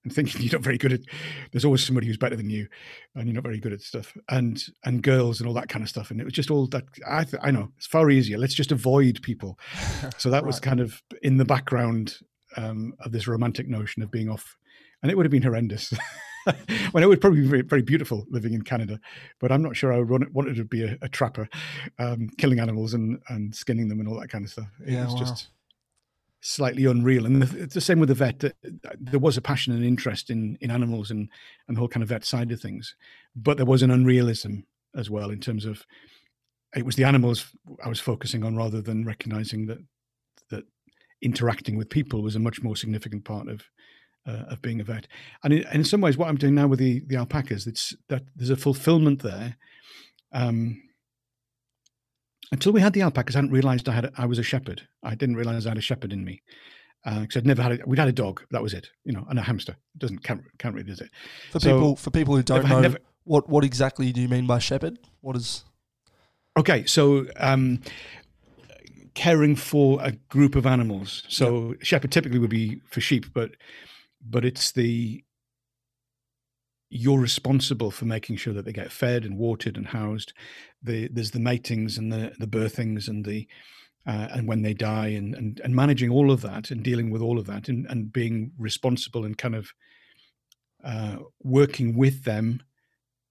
and 0.04 0.14
thinking 0.14 0.42
you're 0.44 0.54
not 0.54 0.62
very 0.62 0.78
good 0.78 0.94
at 0.94 1.00
there's 1.52 1.66
always 1.66 1.84
somebody 1.84 2.06
who's 2.08 2.18
better 2.18 2.36
than 2.36 2.50
you 2.50 2.68
and 3.16 3.28
you're 3.28 3.34
not 3.34 3.44
very 3.44 3.60
good 3.60 3.74
at 3.74 3.82
stuff 3.82 4.16
and 4.30 4.66
and 4.84 5.02
girls 5.04 5.40
and 5.40 5.48
all 5.48 5.54
that 5.56 5.70
kind 5.70 5.84
of 5.84 5.90
stuff. 5.90 6.12
And 6.12 6.20
it 6.22 6.26
was 6.26 6.34
just 6.34 6.52
all 6.52 6.68
that 6.68 6.84
i 7.10 7.24
th- 7.24 7.42
i 7.44 7.52
know 7.52 7.72
it's 7.78 7.88
far 7.88 8.10
easier. 8.10 8.38
Let's 8.38 8.54
just 8.54 8.72
avoid 8.72 9.22
people. 9.22 9.58
So 10.18 10.30
that 10.30 10.46
was 10.46 10.60
kind 10.60 10.80
of 10.80 11.02
in 11.24 11.38
the 11.38 11.46
background 11.46 12.18
um, 12.58 12.94
of 13.00 13.12
this 13.12 13.28
romantic 13.28 13.68
notion 13.68 14.04
of 14.04 14.12
being 14.12 14.30
off 14.30 14.56
and 15.02 15.12
it 15.12 15.16
would 15.16 15.26
have 15.26 15.32
been 15.32 15.44
horrendous. 15.44 15.94
Well 16.94 17.04
it 17.04 17.08
would 17.08 17.22
probably 17.22 17.42
be 17.42 17.48
very, 17.48 17.62
very 17.64 17.82
beautiful 17.82 18.24
living 18.30 18.54
in 18.54 18.62
canada 18.62 19.00
but 19.40 19.52
i'm 19.52 19.64
not 19.64 19.76
sure 19.76 19.92
i 19.92 19.98
would 19.98 20.08
want- 20.12 20.32
wanted 20.32 20.56
to 20.58 20.64
be 20.64 20.84
a, 20.84 20.96
a 21.02 21.10
trapper 21.10 21.50
um, 21.98 22.30
killing 22.38 22.60
animals 22.60 22.94
and 22.94 23.20
and 23.30 23.56
skinning 23.56 23.90
them 23.90 24.00
and 24.00 24.08
all 24.08 24.20
that 24.20 24.30
kind 24.30 24.46
of 24.46 24.52
stuff. 24.52 24.68
It 24.86 24.94
Yeah, 24.94 25.06
was 25.06 25.14
wow. 25.16 25.20
just 25.22 25.48
slightly 26.46 26.86
unreal. 26.86 27.26
And 27.26 27.42
the, 27.42 27.64
it's 27.64 27.74
the 27.74 27.82
same 27.82 28.00
with 28.00 28.10
the 28.10 28.16
vet. 28.16 28.40
There 28.40 29.20
was 29.20 29.36
a 29.36 29.42
passion 29.42 29.74
and 29.74 29.84
interest 29.84 30.30
in 30.30 30.58
in 30.62 30.72
animals 30.72 31.12
and 31.12 31.30
and 31.68 31.76
the 31.76 31.80
whole 31.80 31.90
kind 31.90 32.04
of 32.04 32.10
vet 32.10 32.24
side 32.24 32.52
of 32.52 32.62
things, 32.62 32.96
but 33.36 33.58
there 33.58 33.66
was 33.66 33.82
an 33.82 33.92
unrealism 33.92 34.66
as 34.96 35.10
well 35.10 35.30
in 35.30 35.40
terms 35.40 35.66
of 35.66 35.86
it 36.76 36.86
was 36.86 36.96
the 36.96 37.04
animals 37.04 37.48
I 37.84 37.90
was 37.90 38.00
focusing 38.00 38.44
on 38.44 38.56
rather 38.56 38.82
than 38.82 39.06
recognizing 39.06 39.66
that 39.68 39.80
that 40.50 40.66
interacting 41.22 41.78
with 41.78 41.90
people 41.90 42.22
was 42.22 42.36
a 42.36 42.40
much 42.40 42.62
more 42.62 42.76
significant 42.76 43.26
part 43.26 43.48
of 43.48 43.64
uh, 44.28 44.44
of 44.50 44.62
being 44.62 44.80
a 44.80 44.84
vet. 44.84 45.08
And 45.44 45.54
in, 45.54 45.64
and 45.66 45.76
in 45.78 45.86
some 45.86 46.02
ways, 46.02 46.18
what 46.18 46.30
I'm 46.30 46.38
doing 46.38 46.56
now 46.56 46.68
with 46.68 46.80
the 46.80 47.02
the 47.08 47.16
alpacas, 47.16 47.66
it's 47.66 47.96
that 48.10 48.24
there's 48.36 48.52
a 48.52 48.58
fulfillment 48.58 49.24
there. 49.24 49.58
Um, 50.32 50.82
until 52.52 52.72
we 52.72 52.82
had 52.82 52.94
the 52.94 53.02
alpacas, 53.02 53.36
I 53.36 53.40
hadn't 53.40 53.52
realized 53.52 53.90
I 53.90 53.94
had 53.94 54.06
a, 54.06 54.12
I 54.18 54.26
was 54.26 54.40
a 54.40 54.44
shepherd. 54.44 54.88
I 55.04 55.16
didn't 55.16 55.36
realize 55.36 55.66
I 55.66 55.70
had 55.70 55.78
a 55.78 55.82
shepherd 55.82 56.14
in 56.14 56.24
me 56.24 56.42
because 57.04 57.38
I'd 57.38 57.46
never 57.46 57.62
had 57.62 57.72
a, 57.74 57.80
we'd 57.86 58.00
had 58.00 58.08
a 58.08 58.12
dog. 58.14 58.44
That 58.52 58.62
was 58.64 58.74
it, 58.74 58.90
you 59.04 59.12
know, 59.14 59.26
and 59.30 59.38
a 59.38 59.42
hamster. 59.42 59.74
It 59.96 60.00
doesn't 60.00 60.24
count, 60.24 60.42
count 60.60 60.76
really, 60.76 60.88
does 60.88 61.02
it? 61.02 61.10
for 61.52 61.60
so- 61.60 61.74
people 61.74 61.96
for 61.96 62.12
people 62.12 62.36
who 62.36 62.44
don't 62.44 62.60
I've 62.64 62.70
know 62.70 62.82
never- 62.82 63.00
what 63.24 63.50
what 63.50 63.64
exactly 63.64 64.12
do 64.12 64.22
you 64.22 64.30
mean 64.30 64.46
by 64.48 64.60
shepherd? 64.60 65.00
What 65.22 65.36
is 65.36 65.64
Okay, 66.58 66.86
so 66.86 67.26
um, 67.36 67.82
caring 69.14 69.58
for 69.58 70.00
a 70.02 70.14
group 70.30 70.56
of 70.56 70.66
animals. 70.66 71.24
So 71.28 71.76
shepherd 71.82 72.12
typically 72.14 72.40
would 72.40 72.50
be 72.50 72.80
for 72.90 73.02
sheep, 73.02 73.26
but 73.34 73.52
but 74.22 74.46
it's 74.46 74.72
the 74.72 75.24
you're 76.90 77.20
responsible 77.20 77.92
for 77.92 78.06
making 78.06 78.38
sure 78.38 78.54
that 78.54 78.66
they 78.66 78.72
get 78.72 78.92
fed 78.92 79.26
and 79.26 79.38
watered 79.38 79.78
and 79.78 79.88
housed. 79.88 80.34
The, 80.84 81.08
there's 81.12 81.32
the 81.32 81.40
matings 81.40 81.98
and 81.98 82.12
the 82.12 82.34
the 82.40 82.48
birthings 82.48 83.08
and 83.08 83.26
the 83.26 83.48
uh, 84.08 84.28
and 84.34 84.48
when 84.48 84.62
they 84.62 84.74
die 84.74 85.08
and, 85.08 85.34
and 85.36 85.60
and 85.64 85.76
managing 85.76 86.12
all 86.12 86.32
of 86.32 86.42
that 86.42 86.72
and 86.72 86.84
dealing 86.84 87.10
with 87.10 87.22
all 87.22 87.40
of 87.40 87.48
that 87.48 87.70
and, 87.70 87.86
and 87.90 88.14
being 88.14 88.52
responsible 88.58 89.26
and 89.26 89.38
kind 89.38 89.56
of 89.56 89.72
uh, 90.84 91.18
working 91.42 91.98
with 91.98 92.24
them 92.24 92.62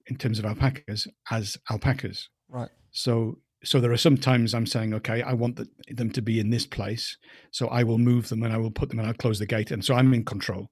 in 0.07 0.17
terms 0.17 0.39
of 0.39 0.45
alpacas 0.45 1.07
as 1.31 1.57
alpacas. 1.71 2.29
right? 2.49 2.71
So 2.91 3.39
so 3.63 3.81
there 3.81 3.93
are 3.93 3.97
some 3.97 4.19
times 4.19 4.53
I'm 4.53 4.67
saying, 4.67 4.93
okay, 4.95 5.23
I 5.23 5.33
want 5.33 5.57
the, 5.57 5.67
them 5.89 6.11
to 6.11 6.21
be 6.21 6.39
in 6.39 6.51
this 6.51 6.67
place, 6.67 7.17
so 7.51 7.69
I 7.69 7.83
will 7.83 7.99
move 7.99 8.29
them 8.29 8.43
and 8.43 8.53
I 8.53 8.59
will 8.59 8.71
put 8.71 8.91
them 8.91 8.99
and 8.99 9.09
I'll 9.09 9.15
close 9.15 9.39
the 9.39 9.47
gate, 9.47 9.71
and 9.71 9.85
so 9.85 9.95
I'm 9.95 10.13
in 10.13 10.25
control. 10.25 10.71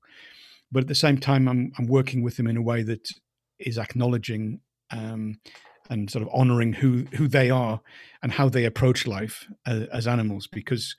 But 0.73 0.83
at 0.85 0.89
the 0.89 0.95
same 0.95 1.19
time, 1.19 1.49
I'm 1.49 1.73
I'm 1.79 1.87
working 1.87 2.23
with 2.23 2.37
them 2.37 2.47
in 2.47 2.57
a 2.57 2.63
way 2.63 2.83
that 2.83 3.07
is 3.59 3.79
acknowledging 3.79 4.61
um, 4.91 5.39
and 5.91 6.11
sort 6.11 6.23
of 6.23 6.31
honoring 6.33 6.73
who 6.73 7.05
who 7.15 7.29
they 7.29 7.51
are 7.51 7.81
and 8.23 8.33
how 8.33 8.49
they 8.49 8.65
approach 8.65 9.07
life 9.07 9.47
as, 9.67 9.83
as 9.93 10.07
animals, 10.07 10.47
because 10.47 10.97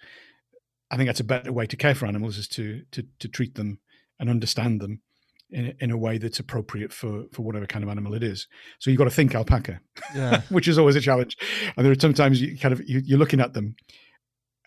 I 0.91 0.97
think 0.97 1.07
that's 1.07 1.19
a 1.19 1.25
better 1.25 1.51
way 1.51 1.65
to 1.65 1.75
care 1.77 1.95
for 1.95 2.05
animals 2.05 2.37
is 2.37 2.47
to 2.49 2.83
to 2.91 3.03
to 3.19 3.27
treat 3.27 3.55
them 3.55 3.79
and 4.19 4.29
understand 4.29 4.79
them 4.79 5.01
in, 5.49 5.65
a- 5.67 5.73
in 5.83 5.91
a 5.91 5.97
way 5.97 6.17
that's 6.19 6.39
appropriate 6.39 6.93
for 6.93 7.23
for 7.33 7.41
whatever 7.41 7.65
kind 7.65 7.83
of 7.83 7.89
animal 7.89 8.13
it 8.13 8.23
is. 8.23 8.47
So 8.79 8.91
you've 8.91 8.99
got 8.99 9.05
to 9.05 9.09
think 9.09 9.33
alpaca 9.33 9.79
Yeah, 10.15 10.41
which 10.49 10.67
is 10.67 10.77
always 10.77 10.95
a 10.95 11.01
challenge. 11.01 11.35
And 11.75 11.85
there 11.85 11.91
are 11.91 11.99
sometimes 11.99 12.41
you 12.41 12.57
kind 12.57 12.73
of 12.73 12.87
you, 12.87 13.01
you're 13.03 13.19
looking 13.19 13.41
at 13.41 13.53
them, 13.53 13.75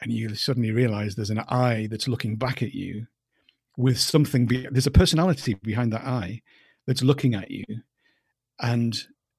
and 0.01 0.13
you 0.13 0.35
suddenly 0.35 0.73
realize 0.73 1.15
there's 1.15 1.31
an 1.31 1.45
eye 1.49 1.87
that's 1.91 2.09
looking 2.09 2.37
back 2.37 2.63
at 2.63 2.73
you 2.73 3.07
with 3.77 3.99
something. 3.99 4.47
Be, 4.47 4.67
there's 4.71 4.87
a 4.87 4.93
personality 4.93 5.55
behind 5.55 5.93
that 5.93 6.03
eye 6.03 6.43
that's 6.87 7.03
looking 7.03 7.35
at 7.35 7.51
you 7.51 7.65
and 8.61 8.97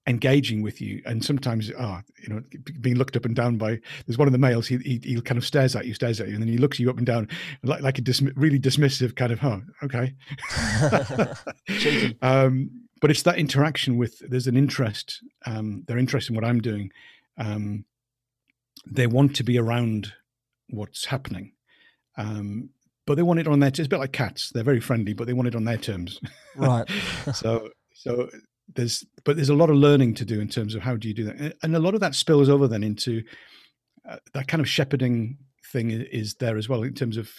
engaging 0.07 0.61
with 0.61 0.79
you. 0.79 1.01
And 1.05 1.23
sometimes, 1.23 1.71
ah, 1.77 2.01
you 2.21 2.33
know, 2.33 2.41
being 2.79 2.95
looked 2.95 3.15
up 3.15 3.25
and 3.25 3.35
down 3.35 3.57
by. 3.57 3.79
There's 4.05 4.17
one 4.17 4.27
of 4.27 4.31
the 4.31 4.37
males. 4.37 4.67
He 4.67 4.77
he, 4.77 4.99
he 5.03 5.21
kind 5.21 5.37
of 5.37 5.45
stares 5.45 5.75
at 5.75 5.85
you, 5.85 5.93
stares 5.93 6.21
at 6.21 6.27
you, 6.27 6.33
and 6.33 6.41
then 6.41 6.49
he 6.49 6.57
looks 6.57 6.79
you 6.79 6.89
up 6.89 6.97
and 6.97 7.05
down 7.05 7.27
like 7.63 7.81
like 7.81 7.97
a 7.99 8.01
dismi- 8.01 8.33
really 8.35 8.59
dismissive 8.59 9.15
kind 9.15 9.31
of. 9.31 9.43
Oh, 9.43 9.61
okay. 9.83 10.13
Um, 12.21 12.87
but 13.01 13.11
it's 13.11 13.23
that 13.23 13.37
interaction 13.37 13.97
with 13.97 14.19
there's 14.29 14.47
an 14.47 14.57
interest 14.57 15.23
um, 15.45 15.83
they're 15.87 15.97
interested 15.97 16.31
in 16.31 16.35
what 16.35 16.47
i'm 16.47 16.61
doing 16.61 16.91
um, 17.37 17.85
they 18.85 19.07
want 19.07 19.35
to 19.35 19.43
be 19.43 19.57
around 19.57 20.13
what's 20.69 21.05
happening 21.05 21.53
um, 22.17 22.69
but 23.07 23.15
they 23.15 23.23
want 23.23 23.39
it 23.39 23.47
on 23.47 23.59
their 23.59 23.69
it's 23.69 23.79
a 23.79 23.87
bit 23.87 23.99
like 23.99 24.11
cats 24.11 24.51
they're 24.53 24.63
very 24.63 24.79
friendly 24.79 25.13
but 25.13 25.25
they 25.25 25.33
want 25.33 25.47
it 25.47 25.55
on 25.55 25.63
their 25.63 25.77
terms 25.77 26.19
right. 26.57 26.87
so 27.33 27.69
so 27.95 28.29
there's 28.75 29.03
but 29.23 29.35
there's 29.35 29.49
a 29.49 29.55
lot 29.55 29.71
of 29.71 29.77
learning 29.77 30.13
to 30.13 30.25
do 30.25 30.39
in 30.39 30.47
terms 30.47 30.75
of 30.75 30.83
how 30.83 30.95
do 30.95 31.07
you 31.07 31.13
do 31.15 31.23
that 31.23 31.37
And- 31.37 31.53
and 31.63 31.75
a 31.75 31.79
lot 31.79 31.95
of 31.95 32.01
that 32.01 32.13
spills 32.13 32.49
over 32.49 32.67
then 32.67 32.83
into 32.83 33.23
uh, 34.07 34.17
that 34.33 34.47
kind 34.47 34.61
of 34.61 34.69
shepherding 34.69 35.37
thing 35.71 35.89
is 35.91 36.35
there 36.35 36.57
as 36.57 36.69
well 36.69 36.83
in 36.83 36.93
terms 36.93 37.17
of 37.17 37.29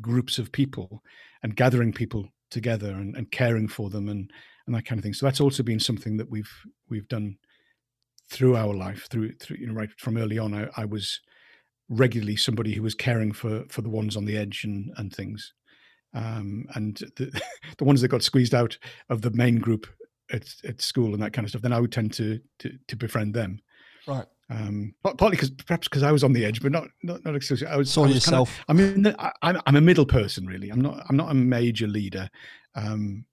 groups 0.00 0.38
of 0.38 0.50
people 0.50 1.02
and 1.42 1.56
gathering 1.56 1.92
people 1.92 2.28
together 2.50 2.90
and, 2.90 3.16
and 3.16 3.30
caring 3.30 3.68
for 3.68 3.90
them 3.90 4.08
and 4.08 4.30
and 4.66 4.74
that 4.74 4.84
kind 4.84 4.98
of 4.98 5.02
thing 5.02 5.14
so 5.14 5.26
that's 5.26 5.40
also 5.40 5.62
been 5.62 5.80
something 5.80 6.16
that 6.16 6.30
we've 6.30 6.50
we've 6.88 7.08
done 7.08 7.36
through 8.30 8.56
our 8.56 8.74
life 8.74 9.06
through 9.10 9.32
through 9.40 9.56
you 9.56 9.66
know 9.66 9.74
right 9.74 9.90
from 9.98 10.16
early 10.16 10.38
on 10.38 10.54
i, 10.54 10.68
I 10.76 10.84
was 10.84 11.20
regularly 11.90 12.36
somebody 12.36 12.72
who 12.72 12.82
was 12.82 12.94
caring 12.94 13.32
for 13.32 13.64
for 13.68 13.82
the 13.82 13.88
ones 13.90 14.16
on 14.16 14.24
the 14.24 14.36
edge 14.36 14.62
and 14.64 14.92
and 14.96 15.12
things 15.14 15.52
um 16.14 16.64
and 16.74 16.98
the 17.16 17.42
the 17.78 17.84
ones 17.84 18.00
that 18.00 18.08
got 18.08 18.22
squeezed 18.22 18.54
out 18.54 18.78
of 19.08 19.22
the 19.22 19.30
main 19.32 19.58
group 19.58 19.86
at, 20.32 20.46
at 20.64 20.80
school 20.80 21.12
and 21.12 21.22
that 21.22 21.32
kind 21.32 21.44
of 21.44 21.50
stuff 21.50 21.62
then 21.62 21.72
i 21.72 21.80
would 21.80 21.92
tend 21.92 22.12
to 22.12 22.40
to, 22.58 22.72
to 22.88 22.96
befriend 22.96 23.34
them 23.34 23.60
Right. 24.06 24.24
um 24.48 24.94
par- 25.02 25.14
partly 25.16 25.36
because 25.36 25.50
perhaps 25.50 25.88
because 25.88 26.02
i 26.04 26.12
was 26.12 26.24
on 26.24 26.32
the 26.32 26.44
edge 26.44 26.62
but 26.62 26.72
not 26.72 26.88
not 27.02 27.24
not 27.24 27.34
exclusively 27.34 27.72
i 27.72 27.76
was 27.76 27.90
Saw 27.90 28.04
I 28.04 28.06
was 28.06 28.14
yourself. 28.14 28.60
I 28.68 28.72
mean, 28.72 29.06
I, 29.18 29.32
I'm 29.42 29.60
I'm 29.66 29.76
a 29.76 29.80
middle 29.80 30.06
person 30.06 30.46
really. 30.46 30.70
I'm 30.70 30.80
not 30.80 31.04
I'm 31.08 31.16
not 31.16 31.30
a 31.30 31.34
major 31.34 31.86
leader. 31.88 32.30
Um, 32.74 33.24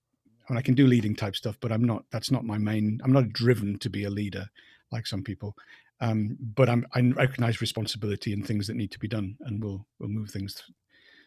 I 0.49 0.53
mean, 0.53 0.57
I 0.59 0.61
can 0.61 0.75
do 0.75 0.87
leading 0.87 1.15
type 1.15 1.35
stuff, 1.35 1.57
but 1.59 1.71
I'm 1.71 1.83
not. 1.83 2.05
That's 2.11 2.31
not 2.31 2.45
my 2.45 2.57
main. 2.57 2.99
I'm 3.03 3.11
not 3.11 3.29
driven 3.33 3.77
to 3.79 3.89
be 3.89 4.05
a 4.05 4.09
leader 4.09 4.45
like 4.91 5.05
some 5.05 5.21
people. 5.23 5.55
Um, 5.99 6.37
but 6.39 6.69
I'm 6.69 6.85
I 6.93 7.01
recognize 7.01 7.61
responsibility 7.61 8.33
and 8.33 8.45
things 8.45 8.67
that 8.67 8.75
need 8.75 8.91
to 8.91 8.99
be 8.99 9.07
done, 9.07 9.37
and 9.41 9.63
we'll 9.63 9.85
we'll 9.99 10.09
move 10.09 10.29
things 10.29 10.55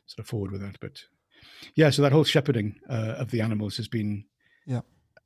sort 0.07 0.21
of 0.21 0.27
forward 0.27 0.53
with 0.53 0.61
that. 0.61 0.79
But 0.81 1.03
yeah, 1.75 1.91
so 1.91 2.03
that 2.03 2.13
whole 2.13 2.25
shepherding 2.25 2.77
uh, 2.89 3.15
of 3.19 3.31
the 3.31 3.41
animals 3.41 3.77
has 3.77 3.89
been 3.89 4.25
Yeah. 4.67 4.81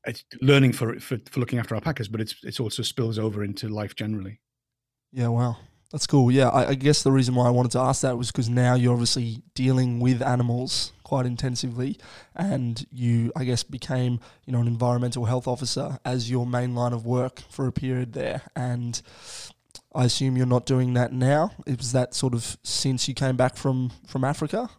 It's 0.06 0.24
learning 0.40 0.72
for, 0.72 0.98
for 1.00 1.18
for 1.30 1.40
looking 1.40 1.58
after 1.58 1.74
alpacas, 1.74 2.08
but 2.08 2.20
it's 2.20 2.36
it's 2.42 2.60
also 2.60 2.82
spills 2.82 3.18
over 3.18 3.44
into 3.44 3.68
life 3.68 3.94
generally. 3.94 4.40
Yeah, 5.12 5.28
wow. 5.28 5.56
That's 5.94 6.08
cool. 6.08 6.32
Yeah, 6.32 6.48
I, 6.48 6.70
I 6.70 6.74
guess 6.74 7.04
the 7.04 7.12
reason 7.12 7.36
why 7.36 7.46
I 7.46 7.50
wanted 7.50 7.70
to 7.70 7.78
ask 7.78 8.02
that 8.02 8.18
was 8.18 8.32
because 8.32 8.48
now 8.48 8.74
you're 8.74 8.92
obviously 8.92 9.42
dealing 9.54 10.00
with 10.00 10.22
animals 10.22 10.92
quite 11.04 11.24
intensively, 11.24 11.96
and 12.34 12.84
you, 12.90 13.30
I 13.36 13.44
guess, 13.44 13.62
became 13.62 14.18
you 14.44 14.52
know 14.52 14.58
an 14.58 14.66
environmental 14.66 15.26
health 15.26 15.46
officer 15.46 16.00
as 16.04 16.28
your 16.28 16.46
main 16.46 16.74
line 16.74 16.92
of 16.94 17.06
work 17.06 17.42
for 17.48 17.68
a 17.68 17.72
period 17.72 18.12
there. 18.12 18.42
And 18.56 19.00
I 19.94 20.06
assume 20.06 20.36
you're 20.36 20.46
not 20.46 20.66
doing 20.66 20.94
that 20.94 21.12
now. 21.12 21.52
It 21.64 21.78
Was 21.78 21.92
that 21.92 22.12
sort 22.12 22.34
of 22.34 22.56
since 22.64 23.06
you 23.06 23.14
came 23.14 23.36
back 23.36 23.56
from 23.56 23.92
from 24.04 24.24
Africa? 24.24 24.70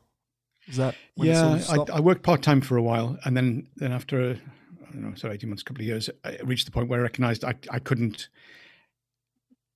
Is 0.68 0.76
that 0.76 0.96
it 1.16 1.34
sort 1.34 1.70
yeah, 1.70 1.82
of? 1.82 1.90
I, 1.92 1.96
I 1.96 2.00
worked 2.02 2.24
part 2.24 2.42
time 2.42 2.60
for 2.60 2.76
a 2.76 2.84
while, 2.84 3.18
and 3.24 3.38
then 3.38 3.70
then 3.78 3.94
after 3.94 4.32
I 4.32 4.92
don't 4.92 5.02
know, 5.02 5.16
so 5.16 5.32
eighteen 5.32 5.50
months, 5.50 5.62
a 5.62 5.66
couple 5.66 5.82
of 5.82 5.88
years, 5.88 6.10
I 6.26 6.40
reached 6.44 6.66
the 6.66 6.74
point 6.74 6.90
where 6.90 7.00
I 7.00 7.04
recognised 7.04 7.46
I 7.46 7.56
I 7.72 7.80
couldn't. 7.80 8.28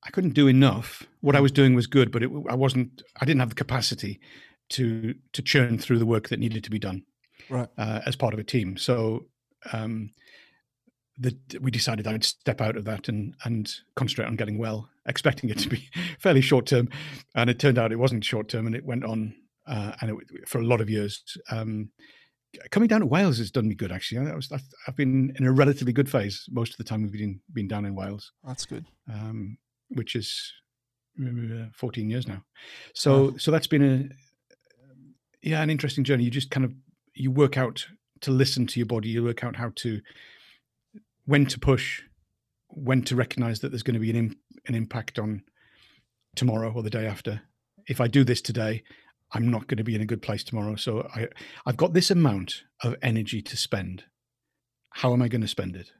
I 0.09 0.11
couldn't 0.11 0.33
do 0.33 0.47
enough. 0.47 1.03
What 1.21 1.35
I 1.35 1.39
was 1.39 1.51
doing 1.51 1.75
was 1.75 1.85
good, 1.85 2.11
but 2.11 2.23
it, 2.23 2.31
I 2.49 2.55
wasn't. 2.55 3.03
I 3.21 3.25
didn't 3.25 3.41
have 3.41 3.49
the 3.49 3.55
capacity 3.55 4.19
to 4.69 5.13
to 5.33 5.41
churn 5.43 5.77
through 5.77 5.99
the 5.99 6.05
work 6.05 6.29
that 6.29 6.39
needed 6.39 6.63
to 6.63 6.71
be 6.71 6.79
done 6.79 7.03
right. 7.47 7.69
uh, 7.77 8.01
as 8.07 8.15
part 8.15 8.33
of 8.33 8.39
a 8.39 8.43
team. 8.43 8.75
So 8.75 9.27
um, 9.71 10.09
that 11.19 11.35
we 11.61 11.69
decided 11.69 12.07
I'd 12.07 12.23
step 12.23 12.59
out 12.59 12.75
of 12.75 12.85
that 12.85 13.07
and 13.07 13.35
and 13.43 13.71
concentrate 13.95 14.25
on 14.25 14.35
getting 14.35 14.57
well 14.57 14.89
expecting 15.05 15.51
it 15.51 15.59
to 15.59 15.69
be 15.69 15.87
fairly 16.19 16.41
short 16.41 16.65
term, 16.65 16.89
and 17.35 17.47
it 17.47 17.59
turned 17.59 17.77
out 17.77 17.91
it 17.91 17.97
wasn't 17.97 18.25
short 18.25 18.49
term, 18.49 18.65
and 18.65 18.75
it 18.75 18.85
went 18.85 19.05
on 19.05 19.35
uh, 19.67 19.91
and 20.01 20.09
it, 20.09 20.49
for 20.49 20.57
a 20.57 20.65
lot 20.65 20.81
of 20.81 20.89
years. 20.89 21.23
Um, 21.51 21.91
coming 22.71 22.87
down 22.87 23.01
to 23.01 23.05
Wales 23.05 23.37
has 23.37 23.51
done 23.51 23.67
me 23.67 23.75
good 23.75 23.91
actually. 23.91 24.27
I 24.27 24.33
was, 24.33 24.51
I've 24.87 24.95
been 24.95 25.35
in 25.37 25.45
a 25.45 25.51
relatively 25.51 25.93
good 25.93 26.09
phase 26.09 26.45
most 26.49 26.71
of 26.71 26.77
the 26.77 26.83
time 26.83 27.03
we've 27.03 27.11
been 27.11 27.41
been 27.53 27.67
down 27.67 27.85
in 27.85 27.93
Wales. 27.93 28.31
That's 28.43 28.65
good. 28.65 28.87
Um, 29.07 29.59
which 29.89 30.15
is 30.15 30.53
uh, 31.21 31.65
14 31.73 32.09
years 32.09 32.27
now. 32.27 32.43
So 32.93 33.35
so 33.37 33.51
that's 33.51 33.67
been 33.67 33.83
a 33.83 34.57
yeah 35.41 35.61
an 35.61 35.69
interesting 35.69 36.03
journey. 36.03 36.23
You 36.23 36.31
just 36.31 36.51
kind 36.51 36.65
of 36.65 36.73
you 37.13 37.31
work 37.31 37.57
out 37.57 37.85
to 38.21 38.31
listen 38.31 38.67
to 38.67 38.79
your 38.79 38.87
body. 38.87 39.09
You 39.09 39.23
work 39.23 39.43
out 39.43 39.55
how 39.55 39.71
to 39.77 40.01
when 41.25 41.45
to 41.47 41.59
push, 41.59 42.01
when 42.69 43.03
to 43.03 43.15
recognize 43.15 43.59
that 43.59 43.69
there's 43.69 43.83
going 43.83 43.95
to 43.95 43.99
be 43.99 44.11
an 44.11 44.35
an 44.67 44.75
impact 44.75 45.19
on 45.19 45.43
tomorrow 46.35 46.71
or 46.73 46.83
the 46.83 46.89
day 46.89 47.05
after. 47.05 47.41
If 47.87 47.99
I 47.99 48.07
do 48.07 48.23
this 48.23 48.41
today, 48.41 48.83
I'm 49.31 49.49
not 49.49 49.67
going 49.67 49.77
to 49.77 49.83
be 49.83 49.95
in 49.95 50.01
a 50.01 50.05
good 50.05 50.21
place 50.21 50.43
tomorrow. 50.43 50.75
So 50.75 51.07
I, 51.15 51.27
I've 51.65 51.77
got 51.77 51.93
this 51.93 52.11
amount 52.11 52.63
of 52.83 52.95
energy 53.01 53.41
to 53.41 53.57
spend. 53.57 54.03
How 54.91 55.13
am 55.13 55.21
I 55.21 55.27
going 55.27 55.41
to 55.41 55.47
spend 55.47 55.75
it? 55.75 55.91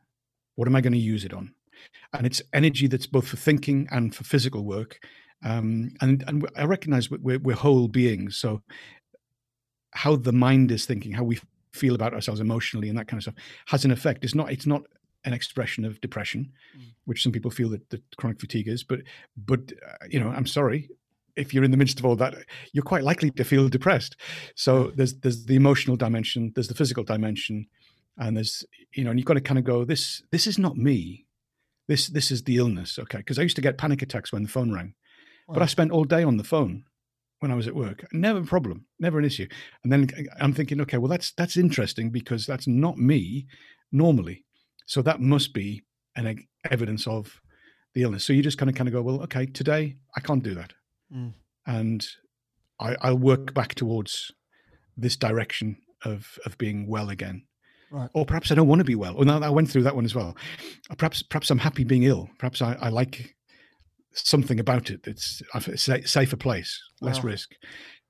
What 0.56 0.68
am 0.68 0.76
I 0.76 0.82
going 0.82 0.94
to 0.94 1.00
use 1.00 1.24
it 1.24 1.34
on? 1.34 1.54
And 2.14 2.26
it's 2.26 2.42
energy 2.54 2.88
that's 2.88 3.08
both 3.08 3.28
for 3.28 3.38
thinking 3.38 3.88
and 3.92 4.14
for 4.14 4.24
physical 4.24 4.64
work. 4.64 5.00
Um, 5.44 5.92
and 6.02 6.24
and 6.28 6.48
I 6.56 6.66
recognize 6.66 7.10
we're, 7.10 7.40
we're 7.40 7.56
whole 7.56 7.88
beings. 7.88 8.38
So 8.38 8.62
how 9.92 10.16
the 10.16 10.34
mind 10.34 10.72
is 10.72 10.86
thinking, 10.86 11.14
how 11.14 11.24
we 11.24 11.40
feel 11.72 11.96
about 11.96 12.14
ourselves 12.14 12.42
emotionally, 12.42 12.90
and 12.90 12.98
that 12.98 13.08
kind 13.08 13.20
of 13.20 13.24
stuff 13.24 13.44
has 13.68 13.86
an 13.86 13.92
effect. 13.92 14.24
It's 14.24 14.36
not. 14.36 14.52
It's 14.52 14.66
not 14.66 14.84
an 15.26 15.34
expression 15.34 15.84
of 15.84 16.00
depression, 16.02 16.52
mm. 16.78 16.86
which 17.06 17.22
some 17.22 17.32
people 17.32 17.52
feel 17.52 17.70
that, 17.70 17.90
that 17.90 18.02
chronic 18.18 18.40
fatigue 18.40 18.68
is. 18.68 18.84
But 18.84 19.02
but 19.38 19.72
uh, 19.88 20.06
you 20.10 20.20
know, 20.20 20.30
I'm 20.30 20.46
sorry, 20.46 20.90
if 21.36 21.54
you're 21.54 21.64
in 21.64 21.72
the 21.72 21.78
midst 21.78 22.00
of 22.00 22.06
all 22.06 22.16
that, 22.18 22.36
you're 22.74 22.84
quite 22.84 23.04
likely 23.04 23.32
to 23.32 23.44
feel 23.44 23.70
depressed. 23.70 24.16
So 24.56 24.92
there's 24.96 25.16
there's 25.16 25.46
the 25.46 25.56
emotional 25.56 25.96
dimension, 25.96 26.52
there's 26.56 26.68
the 26.68 26.76
physical 26.76 27.04
dimension, 27.04 27.68
and 28.18 28.36
there's 28.36 28.66
you 28.94 29.04
know, 29.04 29.12
and 29.12 29.20
you've 29.20 29.26
got 29.26 29.36
to 29.36 29.42
kind 29.42 29.58
of 29.58 29.64
go, 29.64 29.86
this 29.86 30.22
this 30.32 30.48
is 30.48 30.60
not 30.60 30.78
me. 30.78 31.26
This 31.90 32.08
this 32.08 32.30
is 32.30 32.44
the 32.44 32.58
illness, 32.58 33.00
okay? 33.00 33.18
Because 33.18 33.40
I 33.40 33.42
used 33.42 33.56
to 33.56 33.64
get 33.64 33.80
panic 33.80 34.04
attacks 34.04 34.32
when 34.32 34.44
the 34.44 34.50
phone 34.50 34.72
rang, 34.72 34.94
wow. 35.48 35.56
but 35.56 35.64
I 35.64 35.66
spent 35.66 35.92
all 35.92 36.04
day 36.06 36.24
on 36.24 36.38
the 36.38 36.44
phone 36.44 36.84
when 37.40 37.52
I 37.52 37.56
was 37.56 37.68
at 37.68 37.74
work. 37.74 38.06
Never 38.14 38.42
a 38.42 38.46
problem, 38.46 38.86
never 39.00 39.18
an 39.18 39.26
issue. 39.26 39.48
And 39.84 39.92
then 39.92 40.08
I'm 40.40 40.54
thinking, 40.54 40.80
okay, 40.82 41.00
well 41.00 41.10
that's 41.10 41.32
that's 41.32 41.58
interesting 41.58 42.12
because 42.12 42.46
that's 42.46 42.68
not 42.68 43.00
me 43.00 43.48
normally. 43.92 44.46
So 44.86 45.02
that 45.02 45.20
must 45.20 45.52
be 45.52 45.82
an 46.16 46.46
evidence 46.70 47.08
of 47.08 47.42
the 47.96 48.04
illness. 48.04 48.24
So 48.24 48.34
you 48.34 48.44
just 48.44 48.60
kind 48.60 48.70
of 48.70 48.76
kind 48.76 48.88
of 48.88 48.94
go, 48.94 49.02
well, 49.02 49.24
okay, 49.24 49.48
today 49.48 49.96
I 50.16 50.20
can't 50.20 50.44
do 50.44 50.54
that. 50.54 50.74
Mm. 51.12 51.34
And 51.66 52.08
I, 52.80 52.96
I'll 53.02 53.18
work 53.18 53.56
back 53.56 53.74
towards 53.74 54.32
this 54.96 55.18
direction 55.18 55.78
of 56.06 56.38
of 56.46 56.56
being 56.60 56.88
well 56.88 57.10
again. 57.10 57.46
Right. 57.92 58.10
Or 58.14 58.26
perhaps 58.26 58.52
I 58.52 58.56
don't 58.56 58.68
want 58.68 58.80
to 58.80 58.86
be 58.86 58.96
well. 58.96 59.16
Or 59.16 59.26
now 59.26 59.40
I 59.40 59.50
went 59.50 59.70
through 59.70 59.84
that 59.84 59.96
one 59.96 60.06
as 60.06 60.14
well. 60.14 60.36
Perhaps 60.98 61.24
perhaps 61.24 61.50
I'm 61.50 61.58
happy 61.58 61.84
being 61.84 62.04
ill. 62.04 62.30
Perhaps 62.38 62.62
I, 62.62 62.78
I 62.80 62.90
like 62.90 63.36
something 64.14 64.60
about 64.60 64.90
it 64.90 65.04
that's 65.04 65.42
a 65.54 65.78
safer 65.78 66.38
place, 66.38 66.82
less 67.02 67.18
wow. 67.18 67.30
risk. 67.30 67.52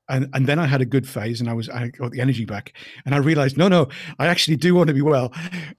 And 0.09 0.27
and 0.33 0.47
then 0.47 0.59
I 0.59 0.65
had 0.65 0.81
a 0.81 0.85
good 0.85 1.07
phase, 1.07 1.39
and 1.39 1.49
I 1.49 1.53
was 1.53 1.69
I 1.69 1.89
got 1.89 2.11
the 2.11 2.19
energy 2.19 2.45
back, 2.45 2.73
and 3.05 3.13
I 3.13 3.19
realized 3.19 3.57
no 3.57 3.67
no 3.67 3.87
I 4.17 4.27
actually 4.27 4.57
do 4.57 4.75
want 4.75 4.87
to 4.87 4.93
be 4.93 5.01
well. 5.01 5.31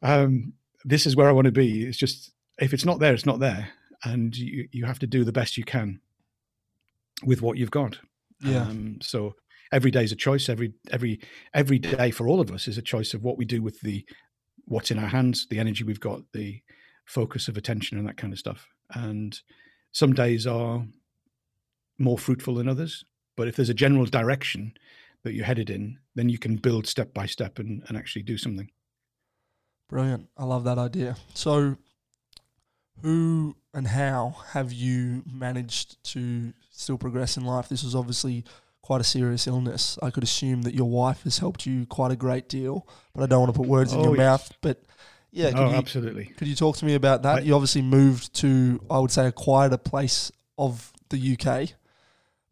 Um, 0.03 0.55
this 0.85 1.07
is 1.07 1.17
where 1.17 1.29
I 1.29 1.33
want 1.33 1.47
to 1.47 1.53
be. 1.53 1.85
It's 1.85 1.99
just 1.99 2.33
if 2.59 2.73
it's 2.73 2.85
not 2.85 3.01
there, 3.01 3.13
it's 3.13 3.27
not 3.27 3.41
there, 3.41 3.71
and 4.05 4.35
you 4.37 4.69
you 4.71 4.85
have 4.87 5.01
to 5.01 5.07
do 5.07 5.25
the 5.25 5.33
best 5.33 5.59
you 5.59 5.65
can 5.65 6.01
with 7.25 7.43
what 7.43 7.59
you've 7.59 7.71
got. 7.71 7.99
Yeah. 8.43 8.63
Um, 8.63 8.99
so 9.03 9.35
every 9.73 9.91
day 9.91 10.05
is 10.05 10.13
a 10.13 10.17
choice. 10.17 10.49
Every 10.49 10.73
every 10.91 11.21
every 11.55 11.79
day 11.79 12.11
for 12.11 12.29
all 12.29 12.41
of 12.41 12.51
us 12.51 12.69
is 12.69 12.79
a 12.79 12.83
choice 12.83 13.15
of 13.15 13.23
what 13.23 13.39
we 13.39 13.45
do 13.45 13.63
with 13.63 13.81
the 13.81 14.05
what's 14.65 14.91
in 14.91 14.99
our 14.99 15.09
hands, 15.09 15.47
the 15.51 15.59
energy 15.59 15.85
we've 15.85 16.01
got, 16.01 16.21
the 16.33 16.61
focus 17.05 17.49
of 17.49 17.57
attention, 17.57 17.99
and 17.99 18.07
that 18.07 18.17
kind 18.17 18.33
of 18.33 18.39
stuff. 18.39 18.69
And 18.93 19.39
some 19.93 20.13
days 20.13 20.47
are 20.47 20.85
more 21.99 22.19
fruitful 22.19 22.55
than 22.55 22.69
others. 22.69 23.05
But 23.37 23.49
if 23.49 23.57
there's 23.57 23.71
a 23.71 23.75
general 23.75 24.07
direction 24.07 24.75
that 25.23 25.35
you're 25.35 25.45
headed 25.45 25.71
in, 25.71 25.99
then 26.15 26.29
you 26.29 26.39
can 26.39 26.57
build 26.57 26.87
step 26.87 27.13
by 27.13 27.27
step 27.27 27.59
and, 27.59 27.83
and 27.89 27.97
actually 27.97 28.23
do 28.23 28.39
something. 28.39 28.71
Brilliant. 29.89 30.29
I 30.37 30.45
love 30.45 30.65
that 30.65 30.79
idea. 30.79 31.17
So, 31.35 31.77
who 33.03 33.57
and 33.75 33.89
how 33.89 34.37
have 34.53 34.73
you 34.73 35.23
managed 35.31 36.03
to 36.13 36.53
still 36.71 36.99
progress 36.99 37.37
in 37.37 37.45
life? 37.45 37.69
This 37.69 37.83
was 37.83 37.95
obviously 37.95 38.45
quite 38.91 39.01
a 39.01 39.05
serious 39.05 39.47
illness. 39.47 39.97
I 40.03 40.11
could 40.11 40.25
assume 40.25 40.63
that 40.63 40.75
your 40.75 40.91
wife 40.91 41.23
has 41.23 41.39
helped 41.39 41.65
you 41.65 41.87
quite 41.87 42.11
a 42.11 42.17
great 42.17 42.49
deal, 42.49 42.89
but 43.15 43.23
I 43.23 43.27
don't 43.27 43.39
want 43.39 43.55
to 43.55 43.57
put 43.57 43.69
words 43.69 43.95
oh, 43.95 43.99
in 43.99 44.05
your 44.05 44.17
yes. 44.17 44.19
mouth. 44.19 44.53
But 44.63 44.83
yeah, 45.31 45.53
oh, 45.55 45.71
you, 45.71 45.77
absolutely. 45.77 46.25
Could 46.25 46.49
you 46.49 46.57
talk 46.57 46.77
to 46.79 46.85
me 46.85 46.97
about 46.97 47.23
that? 47.23 47.37
I, 47.37 47.41
you 47.43 47.55
obviously 47.55 47.83
moved 47.83 48.35
to, 48.41 48.81
I 48.91 48.99
would 48.99 49.13
say, 49.13 49.29
a 49.29 49.31
quieter 49.31 49.77
place 49.77 50.33
of 50.59 50.93
the 51.09 51.39
UK, 51.39 51.69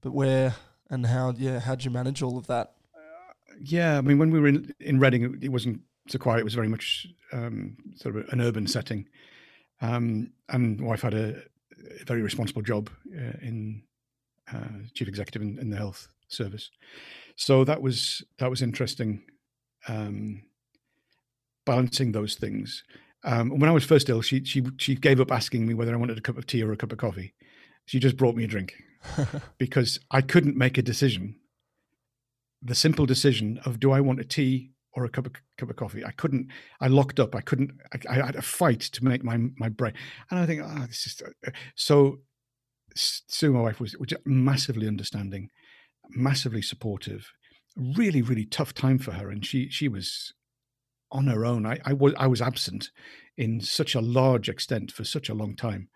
but 0.01 0.12
where 0.12 0.55
and 0.88 1.07
how? 1.07 1.35
Yeah, 1.37 1.59
how 1.59 1.74
did 1.74 1.85
you 1.85 1.90
manage 1.90 2.22
all 2.22 2.38
of 2.38 2.46
that? 2.46 2.74
Uh, 2.94 3.33
yeah, 3.61 3.98
I 3.98 4.01
mean, 4.01 4.18
when 4.18 4.31
we 4.31 4.38
were 4.38 4.46
in 4.46 4.72
in 4.79 5.01
Reading, 5.01 5.24
it, 5.24 5.46
it 5.46 5.48
wasn't 5.48 5.81
so 6.07 6.20
quiet. 6.20 6.38
It 6.38 6.44
was 6.44 6.55
very 6.55 6.68
much 6.68 7.09
um, 7.33 7.77
sort 7.96 8.14
of 8.14 8.29
an 8.29 8.40
urban 8.40 8.68
setting. 8.68 9.09
Um, 9.81 10.31
and 10.48 10.81
wife 10.81 11.03
had 11.03 11.14
a, 11.14 11.42
a 12.01 12.05
very 12.07 12.22
responsible 12.22 12.62
job 12.62 12.90
uh, 13.12 13.38
in 13.42 13.83
uh, 14.55 14.87
chief 14.94 15.09
executive 15.09 15.42
in, 15.42 15.59
in, 15.59 15.70
the 15.70 15.77
health 15.77 16.09
service. 16.28 16.70
So 17.36 17.64
that 17.64 17.82
was 17.82 18.24
that 18.38 18.50
was 18.50 18.62
interesting, 18.62 19.22
um, 19.86 20.42
balancing 21.64 22.12
those 22.12 22.34
things. 22.34 22.84
Um, 23.24 23.58
when 23.58 23.68
I 23.68 23.72
was 23.72 23.84
first 23.84 24.08
ill, 24.08 24.22
she 24.22 24.44
she 24.44 24.64
she 24.78 24.94
gave 24.94 25.20
up 25.20 25.32
asking 25.32 25.66
me 25.66 25.74
whether 25.74 25.92
I 25.92 25.98
wanted 25.98 26.18
a 26.18 26.22
cup 26.22 26.38
of 26.38 26.46
tea 26.46 26.62
or 26.62 26.72
a 26.72 26.76
cup 26.76 26.92
of 26.92 26.98
coffee. 26.98 27.34
She 27.86 27.98
just 27.98 28.16
brought 28.16 28.36
me 28.36 28.44
a 28.44 28.48
drink 28.48 28.74
because 29.58 30.00
I 30.10 30.20
couldn't 30.20 30.56
make 30.56 30.78
a 30.78 30.82
decision. 30.82 31.36
The 32.60 32.74
simple 32.74 33.06
decision 33.06 33.60
of 33.64 33.80
do 33.80 33.92
I 33.92 34.00
want 34.00 34.20
a 34.20 34.24
tea 34.24 34.72
or 34.98 35.04
a 35.04 35.08
cup 35.08 35.26
of 35.26 35.32
cup 35.56 35.70
of 35.70 35.76
coffee. 35.76 36.04
I 36.04 36.10
couldn't. 36.10 36.48
I 36.80 36.88
locked 36.88 37.20
up. 37.20 37.34
I 37.34 37.40
couldn't. 37.40 37.72
I, 37.92 38.18
I 38.18 38.26
had 38.26 38.36
a 38.36 38.42
fight 38.42 38.80
to 38.80 39.04
make 39.04 39.22
my 39.22 39.38
my 39.56 39.68
brain. 39.68 39.94
And 40.30 40.40
I 40.40 40.46
think, 40.46 40.62
oh, 40.64 40.86
this 40.86 41.06
is 41.06 41.22
uh, 41.46 41.50
so. 41.74 42.18
Sue, 42.94 43.52
my 43.52 43.60
wife, 43.60 43.78
was, 43.78 43.96
was 43.98 44.12
massively 44.24 44.88
understanding, 44.88 45.50
massively 46.10 46.62
supportive. 46.62 47.32
Really, 47.76 48.22
really 48.22 48.44
tough 48.44 48.74
time 48.74 48.98
for 48.98 49.12
her, 49.12 49.30
and 49.30 49.44
she 49.44 49.68
she 49.68 49.88
was 49.88 50.34
on 51.10 51.26
her 51.26 51.44
own. 51.44 51.64
I, 51.64 51.78
I 51.84 51.92
was 51.92 52.14
I 52.18 52.26
was 52.26 52.42
absent 52.42 52.90
in 53.36 53.60
such 53.60 53.94
a 53.94 54.00
large 54.00 54.48
extent 54.48 54.90
for 54.90 55.04
such 55.04 55.28
a 55.28 55.34
long 55.34 55.54
time, 55.54 55.88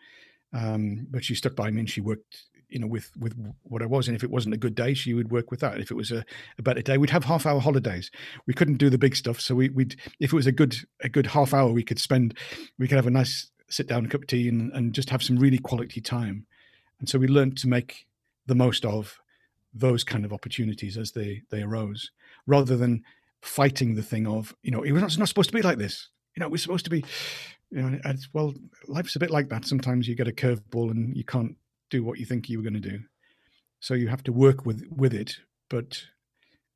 um, 0.53 1.07
but 1.11 1.25
she 1.25 1.35
stuck 1.35 1.57
by 1.57 1.71
me 1.71 1.81
and 1.81 1.91
she 1.91 2.01
worked 2.01 2.45
you 2.73 2.79
know 2.79 2.87
with 2.87 3.11
with 3.19 3.35
what 3.63 3.83
I 3.83 3.87
was 3.87 4.09
and 4.09 4.17
if 4.17 4.25
it 4.25 4.31
wasn't 4.31 4.55
a 4.55 4.59
good 4.59 4.75
day 4.75 4.95
she 4.95 5.13
would 5.13 5.31
work 5.31 5.51
with 5.51 5.61
that 5.61 5.79
if 5.79 5.91
it 5.91 5.95
was 5.95 6.11
a, 6.11 6.25
a 6.59 6.63
better 6.63 6.81
day 6.81 6.97
we'd 6.97 7.11
have 7.11 7.25
half 7.25 7.45
hour 7.45 7.61
holidays 7.61 8.11
we 8.47 8.55
couldn't 8.55 8.79
do 8.79 8.89
the 8.89 8.99
big 8.99 9.15
stuff 9.15 9.41
so 9.41 9.55
we, 9.55 9.69
would 9.69 9.95
if 10.21 10.33
it 10.33 10.37
was 10.37 10.47
a 10.47 10.53
good 10.53 10.77
a 11.03 11.09
good 11.09 11.27
half 11.27 11.53
hour 11.53 11.71
we 11.71 11.83
could 11.83 11.99
spend 11.99 12.37
we 12.79 12.89
could 12.89 12.97
have 12.97 13.07
a 13.07 13.11
nice 13.11 13.51
sit 13.69 13.87
down 13.87 14.07
cup 14.07 14.23
of 14.23 14.27
tea 14.27 14.49
and, 14.49 14.73
and 14.73 14.95
just 14.95 15.11
have 15.11 15.23
some 15.23 15.37
really 15.37 15.59
quality 15.59 16.01
time 16.01 16.47
and 16.99 17.09
so 17.09 17.19
we 17.19 17.29
learned 17.29 17.59
to 17.59 17.69
make 17.69 18.07
the 18.47 18.55
most 18.55 18.85
of 18.85 19.19
those 19.75 20.05
kind 20.05 20.25
of 20.25 20.33
opportunities 20.33 20.97
as 20.99 21.13
they 21.13 21.43
they 21.51 21.63
arose 21.63 22.11
rather 22.47 22.77
than 22.77 23.03
fighting 23.41 23.95
the 23.95 24.03
thing 24.03 24.27
of 24.27 24.55
you 24.63 24.71
know 24.71 24.83
it 24.83 24.93
was 24.93 25.03
not, 25.03 25.19
not 25.19 25.29
supposed 25.29 25.51
to 25.51 25.57
be 25.57 25.63
like 25.63 25.79
this 25.79 26.09
you 26.37 26.41
know 26.41 26.47
it 26.47 26.53
was 26.53 26.63
supposed 26.63 26.85
to 26.85 26.91
be 26.91 27.05
you 27.71 27.83
know 27.83 27.99
well 28.33 28.55
life's 28.87 29.17
a 29.17 29.19
bit 29.19 29.31
like 29.31 29.49
that 29.49 29.65
sometimes 29.65 30.07
you 30.07 30.15
get 30.15 30.29
a 30.29 30.33
curveball 30.33 30.91
and 30.91 31.17
you 31.17 31.25
can't 31.25 31.57
do 31.93 32.03
what 32.03 32.19
you 32.19 32.25
think 32.25 32.49
you 32.49 32.59
were 32.59 32.65
going 32.65 32.83
to 32.83 32.91
do. 32.91 33.01
So 33.79 33.95
you 33.95 34.09
have 34.09 34.25
to 34.25 34.33
work 34.33 34.65
with 34.67 34.85
with 34.91 35.15
it, 35.15 35.37
but 35.69 36.03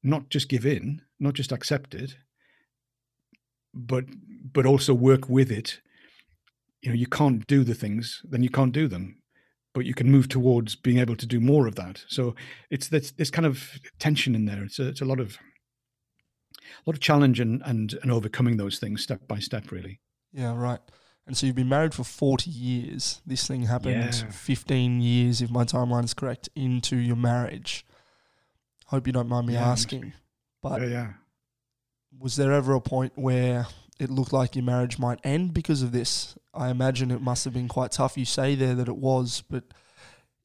not 0.02 0.28
just 0.28 0.48
give 0.48 0.66
in, 0.66 1.02
not 1.18 1.34
just 1.34 1.50
accept 1.50 1.94
it, 1.94 2.16
but 3.74 4.04
but 4.52 4.66
also 4.66 4.92
work 4.94 5.28
with 5.28 5.50
it. 5.50 5.80
You 6.82 6.90
know, 6.90 6.96
you 6.96 7.06
can't 7.06 7.46
do 7.46 7.64
the 7.64 7.74
things, 7.74 8.20
then 8.22 8.42
you 8.42 8.50
can't 8.50 8.72
do 8.72 8.86
them, 8.86 9.16
but 9.76 9.84
you 9.84 9.92
can 9.92 10.10
move 10.10 10.26
towards 10.26 10.74
being 10.74 10.96
able 10.96 11.14
to 11.14 11.26
do 11.26 11.38
more 11.38 11.66
of 11.66 11.74
that. 11.74 12.02
So 12.08 12.34
it's 12.70 12.88
this, 12.88 13.10
this 13.10 13.30
kind 13.30 13.44
of 13.44 13.78
tension 13.98 14.34
in 14.34 14.46
there. 14.46 14.64
It's 14.64 14.78
a, 14.78 14.88
it's 14.88 15.02
a 15.02 15.04
lot 15.04 15.20
of 15.20 15.36
a 15.36 16.82
lot 16.86 16.96
of 16.96 17.00
challenge 17.00 17.40
and, 17.40 17.62
and 17.66 17.94
and 18.02 18.10
overcoming 18.10 18.56
those 18.56 18.78
things 18.78 19.02
step 19.02 19.28
by 19.28 19.38
step, 19.38 19.70
really. 19.70 20.00
Yeah, 20.32 20.56
right. 20.56 20.80
And 21.26 21.36
so 21.36 21.44
you've 21.44 21.56
been 21.56 21.68
married 21.68 21.92
for 21.92 22.04
40 22.04 22.50
years. 22.50 23.20
This 23.26 23.46
thing 23.46 23.64
happened 23.64 24.14
yeah. 24.14 24.30
15 24.30 25.02
years, 25.02 25.42
if 25.42 25.50
my 25.50 25.64
timeline 25.64 26.04
is 26.04 26.14
correct, 26.14 26.48
into 26.56 26.96
your 26.96 27.16
marriage. 27.16 27.84
Hope 28.86 29.06
you 29.06 29.12
don't 29.12 29.28
mind 29.28 29.46
me 29.46 29.54
yeah, 29.54 29.68
asking. 29.68 30.14
But 30.62 30.80
yeah, 30.82 30.88
yeah. 30.88 31.08
was 32.18 32.36
there 32.36 32.52
ever 32.52 32.74
a 32.74 32.80
point 32.80 33.12
where 33.16 33.66
it 33.98 34.10
looked 34.10 34.32
like 34.32 34.54
your 34.56 34.64
marriage 34.64 34.98
might 34.98 35.20
end 35.24 35.54
because 35.54 35.82
of 35.82 35.92
this? 35.92 36.36
I 36.54 36.70
imagine 36.70 37.10
it 37.10 37.20
must 37.22 37.44
have 37.44 37.54
been 37.54 37.68
quite 37.68 37.92
tough. 37.92 38.16
You 38.16 38.24
say 38.24 38.54
there 38.54 38.74
that 38.74 38.88
it 38.88 38.96
was, 38.96 39.42
but 39.48 39.64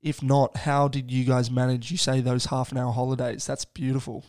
If 0.01 0.23
not, 0.23 0.57
how 0.57 0.87
did 0.87 1.11
you 1.11 1.23
guys 1.25 1.51
manage? 1.51 1.91
You 1.91 1.97
say 1.97 2.21
those 2.21 2.45
half 2.45 2.71
an 2.71 2.77
hour 2.79 2.91
holidays. 2.91 3.45
That's 3.45 3.65
beautiful. 3.65 4.25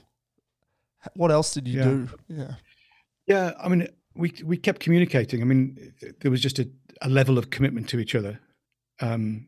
What 1.15 1.31
else 1.31 1.55
did 1.55 1.67
you 1.67 1.79
Yeah. 1.79 1.85
do? 1.85 2.09
Yeah. 2.29 2.55
Yeah, 3.27 3.53
I 3.59 3.69
mean, 3.69 3.89
we 4.15 4.35
we 4.45 4.57
kept 4.59 4.81
communicating. 4.81 5.41
I 5.41 5.45
mean, 5.45 5.95
there 6.21 6.31
was 6.31 6.43
just 6.43 6.59
a, 6.59 6.69
a 7.01 7.09
level 7.09 7.39
of 7.39 7.49
commitment 7.51 7.89
to 7.89 7.99
each 8.01 8.15
other. 8.15 8.39
Um, 9.01 9.47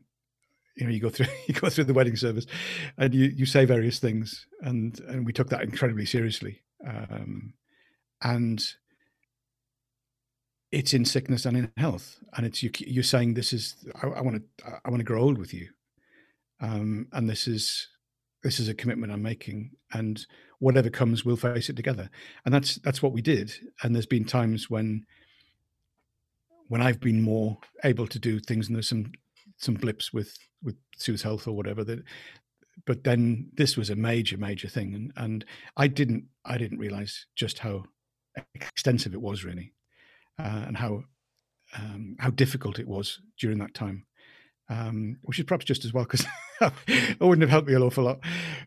you 0.75 0.85
know, 0.85 0.91
you 0.91 0.99
go 0.99 1.09
through 1.09 1.27
you 1.47 1.53
go 1.53 1.69
through 1.69 1.83
the 1.83 1.93
wedding 1.93 2.15
service, 2.15 2.47
and 2.97 3.13
you 3.13 3.25
you 3.25 3.45
say 3.45 3.65
various 3.65 3.99
things, 3.99 4.47
and 4.61 4.99
and 5.01 5.25
we 5.27 5.33
took 5.33 5.49
that 5.49 5.61
incredibly 5.61 6.05
seriously. 6.07 6.61
Um, 6.87 7.53
and 8.23 8.65
it's 10.75 10.93
in 10.93 11.05
sickness 11.05 11.45
and 11.45 11.57
in 11.57 11.71
health, 11.77 12.19
and 12.35 12.45
it's 12.45 12.61
you 12.61 12.69
you're 12.79 13.03
saying 13.03 13.33
this 13.33 13.53
is 13.53 13.75
I 14.01 14.21
want 14.21 14.43
to 14.57 14.79
I 14.85 14.89
want 14.89 14.99
to 14.99 15.05
grow 15.05 15.21
old 15.21 15.37
with 15.37 15.53
you, 15.53 15.69
um, 16.59 17.07
and 17.13 17.29
this 17.29 17.47
is 17.47 17.87
this 18.43 18.59
is 18.59 18.69
a 18.69 18.73
commitment 18.73 19.11
I'm 19.11 19.23
making, 19.23 19.71
and 19.93 20.25
whatever 20.59 20.89
comes, 20.89 21.25
we'll 21.25 21.37
face 21.37 21.69
it 21.69 21.75
together. 21.75 22.09
And 22.45 22.53
that's 22.53 22.75
that's 22.75 23.01
what 23.01 23.13
we 23.13 23.21
did. 23.21 23.53
And 23.81 23.95
there's 23.95 24.05
been 24.05 24.25
times 24.25 24.69
when 24.69 25.05
when 26.67 26.81
i've 26.81 26.99
been 26.99 27.21
more 27.21 27.57
able 27.83 28.07
to 28.07 28.19
do 28.19 28.39
things 28.39 28.67
and 28.67 28.75
there's 28.75 28.89
some 28.89 29.11
some 29.57 29.75
blips 29.75 30.13
with 30.13 30.37
with 30.63 30.75
sue's 30.97 31.21
health 31.21 31.47
or 31.47 31.53
whatever 31.53 31.83
that 31.83 32.03
but 32.85 33.03
then 33.03 33.49
this 33.53 33.77
was 33.77 33.89
a 33.89 33.95
major 33.95 34.37
major 34.37 34.67
thing 34.67 34.93
and 34.93 35.11
and 35.17 35.45
i 35.77 35.87
didn't 35.87 36.23
i 36.45 36.57
didn't 36.57 36.79
realize 36.79 37.25
just 37.35 37.59
how 37.59 37.83
extensive 38.53 39.13
it 39.13 39.21
was 39.21 39.43
really 39.43 39.73
uh, 40.39 40.63
and 40.67 40.77
how 40.77 41.03
um, 41.77 42.15
how 42.19 42.29
difficult 42.29 42.79
it 42.79 42.87
was 42.87 43.19
during 43.39 43.57
that 43.59 43.73
time 43.73 44.05
um, 44.69 45.17
which 45.23 45.39
is 45.39 45.45
perhaps 45.45 45.65
just 45.65 45.85
as 45.85 45.93
well 45.93 46.05
because 46.05 46.25
it 46.87 47.19
wouldn't 47.19 47.41
have 47.41 47.49
helped 47.49 47.67
me 47.67 47.75
an 47.75 47.83
awful 47.83 48.03
lot 48.03 48.19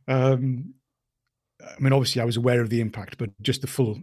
um, 0.07 0.75
I 1.61 1.81
mean, 1.81 1.93
obviously, 1.93 2.23
I 2.23 2.25
was 2.25 2.37
aware 2.37 2.61
of 2.61 2.71
the 2.71 2.81
impact, 2.81 3.19
but 3.19 3.31
just 3.43 3.63
the 3.63 3.67
full 3.67 4.01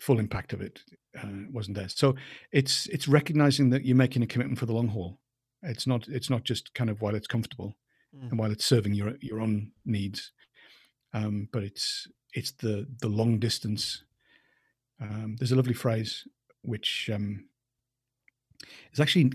full 0.00 0.18
impact 0.18 0.54
of 0.54 0.62
it 0.62 0.80
uh, 1.22 1.28
wasn't 1.52 1.76
there. 1.76 1.90
So 1.90 2.14
it's 2.52 2.86
it's 2.86 3.06
recognizing 3.06 3.68
that 3.70 3.84
you're 3.84 3.96
making 3.96 4.22
a 4.22 4.26
commitment 4.26 4.58
for 4.58 4.66
the 4.66 4.72
long 4.72 4.88
haul. 4.88 5.18
It's 5.62 5.86
not 5.86 6.08
it's 6.08 6.30
not 6.30 6.42
just 6.42 6.72
kind 6.72 6.88
of 6.88 7.00
while 7.02 7.14
it's 7.14 7.26
comfortable 7.26 7.76
Mm. 8.16 8.30
and 8.30 8.38
while 8.40 8.50
it's 8.50 8.64
serving 8.64 8.94
your 8.94 9.14
your 9.20 9.40
own 9.40 9.70
needs, 9.84 10.32
um, 11.12 11.48
but 11.52 11.62
it's 11.62 12.08
it's 12.32 12.50
the 12.52 12.86
the 13.00 13.08
long 13.08 13.38
distance. 13.38 14.02
Um, 15.00 15.36
there's 15.38 15.52
a 15.52 15.56
lovely 15.56 15.74
phrase 15.74 16.26
which 16.62 17.10
um, 17.12 17.46
is 18.92 19.00
actually 19.00 19.30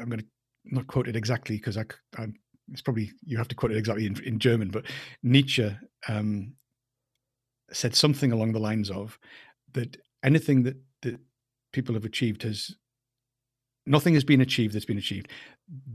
I'm 0.00 0.08
going 0.08 0.20
to 0.20 0.26
not 0.64 0.86
quote 0.86 1.08
it 1.08 1.16
exactly 1.16 1.56
because 1.56 1.76
I, 1.76 1.84
I 2.16 2.26
it's 2.70 2.82
probably 2.82 3.12
you 3.24 3.38
have 3.38 3.48
to 3.48 3.54
quote 3.54 3.72
it 3.72 3.78
exactly 3.78 4.06
in, 4.06 4.22
in 4.24 4.38
German, 4.38 4.68
but 4.68 4.84
Nietzsche 5.22 5.74
um, 6.08 6.54
said 7.72 7.94
something 7.94 8.32
along 8.32 8.52
the 8.52 8.60
lines 8.60 8.90
of 8.90 9.18
that 9.72 9.96
anything 10.22 10.62
that 10.64 10.76
that 11.02 11.18
people 11.72 11.94
have 11.94 12.04
achieved 12.04 12.42
has 12.42 12.74
nothing 13.86 14.14
has 14.14 14.24
been 14.24 14.40
achieved 14.40 14.74
that's 14.74 14.84
been 14.84 14.98
achieved 14.98 15.28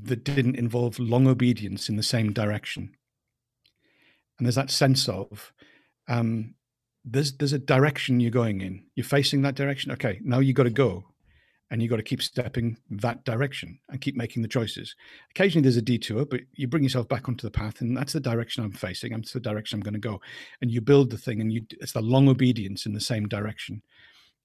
that 0.03 0.23
didn't 0.23 0.55
involve 0.55 0.99
long 0.99 1.27
obedience 1.27 1.89
in 1.89 1.95
the 1.95 2.03
same 2.03 2.33
direction. 2.33 2.91
And 4.37 4.45
there's 4.45 4.55
that 4.55 4.71
sense 4.71 5.07
of 5.07 5.53
um, 6.07 6.55
there's 7.05 7.33
there's 7.33 7.53
a 7.53 7.59
direction 7.59 8.19
you're 8.19 8.31
going 8.31 8.61
in. 8.61 8.83
You're 8.95 9.03
facing 9.03 9.41
that 9.41 9.55
direction. 9.55 9.91
Okay, 9.91 10.19
now 10.23 10.39
you 10.39 10.53
got 10.53 10.63
to 10.63 10.69
go 10.69 11.05
and 11.73 11.81
you 11.81 11.89
got 11.89 11.97
to 11.97 12.03
keep 12.03 12.21
stepping 12.21 12.77
that 12.89 13.25
direction 13.25 13.79
and 13.89 13.99
keep 13.99 14.15
making 14.15 14.43
the 14.43 14.47
choices. 14.47 14.95
Occasionally 15.31 15.63
there's 15.63 15.77
a 15.77 15.81
detour, 15.81 16.23
but 16.23 16.41
you 16.53 16.67
bring 16.67 16.83
yourself 16.83 17.07
back 17.07 17.27
onto 17.27 17.47
the 17.47 17.51
path, 17.51 17.81
and 17.81 17.97
that's 17.97 18.13
the 18.13 18.19
direction 18.19 18.63
I'm 18.63 18.71
facing. 18.71 19.11
That's 19.11 19.33
the 19.33 19.39
direction 19.39 19.77
I'm 19.77 19.83
going 19.83 19.95
to 19.95 19.99
go, 19.99 20.21
and 20.61 20.69
you 20.69 20.81
build 20.81 21.09
the 21.09 21.17
thing, 21.17 21.41
and 21.41 21.51
you 21.51 21.65
it's 21.71 21.93
the 21.93 22.01
long 22.01 22.29
obedience 22.29 22.85
in 22.85 22.93
the 22.93 23.01
same 23.01 23.27
direction. 23.27 23.81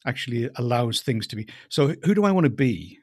Actually 0.06 0.48
allows 0.56 1.02
things 1.02 1.26
to 1.26 1.36
be. 1.36 1.46
So 1.68 1.94
who 2.04 2.14
do 2.14 2.24
I 2.24 2.32
want 2.32 2.44
to 2.44 2.50
be? 2.50 2.98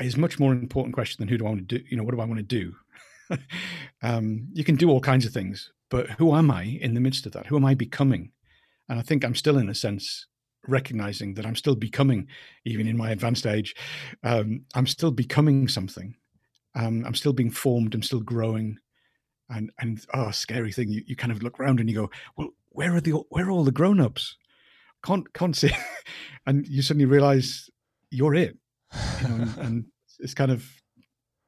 Is 0.00 0.16
much 0.16 0.38
more 0.38 0.52
important 0.52 0.94
question 0.94 1.16
than 1.20 1.28
who 1.28 1.36
do 1.36 1.44
I 1.44 1.48
want 1.50 1.68
to 1.68 1.78
do. 1.78 1.84
You 1.90 1.96
know, 1.96 2.04
what 2.04 2.14
do 2.14 2.20
I 2.20 2.24
want 2.24 2.38
to 2.38 2.42
do? 2.42 2.74
um, 4.02 4.48
you 4.52 4.62
can 4.64 4.76
do 4.76 4.88
all 4.88 5.00
kinds 5.00 5.26
of 5.26 5.32
things, 5.32 5.72
but 5.90 6.10
who 6.10 6.34
am 6.34 6.50
I 6.50 6.62
in 6.62 6.94
the 6.94 7.00
midst 7.00 7.26
of 7.26 7.32
that? 7.32 7.46
Who 7.46 7.56
am 7.56 7.64
I 7.64 7.74
becoming? 7.74 8.32
And 8.88 8.98
I 8.98 9.02
think 9.02 9.24
I'm 9.24 9.34
still, 9.34 9.58
in 9.58 9.68
a 9.68 9.74
sense, 9.74 10.26
recognizing 10.66 11.34
that 11.34 11.46
I'm 11.46 11.56
still 11.56 11.74
becoming, 11.74 12.28
even 12.64 12.86
in 12.86 12.96
my 12.96 13.10
advanced 13.10 13.46
age, 13.46 13.74
um, 14.22 14.62
I'm 14.74 14.86
still 14.86 15.10
becoming 15.10 15.68
something. 15.68 16.14
Um, 16.74 17.04
I'm 17.06 17.14
still 17.14 17.32
being 17.32 17.50
formed. 17.50 17.94
I'm 17.94 18.02
still 18.02 18.20
growing. 18.20 18.78
And 19.50 19.70
and 19.78 20.04
oh, 20.12 20.30
scary 20.30 20.72
thing! 20.72 20.90
You, 20.90 21.02
you 21.06 21.16
kind 21.16 21.32
of 21.32 21.42
look 21.42 21.58
around 21.58 21.80
and 21.80 21.88
you 21.88 21.96
go, 21.96 22.10
well, 22.36 22.50
where 22.68 22.94
are 22.94 23.00
the 23.00 23.12
where 23.30 23.46
are 23.46 23.50
all 23.50 23.64
the 23.64 23.72
grown 23.72 23.98
ups? 23.98 24.36
Can't 25.04 25.32
can't 25.32 25.56
see, 25.56 25.70
and 26.46 26.66
you 26.66 26.82
suddenly 26.82 27.06
realize 27.06 27.70
you're 28.10 28.34
it. 28.34 28.58
You 29.22 29.28
know, 29.28 29.34
and, 29.36 29.58
and 29.58 29.84
it's 30.18 30.34
kind 30.34 30.50
of, 30.50 30.66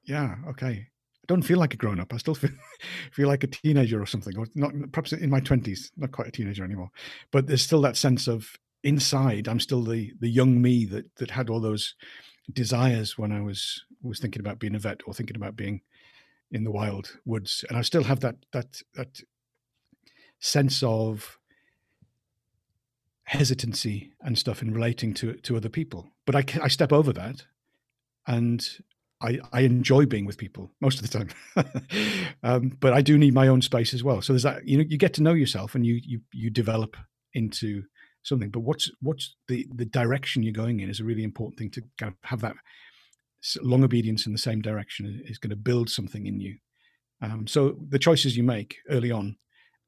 yeah, 0.05 0.37
okay. 0.49 0.87
I 1.23 1.27
don't 1.27 1.43
feel 1.43 1.59
like 1.59 1.75
a 1.75 1.77
grown 1.77 2.01
up. 2.01 2.13
I 2.13 2.17
still 2.17 2.35
feel 2.37 2.51
feel 3.13 3.29
like 3.29 3.45
a 3.45 3.49
teenager 3.49 4.01
or 4.01 4.07
something, 4.07 4.37
or 4.37 4.47
not 4.55 4.73
perhaps 4.93 5.13
in 5.13 5.31
my 5.31 5.41
twenties, 5.41 5.93
not 5.97 6.13
quite 6.13 6.29
a 6.29 6.33
teenager 6.33 6.65
anymore. 6.65 6.91
But 7.31 7.47
there's 7.47 7.63
still 7.63 7.83
that 7.83 7.97
sense 7.97 8.27
of 8.27 8.59
inside 8.83 9.47
i'm 9.47 9.61
still 9.61 9.83
the 9.83 10.13
the 10.21 10.29
young 10.29 10.61
me 10.61 10.85
that 10.85 11.05
that 11.17 11.31
had 11.31 11.51
all 11.51 11.61
those 11.61 11.95
desires 12.53 13.19
when 13.19 13.31
i 13.33 13.41
was 13.41 13.85
was 14.03 14.19
thinking 14.19 14.41
about 14.41 14.59
being 14.59 14.75
a 14.75 14.79
vet 14.79 15.01
or 15.07 15.13
thinking 15.13 15.37
about 15.37 15.57
being 15.57 15.83
in 16.51 16.65
the 16.65 16.71
wild 16.71 17.19
woods 17.25 17.65
and 17.69 17.77
i 17.77 17.83
still 17.83 18.05
have 18.05 18.21
that 18.21 18.37
that 18.53 18.81
that 18.95 19.21
sense 20.39 20.83
of 20.83 21.39
hesitancy 23.25 24.13
and 24.23 24.39
stuff 24.39 24.63
in 24.63 24.73
relating 24.73 25.13
to 25.13 25.35
to 25.35 25.57
other 25.57 25.69
people 25.69 26.09
but 26.25 26.35
i 26.35 26.45
i 26.63 26.69
step 26.69 26.93
over 26.93 27.13
that 27.13 27.45
and 28.27 28.79
I, 29.23 29.39
I 29.53 29.61
enjoy 29.61 30.07
being 30.07 30.25
with 30.25 30.39
people 30.39 30.73
most 30.81 31.01
of 31.01 31.11
the 31.11 31.19
time, 31.19 32.27
um, 32.43 32.77
but 32.81 32.93
I 32.93 33.03
do 33.03 33.19
need 33.19 33.35
my 33.35 33.49
own 33.49 33.61
space 33.61 33.93
as 33.93 34.03
well. 34.03 34.23
So 34.23 34.33
there's 34.33 34.45
that 34.45 34.67
you 34.67 34.79
know 34.79 34.85
you 34.89 34.97
get 34.97 35.15
to 35.15 35.23
know 35.23 35.35
yourself 35.35 35.75
and 35.75 35.85
you 35.85 36.01
you 36.03 36.21
you 36.33 36.51
develop 36.51 36.97
into 37.35 37.83
something. 38.23 38.51
But 38.51 38.61
what's 38.61 38.91
what's 39.01 39.37
the 39.49 39.67
the 39.75 39.85
direction 39.85 40.43
you're 40.43 40.53
going 40.53 40.81
in 40.81 40.89
is 40.89 41.01
a 41.01 41.05
really 41.05 41.25
important 41.25 41.59
thing 41.59 41.71
to 41.73 41.83
kind 41.99 42.13
of 42.13 42.29
have 42.29 42.41
that 42.41 42.57
long 43.63 43.85
obedience 43.85 44.27
in 44.27 44.33
the 44.33 44.39
same 44.39 44.61
direction 44.61 45.23
is 45.27 45.39
going 45.39 45.51
to 45.51 45.57
build 45.57 45.89
something 45.89 46.27
in 46.27 46.41
you. 46.41 46.57
Um, 47.23 47.47
so 47.47 47.77
the 47.89 47.99
choices 47.99 48.37
you 48.37 48.43
make 48.43 48.77
early 48.89 49.11
on 49.11 49.37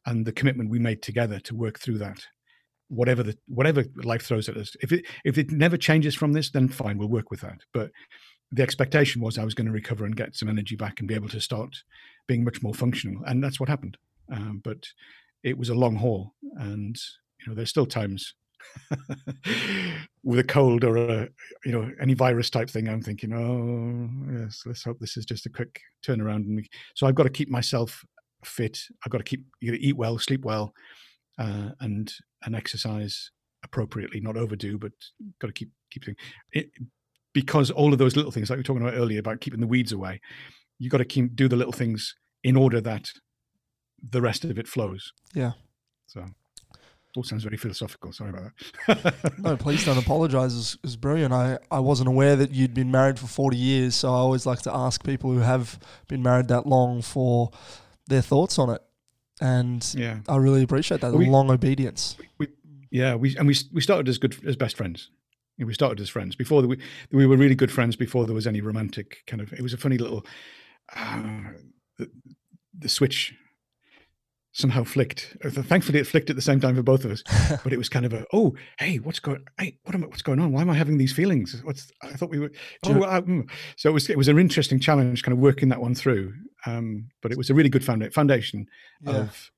and 0.07 0.27
the 0.27 0.33
commitment 0.33 0.71
we 0.71 0.79
made 0.79 1.03
together 1.03 1.39
to 1.41 1.55
work 1.55 1.79
through 1.79 1.99
that 1.99 2.21
whatever 2.89 3.23
the 3.23 3.37
whatever 3.47 3.85
life 4.05 4.23
throws 4.23 4.51
at 4.51 4.57
us 4.57 4.77
if 4.83 4.93
it 4.93 5.07
if 5.25 5.39
it 5.39 5.51
never 5.51 5.79
changes 5.79 6.15
from 6.15 6.35
this 6.35 6.51
then 6.51 6.69
fine 6.69 6.99
we'll 6.99 7.09
work 7.09 7.31
with 7.31 7.41
that. 7.41 7.61
But 7.73 7.91
the 8.53 8.63
expectation 8.63 9.21
was 9.23 9.39
i 9.39 9.45
was 9.45 9.55
going 9.55 9.67
to 9.67 9.73
recover 9.73 10.05
and 10.05 10.17
get 10.17 10.37
some 10.37 10.49
energy 10.49 10.77
back 10.77 11.01
and 11.01 11.09
be 11.09 11.15
able 11.15 11.29
to 11.29 11.41
start 11.41 11.75
being 12.27 12.45
much 12.45 12.63
more 12.63 12.75
functional 12.75 13.23
and 13.25 13.43
that's 13.43 13.59
what 13.59 13.69
happened 13.69 13.97
um, 14.33 14.61
but 14.63 14.87
it 15.43 15.59
was 15.59 15.69
a 15.69 15.75
long 15.75 15.97
haul 15.97 16.35
and 16.59 16.97
you 17.43 17.51
know, 17.51 17.57
there's 17.57 17.71
still 17.71 17.87
times 17.87 18.35
with 20.23 20.39
a 20.39 20.45
cold 20.45 20.85
or 20.85 20.97
a, 20.97 21.29
you 21.65 21.73
know, 21.73 21.91
any 22.01 22.15
virus 22.15 22.51
type 22.51 22.71
thing. 22.71 22.89
I'm 22.89 23.03
thinking, 23.03 23.33
oh 23.33 24.33
yes, 24.41 24.63
let's 24.65 24.85
hope 24.85 24.99
this 25.01 25.17
is 25.17 25.25
just 25.25 25.47
a 25.47 25.51
quick 25.51 25.81
turnaround. 26.07 26.45
And 26.47 26.67
so 26.95 27.07
I've 27.07 27.15
got 27.15 27.25
to 27.25 27.31
keep 27.31 27.51
myself 27.51 28.05
fit. 28.45 28.79
I've 29.05 29.11
got 29.11 29.19
to 29.19 29.25
keep, 29.25 29.45
you 29.61 29.73
to 29.73 29.81
eat 29.81 29.97
well, 29.97 30.19
sleep 30.19 30.45
well, 30.45 30.73
uh, 31.39 31.71
and 31.81 32.13
and 32.45 32.55
exercise 32.55 33.31
appropriately, 33.65 34.21
not 34.21 34.37
overdo, 34.37 34.79
but 34.79 34.93
got 35.41 35.49
to 35.49 35.53
keep 35.53 35.71
keep 35.91 36.05
doing 36.05 36.17
it 36.53 36.71
because 37.33 37.71
all 37.71 37.93
of 37.93 37.99
those 37.99 38.17
little 38.17 38.31
things, 38.31 38.51
like 38.51 38.57
we 38.57 38.61
were 38.61 38.65
talking 38.65 38.83
about 38.83 38.95
earlier, 38.95 39.21
about 39.21 39.41
keeping 39.41 39.61
the 39.61 39.67
weeds 39.67 39.93
away. 39.93 40.21
You 40.79 40.91
got 40.91 40.99
to 40.99 41.05
keep 41.05 41.37
do 41.37 41.49
the 41.49 41.57
little 41.57 41.73
things 41.73 42.15
in 42.43 42.57
order 42.57 42.81
that 42.81 43.09
the 44.07 44.21
rest 44.21 44.45
of 44.45 44.59
it 44.59 44.67
flows. 44.67 45.13
Yeah. 45.35 45.53
So 46.07 46.25
all 47.17 47.23
sounds 47.23 47.45
very 47.45 47.57
philosophical. 47.57 48.13
Sorry 48.13 48.31
about 48.31 48.53
that. 48.87 49.39
no, 49.39 49.57
please 49.59 49.85
don't 49.85 49.99
apologize. 49.99 50.57
It's, 50.57 50.79
it's 50.83 50.97
brilliant. 50.97 51.33
I, 51.33 51.59
I 51.71 51.79
wasn't 51.79 52.09
aware 52.09 52.37
that 52.37 52.53
you'd 52.53 52.75
been 52.75 52.91
married 52.91 53.19
for 53.19 53.27
40 53.27 53.57
years. 53.57 53.95
So 53.95 54.09
I 54.09 54.17
always 54.17 54.47
like 54.47 54.63
to 54.63 54.75
ask 54.75 55.05
people 55.05 55.31
who 55.31 55.41
have 55.41 55.79
been 56.09 56.23
married 56.23 56.49
that 56.49 56.67
long 56.67 57.03
for 57.03 57.51
their 58.09 58.23
thoughts 58.23 58.59
on 58.59 58.71
it. 58.71 58.81
And 59.41 59.87
yeah, 59.95 60.19
I 60.29 60.37
really 60.37 60.63
appreciate 60.63 61.01
that 61.01 61.13
we- 61.13 61.27
long 61.27 61.51
obedience. 61.51 62.17
we, 62.39 62.49
yeah, 62.91 63.15
we 63.15 63.37
and 63.37 63.49
we 63.49 63.57
we 63.73 63.81
started 63.81 64.09
as 64.09 64.19
good 64.19 64.37
as 64.47 64.55
best 64.57 64.77
friends. 64.77 65.11
You 65.63 65.67
know, 65.67 65.69
We 65.69 65.75
started 65.75 66.01
as 66.01 66.09
friends 66.09 66.35
before 66.35 66.61
the, 66.61 66.67
we 66.67 66.79
we 67.13 67.25
were 67.25 67.37
really 67.37 67.55
good 67.55 67.71
friends 67.71 67.95
before 67.95 68.27
there 68.27 68.35
was 68.35 68.49
any 68.49 68.61
romantic 68.61 69.23
kind 69.29 69.41
of. 69.41 69.53
It 69.53 69.63
was 69.63 69.73
a 69.73 69.77
funny 69.77 69.97
little 69.97 70.27
uh, 70.97 71.23
the, 71.99 72.11
the 72.77 72.89
switch 72.89 73.33
somehow 74.51 74.83
flicked. 74.83 75.37
Thankfully, 75.45 76.01
it 76.01 76.07
flicked 76.09 76.31
at 76.31 76.37
the 76.37 76.43
same 76.43 76.59
time 76.59 76.75
for 76.75 76.83
both 76.83 77.05
of 77.05 77.13
us. 77.13 77.23
but 77.63 77.73
it 77.73 77.79
was 77.79 77.89
kind 77.89 78.05
of 78.05 78.13
a, 78.13 78.27
oh, 78.33 78.57
hey, 78.81 78.97
what's 78.97 79.21
going? 79.21 79.45
Hey, 79.57 79.79
what 79.85 79.95
am 79.95 80.03
I, 80.03 80.09
what's 80.09 80.23
going 80.23 80.41
on? 80.41 80.51
Why 80.51 80.63
am 80.63 80.71
I 80.71 80.75
having 80.75 80.99
these 80.99 81.13
feelings? 81.13 81.61
What's 81.63 81.93
I 82.03 82.09
thought 82.15 82.31
we 82.31 82.41
were. 82.41 82.51
Oh, 82.85 83.05
I, 83.05 83.21
mm. 83.21 83.49
so 83.77 83.89
it 83.89 83.93
was 83.93 84.11
it 84.11 84.19
was 84.19 84.27
an 84.27 84.41
interesting 84.41 84.81
challenge, 84.81 85.23
kind 85.23 85.33
of 85.33 85.39
working 85.39 85.69
that 85.69 85.81
one 85.81 85.95
through. 85.95 86.35
Um, 86.67 87.09
but 87.23 87.31
it 87.31 87.39
was 87.39 87.51
a 87.51 87.55
really 87.55 87.69
good 87.69 87.83
founda- 87.83 88.13
foundation 88.13 88.67
Yeah, 89.01 89.13
of 89.13 89.53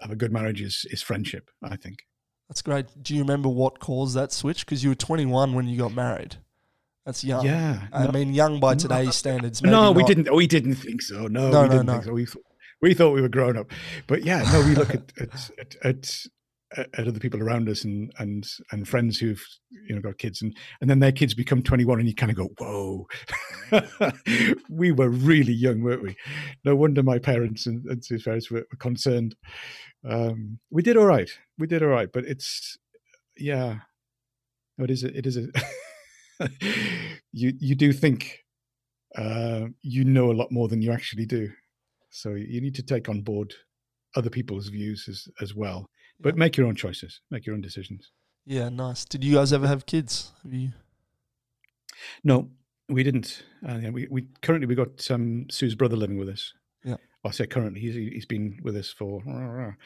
of 0.00 0.10
a 0.10 0.16
good 0.16 0.32
marriage 0.32 0.62
is 0.62 0.86
is 0.90 1.02
friendship. 1.02 1.50
I 1.62 1.76
think. 1.76 2.06
That's 2.50 2.62
great. 2.62 2.86
Do 3.00 3.14
you 3.14 3.20
remember 3.20 3.48
what 3.48 3.78
caused 3.78 4.16
that 4.16 4.32
switch? 4.32 4.66
Because 4.66 4.82
you 4.82 4.90
were 4.90 4.96
21 4.96 5.54
when 5.54 5.68
you 5.68 5.78
got 5.78 5.94
married. 5.94 6.34
That's 7.06 7.22
young. 7.22 7.46
Yeah. 7.46 7.82
I 7.92 8.06
no- 8.06 8.10
mean, 8.10 8.34
young 8.34 8.58
by 8.58 8.72
No, 8.72 8.78
today's 8.80 9.14
standards. 9.14 9.62
Maybe 9.62 9.70
no, 9.70 9.92
we 9.92 10.02
not. 10.02 10.08
didn't. 10.08 10.28
Oh, 10.28 10.34
we 10.34 10.48
didn't 10.48 10.74
think 10.74 11.00
so. 11.00 11.28
No, 11.28 11.48
No, 11.48 11.62
we 11.62 11.68
no, 11.68 11.72
didn't 11.74 11.86
no. 11.86 11.92
think 11.92 12.04
so. 12.06 12.12
We 12.12 12.26
thought 12.26 12.42
we 12.82 12.94
thought 12.94 13.10
we 13.12 13.20
were 13.22 13.28
grown 13.28 13.56
up, 13.56 13.70
but 14.08 14.24
yeah, 14.24 14.42
no. 14.52 14.62
We 14.66 14.74
look 14.74 14.90
at 14.92 15.12
at, 15.20 15.50
at, 15.60 15.76
at 15.84 16.16
at 16.76 17.06
other 17.06 17.18
people 17.20 17.40
around 17.42 17.68
us 17.68 17.84
and 17.84 18.12
and 18.18 18.46
and 18.70 18.88
friends 18.88 19.18
who've 19.18 19.42
you 19.88 19.94
know 19.94 20.00
got 20.00 20.18
kids 20.18 20.40
and 20.42 20.56
and 20.80 20.88
then 20.88 21.00
their 21.00 21.10
kids 21.12 21.34
become 21.34 21.62
21 21.62 21.98
and 21.98 22.08
you 22.08 22.14
kind 22.14 22.30
of 22.30 22.36
go 22.36 22.48
whoa 22.58 23.06
we 24.70 24.92
were 24.92 25.08
really 25.08 25.52
young 25.52 25.82
weren't 25.82 26.02
we 26.02 26.16
no 26.64 26.76
wonder 26.76 27.02
my 27.02 27.18
parents 27.18 27.66
and, 27.66 27.84
and 27.86 28.04
his 28.08 28.22
parents 28.22 28.50
were, 28.52 28.64
were 28.70 28.76
concerned 28.78 29.34
um 30.08 30.58
we 30.70 30.82
did 30.82 30.96
all 30.96 31.06
right 31.06 31.30
we 31.58 31.66
did 31.66 31.82
all 31.82 31.88
right 31.88 32.10
but 32.12 32.24
it's 32.24 32.78
yeah 33.36 33.80
it 34.78 34.90
is 34.90 35.04
a, 35.04 35.16
it 35.16 35.26
is 35.26 35.36
a 35.36 36.48
you 37.32 37.52
you 37.58 37.74
do 37.74 37.92
think 37.92 38.40
uh, 39.16 39.66
you 39.82 40.04
know 40.04 40.30
a 40.30 40.32
lot 40.32 40.52
more 40.52 40.68
than 40.68 40.82
you 40.82 40.92
actually 40.92 41.26
do. 41.26 41.50
So 42.10 42.30
you 42.30 42.60
need 42.60 42.74
to 42.76 42.82
take 42.82 43.08
on 43.08 43.20
board 43.22 43.54
other 44.16 44.30
people's 44.30 44.68
views 44.68 45.06
as, 45.08 45.28
as 45.40 45.54
well. 45.54 45.86
But 46.18 46.36
make 46.36 46.56
your 46.56 46.66
own 46.66 46.74
choices, 46.74 47.20
make 47.30 47.46
your 47.46 47.54
own 47.54 47.60
decisions. 47.60 48.10
Yeah, 48.46 48.68
nice. 48.68 49.04
Did 49.04 49.22
you 49.24 49.34
guys 49.34 49.52
ever 49.52 49.66
have 49.66 49.86
kids? 49.86 50.32
Have 50.42 50.52
you? 50.52 50.70
No, 52.24 52.50
we 52.88 53.02
didn't. 53.02 53.44
Uh, 53.66 53.78
yeah, 53.78 53.90
we, 53.90 54.08
we 54.10 54.26
currently 54.42 54.66
we 54.66 54.74
got 54.74 55.08
um, 55.10 55.46
Sue's 55.50 55.74
brother 55.74 55.96
living 55.96 56.18
with 56.18 56.28
us. 56.28 56.52
I 57.24 57.30
say 57.30 57.46
currently. 57.46 57.80
He's 57.80 57.94
he's 57.94 58.26
been 58.26 58.58
with 58.62 58.76
us 58.76 58.90
for 58.90 59.22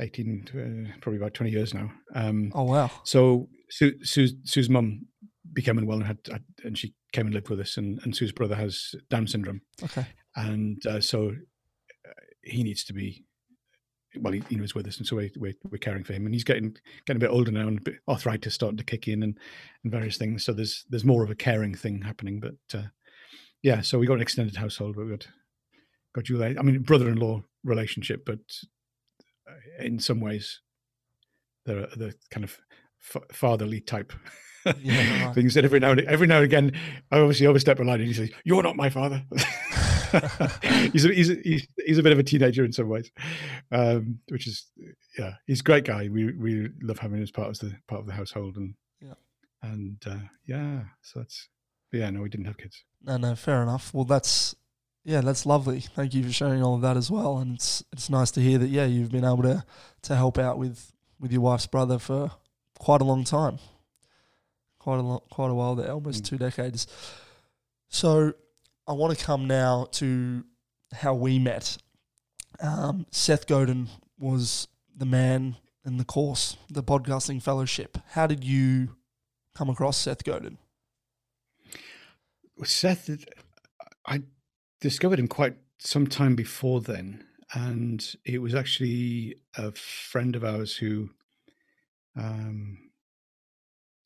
eighteen, 0.00 0.46
uh, 0.50 0.96
probably 1.00 1.18
about 1.18 1.34
twenty 1.34 1.52
years 1.52 1.74
now. 1.74 1.90
Um, 2.14 2.52
Oh 2.54 2.64
wow. 2.64 2.90
So 3.04 3.48
Sue, 3.70 3.94
Sue's, 4.04 4.34
Sue's 4.44 4.70
mum 4.70 5.06
became 5.52 5.78
unwell 5.78 5.98
and 5.98 6.06
had, 6.06 6.18
had 6.30 6.44
and 6.64 6.76
she 6.76 6.94
came 7.12 7.26
and 7.26 7.34
lived 7.34 7.48
with 7.48 7.60
us. 7.60 7.76
And, 7.76 8.00
and 8.02 8.14
Sue's 8.16 8.32
brother 8.32 8.54
has 8.56 8.94
Down 9.10 9.26
syndrome. 9.26 9.60
Okay. 9.82 10.06
and 10.36 10.84
uh, 10.86 11.00
so 11.00 11.28
uh, 11.28 12.12
he 12.42 12.62
needs 12.62 12.84
to 12.84 12.92
be 12.92 13.24
well 14.20 14.32
he, 14.32 14.42
he 14.48 14.60
was 14.60 14.74
with 14.74 14.86
us 14.86 14.98
and 14.98 15.06
so 15.06 15.16
we, 15.16 15.32
we're, 15.36 15.54
we're 15.70 15.78
caring 15.78 16.04
for 16.04 16.12
him 16.12 16.24
and 16.24 16.34
he's 16.34 16.44
getting 16.44 16.76
getting 17.04 17.20
a 17.20 17.26
bit 17.26 17.34
older 17.34 17.50
now 17.50 17.66
and 17.66 17.82
bit 17.82 17.96
arthritis 18.08 18.54
starting 18.54 18.76
to 18.76 18.84
kick 18.84 19.08
in 19.08 19.22
and, 19.24 19.38
and 19.82 19.92
various 19.92 20.16
things 20.16 20.44
so 20.44 20.52
there's 20.52 20.84
there's 20.88 21.04
more 21.04 21.24
of 21.24 21.30
a 21.30 21.34
caring 21.34 21.74
thing 21.74 22.02
happening 22.02 22.38
but 22.38 22.78
uh, 22.78 22.86
yeah 23.62 23.80
so 23.80 23.98
we 23.98 24.06
got 24.06 24.14
an 24.14 24.22
extended 24.22 24.54
household 24.56 24.94
but 24.94 25.04
we 25.04 25.10
got 25.10 25.26
got 26.14 26.24
Julie 26.24 26.56
I 26.58 26.62
mean 26.62 26.80
brother-in-law 26.82 27.42
relationship 27.64 28.24
but 28.26 28.38
uh, 29.48 29.82
in 29.84 29.98
some 29.98 30.20
ways 30.20 30.60
they're 31.66 31.86
the 31.96 32.14
kind 32.30 32.44
of 32.44 32.58
fatherly 33.32 33.80
type 33.80 34.12
Yeah, 34.80 35.26
right. 35.26 35.34
things 35.34 35.54
that 35.54 35.64
every 35.64 35.80
now 35.80 35.90
and 35.92 36.00
every 36.02 36.26
now 36.26 36.36
and 36.36 36.44
again 36.44 36.72
I 37.10 37.18
obviously 37.18 37.46
overstep 37.46 37.78
a 37.80 37.82
line 37.82 38.00
and 38.00 38.08
he 38.08 38.14
says 38.14 38.30
you're 38.44 38.62
not 38.62 38.76
my 38.76 38.88
father 38.90 39.24
he's, 40.92 41.04
a, 41.04 41.12
he's, 41.12 41.30
a, 41.30 41.34
he's 41.42 41.66
he's 41.84 41.98
a 41.98 42.02
bit 42.02 42.12
of 42.12 42.18
a 42.18 42.22
teenager 42.22 42.64
in 42.64 42.72
some 42.72 42.88
ways 42.88 43.10
um 43.72 44.20
which 44.28 44.46
is 44.46 44.66
yeah 45.18 45.34
he's 45.46 45.60
a 45.60 45.64
great 45.64 45.84
guy 45.84 46.08
we 46.08 46.32
we 46.34 46.68
love 46.82 46.98
having 46.98 47.16
him 47.18 47.22
as 47.22 47.30
part 47.30 47.48
of 47.48 47.58
the 47.58 47.74
part 47.88 48.00
of 48.00 48.06
the 48.06 48.12
household 48.12 48.56
and 48.56 48.74
Yeah. 49.00 49.14
and 49.62 49.96
uh 50.06 50.16
yeah 50.46 50.82
so 51.02 51.20
that's 51.20 51.48
yeah 51.92 52.10
no 52.10 52.22
we 52.22 52.28
didn't 52.28 52.46
have 52.46 52.58
kids 52.58 52.84
No, 53.02 53.16
no, 53.16 53.34
fair 53.34 53.62
enough. 53.62 53.92
Well, 53.92 54.04
that's 54.04 54.54
yeah, 55.04 55.20
that's 55.20 55.44
lovely. 55.46 55.80
Thank 55.80 56.14
you 56.14 56.22
for 56.24 56.32
sharing 56.32 56.62
all 56.62 56.74
of 56.76 56.80
that 56.80 56.96
as 56.96 57.10
well. 57.10 57.38
And 57.38 57.54
it's 57.56 57.84
it's 57.92 58.08
nice 58.10 58.30
to 58.32 58.40
hear 58.40 58.58
that 58.58 58.68
yeah, 58.68 58.86
you've 58.86 59.12
been 59.12 59.24
able 59.24 59.42
to 59.42 59.64
to 60.02 60.16
help 60.16 60.38
out 60.38 60.58
with 60.58 60.92
with 61.20 61.32
your 61.32 61.42
wife's 61.42 61.66
brother 61.66 61.98
for 61.98 62.32
quite 62.78 63.00
a 63.00 63.04
long 63.04 63.24
time, 63.24 63.58
quite 64.78 64.98
a 64.98 65.02
long, 65.02 65.20
quite 65.30 65.50
a 65.50 65.54
while 65.54 65.74
there, 65.74 65.90
almost 65.92 66.22
Mm. 66.24 66.26
two 66.28 66.38
decades. 66.38 66.86
So 67.88 68.32
I 68.86 68.92
want 68.92 69.16
to 69.16 69.24
come 69.24 69.46
now 69.46 69.86
to 69.92 70.44
how 70.92 71.14
we 71.14 71.38
met. 71.38 71.78
Um, 72.60 73.06
Seth 73.10 73.46
Godin 73.46 73.88
was 74.18 74.68
the 74.96 75.06
man 75.06 75.56
in 75.84 75.96
the 75.98 76.04
course, 76.04 76.56
the 76.70 76.82
podcasting 76.82 77.42
fellowship. 77.42 77.98
How 78.10 78.26
did 78.26 78.42
you 78.44 78.96
come 79.54 79.68
across 79.68 79.96
Seth 79.96 80.24
Godin? 80.24 80.58
Seth, 82.64 83.10
I 84.06 84.22
discovered 84.80 85.18
him 85.18 85.28
quite 85.28 85.56
some 85.78 86.06
time 86.06 86.34
before 86.34 86.80
then, 86.80 87.24
and 87.52 88.14
it 88.24 88.40
was 88.40 88.54
actually 88.54 89.36
a 89.56 89.72
friend 89.72 90.36
of 90.36 90.44
ours 90.44 90.76
who, 90.76 91.10
um, 92.16 92.78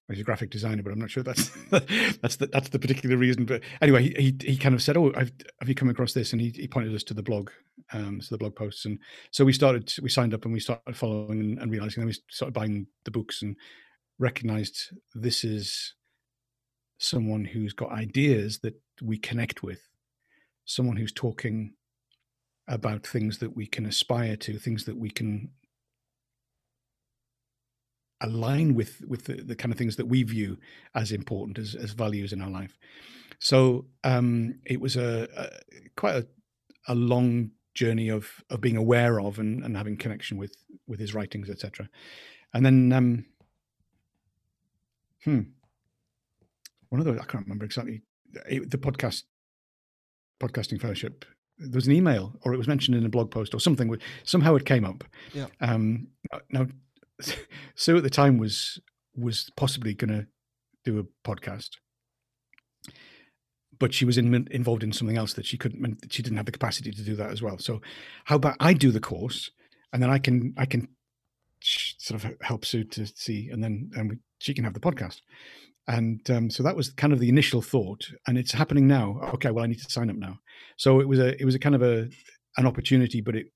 he's 0.09 0.21
a 0.21 0.25
graphic 0.25 0.51
designer, 0.51 0.83
but 0.83 0.93
I'm 0.93 0.99
not 0.99 1.11
sure 1.11 1.23
that's 1.23 1.51
that's 1.71 2.37
the 2.37 2.49
that's 2.53 2.71
the 2.71 2.79
particular 2.79 3.17
reason. 3.17 3.45
But 3.45 3.63
anyway, 3.81 4.03
he 4.03 4.37
he, 4.41 4.57
kind 4.57 4.75
of 4.75 4.83
said, 4.83 4.97
"Oh, 4.97 5.13
I've, 5.17 5.33
have 5.61 5.69
you 5.69 5.75
come 5.75 5.91
across 5.91 6.13
this?" 6.13 6.33
And 6.33 6.41
he, 6.41 6.51
he 6.51 6.69
pointed 6.69 6.95
us 6.95 7.05
to 7.05 7.15
the 7.15 7.23
blog, 7.23 7.51
um, 7.93 8.21
to 8.21 8.31
the 8.31 8.39
blog 8.39 8.55
posts, 8.57 8.85
and 8.85 8.99
so 9.31 9.45
we 9.45 9.53
started. 9.53 9.93
We 10.03 10.09
signed 10.09 10.35
up 10.35 10.45
and 10.45 10.53
we 10.53 10.61
started 10.61 10.97
following 10.97 11.41
and, 11.41 11.59
and 11.59 11.71
realizing. 11.71 12.01
Then 12.01 12.09
we 12.09 12.17
started 12.31 12.55
buying 12.55 12.87
the 13.05 13.11
books 13.11 13.43
and 13.43 13.57
recognized 14.19 14.93
this 15.15 15.45
is 15.45 15.95
someone 16.99 17.45
who's 17.45 17.73
got 17.73 17.93
ideas 17.93 18.59
that 18.61 18.75
we 19.01 19.17
connect 19.17 19.63
with, 19.63 19.88
someone 20.69 20.99
who's 20.99 21.13
talking 21.13 21.73
about 22.69 23.07
things 23.07 23.39
that 23.39 23.57
we 23.57 23.67
can 23.67 23.87
aspire 23.87 24.37
to, 24.37 24.59
things 24.59 24.85
that 24.85 24.99
we 24.99 25.11
can 25.11 25.49
align 28.21 28.75
with 28.75 29.03
with 29.09 29.25
the, 29.25 29.35
the 29.43 29.57
kind 29.57 29.73
of 29.73 29.79
things 29.79 29.97
that 29.97 30.07
we 30.07 30.23
view 30.23 30.59
as 30.95 31.11
important 31.11 31.59
as, 31.59 31.75
as 31.75 31.93
values 31.93 32.33
in 32.33 32.43
our 32.43 32.51
life. 32.51 32.77
So 33.39 33.87
um, 34.05 34.59
it 34.67 34.81
was 34.81 34.97
a, 34.97 35.27
a 35.37 35.49
quite 35.97 36.17
a, 36.17 36.27
a 36.87 36.95
long 36.95 37.53
journey 37.75 38.11
of 38.11 38.45
of 38.51 38.61
being 38.61 38.77
aware 38.77 39.21
of 39.21 39.39
and, 39.39 39.65
and 39.65 39.75
having 39.75 39.97
connection 39.97 40.37
with 40.37 40.55
with 40.87 41.01
his 41.01 41.15
writings, 41.15 41.49
etc. 41.49 41.89
And 42.53 42.67
then 42.67 42.93
um, 42.93 43.25
hmm, 45.25 45.41
one 46.91 47.01
of 47.01 47.07
those 47.07 47.19
I 47.19 47.25
can't 47.25 47.47
remember 47.47 47.65
exactly 47.65 48.03
it, 48.47 48.71
the 48.71 48.79
podcast 48.79 49.23
podcasting 50.41 50.81
fellowship. 50.81 51.25
There 51.59 51.77
was 51.77 51.87
an 51.87 51.93
email, 51.93 52.39
or 52.43 52.55
it 52.55 52.59
was 52.59 52.69
mentioned 52.69 52.97
in 52.97 53.05
a 53.05 53.09
blog 53.09 53.31
post, 53.31 53.55
or 53.55 53.61
something. 53.61 53.95
Somehow 54.25 54.55
it 54.55 54.65
came 54.65 54.85
up. 54.85 55.05
Yeah. 55.35 55.47
Um, 55.61 56.09
now, 56.51 56.67
Sue 57.75 57.97
at 57.97 58.03
the 58.03 58.11
time 58.11 58.39
was 58.39 58.81
was 59.17 59.51
possibly 59.57 59.95
going 59.95 60.11
to 60.11 60.27
do 60.85 60.99
a 61.01 61.29
podcast, 61.29 61.71
but 63.79 63.93
she 63.93 64.05
was 64.05 64.17
in, 64.17 64.47
involved 64.51 64.85
in 64.85 64.93
something 64.93 65.17
else 65.17 65.33
that 65.35 65.47
she 65.47 65.59
couldn't. 65.59 66.13
She 66.13 66.23
didn't 66.23 66.37
have 66.37 66.47
the 66.47 66.53
capacity 66.53 66.93
to 66.93 67.03
do 67.03 67.17
that 67.17 67.31
as 67.31 67.43
well. 67.43 67.59
So, 67.59 67.81
how 68.25 68.37
about 68.37 68.57
I 68.61 68.73
do 68.73 68.91
the 68.91 69.01
course, 69.01 69.51
and 69.93 70.03
then 70.03 70.11
I 70.11 70.19
can 70.19 70.55
I 70.57 70.67
can 70.67 70.89
sort 71.61 72.23
of 72.23 72.37
help 72.43 72.65
Sue 72.65 72.85
to 72.85 73.07
see, 73.07 73.49
and 73.51 73.63
then 73.63 73.91
and 73.97 74.11
we, 74.11 74.17
she 74.39 74.55
can 74.55 74.65
have 74.65 74.75
the 74.75 74.81
podcast. 74.81 75.21
And 75.89 76.21
um, 76.31 76.51
so 76.51 76.63
that 76.63 76.77
was 76.77 76.91
kind 76.91 77.15
of 77.15 77.19
the 77.19 77.31
initial 77.31 77.63
thought, 77.63 78.11
and 78.27 78.37
it's 78.37 78.53
happening 78.53 78.87
now. 78.87 79.21
Okay, 79.35 79.51
well, 79.51 79.65
I 79.65 79.69
need 79.69 79.83
to 79.83 79.91
sign 79.91 80.11
up 80.11 80.17
now. 80.17 80.39
So 80.77 81.01
it 81.01 81.09
was 81.09 81.19
a 81.19 81.41
it 81.41 81.47
was 81.47 81.55
a 81.55 81.59
kind 81.59 81.75
of 81.75 81.83
a 81.83 82.09
an 82.59 82.67
opportunity, 82.67 83.23
but 83.23 83.35
it 83.35 83.47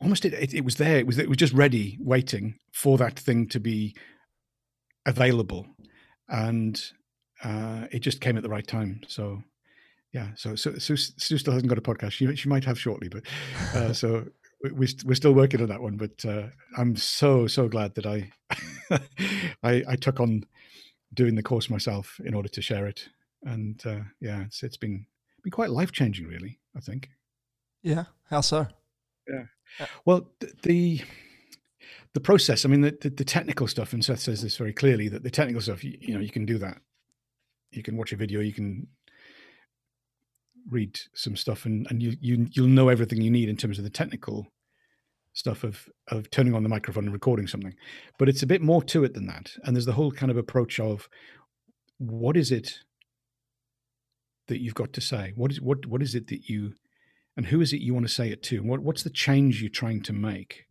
almost 0.00 0.24
it, 0.24 0.34
it, 0.34 0.52
it 0.52 0.64
was 0.64 0.76
there. 0.76 0.98
It 0.98 1.06
was 1.06 1.18
it 1.18 1.28
was 1.28 1.38
just 1.38 1.52
ready, 1.52 1.96
waiting 2.00 2.56
for 2.72 2.98
that 2.98 3.16
thing 3.16 3.46
to 3.48 3.60
be 3.60 3.94
available, 5.06 5.66
and 6.28 6.80
uh, 7.44 7.86
it 7.92 8.00
just 8.00 8.20
came 8.20 8.36
at 8.36 8.42
the 8.42 8.48
right 8.48 8.66
time. 8.66 9.00
So 9.06 9.42
yeah, 10.12 10.28
so 10.36 10.56
so 10.56 10.74
Sue, 10.76 10.96
Sue 10.96 11.38
still 11.38 11.52
hasn't 11.52 11.68
got 11.68 11.78
a 11.78 11.82
podcast. 11.82 12.12
She 12.12 12.34
she 12.34 12.48
might 12.48 12.64
have 12.64 12.80
shortly, 12.80 13.08
but 13.08 13.22
uh, 13.74 13.92
so 14.02 14.26
we, 14.72 14.88
we're 15.04 15.14
still 15.14 15.34
working 15.34 15.60
on 15.60 15.68
that 15.68 15.82
one. 15.82 15.96
But 15.96 16.24
uh, 16.24 16.48
I'm 16.76 16.96
so 16.96 17.46
so 17.46 17.68
glad 17.68 17.94
that 17.94 18.06
I, 18.06 18.30
I 19.62 19.82
I 19.88 19.96
took 19.96 20.20
on 20.20 20.44
doing 21.12 21.34
the 21.34 21.42
course 21.42 21.70
myself 21.70 22.20
in 22.24 22.34
order 22.34 22.48
to 22.48 22.62
share 22.62 22.86
it, 22.86 23.08
and 23.42 23.80
uh, 23.86 24.00
yeah, 24.20 24.42
it's 24.42 24.62
it's 24.62 24.76
been 24.76 25.06
been 25.42 25.50
quite 25.50 25.70
life 25.70 25.92
changing, 25.92 26.26
really. 26.26 26.58
I 26.76 26.80
think. 26.80 27.10
Yeah, 27.82 28.04
how 28.30 28.40
so? 28.40 28.66
Yeah. 29.28 29.44
Well, 30.04 30.30
the 30.62 31.02
the 32.14 32.20
process. 32.20 32.64
I 32.64 32.68
mean, 32.68 32.80
the, 32.80 32.96
the 33.00 33.10
the 33.10 33.24
technical 33.24 33.66
stuff, 33.66 33.92
and 33.92 34.04
Seth 34.04 34.20
says 34.20 34.42
this 34.42 34.56
very 34.56 34.72
clearly 34.72 35.08
that 35.08 35.22
the 35.22 35.30
technical 35.30 35.60
stuff, 35.60 35.84
you, 35.84 35.96
you 36.00 36.14
know, 36.14 36.20
you 36.20 36.30
can 36.30 36.46
do 36.46 36.58
that. 36.58 36.78
You 37.70 37.82
can 37.82 37.96
watch 37.96 38.12
a 38.12 38.16
video, 38.16 38.40
you 38.40 38.52
can 38.52 38.86
read 40.70 40.98
some 41.14 41.36
stuff 41.36 41.66
and 41.66 41.86
and 41.90 42.02
you 42.02 42.16
you 42.20 42.46
you'll 42.52 42.66
know 42.66 42.88
everything 42.88 43.20
you 43.20 43.30
need 43.30 43.48
in 43.48 43.56
terms 43.56 43.78
of 43.78 43.84
the 43.84 43.90
technical 43.90 44.46
stuff 45.34 45.62
of 45.64 45.88
of 46.08 46.30
turning 46.30 46.54
on 46.54 46.62
the 46.62 46.68
microphone 46.68 47.04
and 47.04 47.12
recording 47.12 47.46
something 47.46 47.74
but 48.18 48.28
it's 48.28 48.42
a 48.42 48.46
bit 48.46 48.62
more 48.62 48.82
to 48.82 49.04
it 49.04 49.14
than 49.14 49.26
that 49.26 49.52
and 49.64 49.76
there's 49.76 49.84
the 49.84 49.92
whole 49.92 50.12
kind 50.12 50.30
of 50.30 50.36
approach 50.38 50.80
of 50.80 51.08
what 51.98 52.36
is 52.36 52.50
it 52.50 52.78
that 54.48 54.60
you've 54.60 54.74
got 54.74 54.92
to 54.92 55.00
say? 55.00 55.32
What 55.36 55.50
is 55.50 55.60
what 55.60 55.86
what 55.86 56.02
is 56.02 56.14
it 56.14 56.28
that 56.28 56.48
you 56.48 56.74
and 57.36 57.46
who 57.46 57.60
is 57.60 57.72
it 57.72 57.80
you 57.80 57.94
want 57.94 58.06
to 58.06 58.12
say 58.12 58.30
it 58.30 58.42
to? 58.44 58.56
And 58.56 58.68
what, 58.68 58.80
what's 58.80 59.02
the 59.02 59.10
change 59.10 59.60
you're 59.60 59.70
trying 59.70 60.02
to 60.02 60.12
make? 60.12 60.66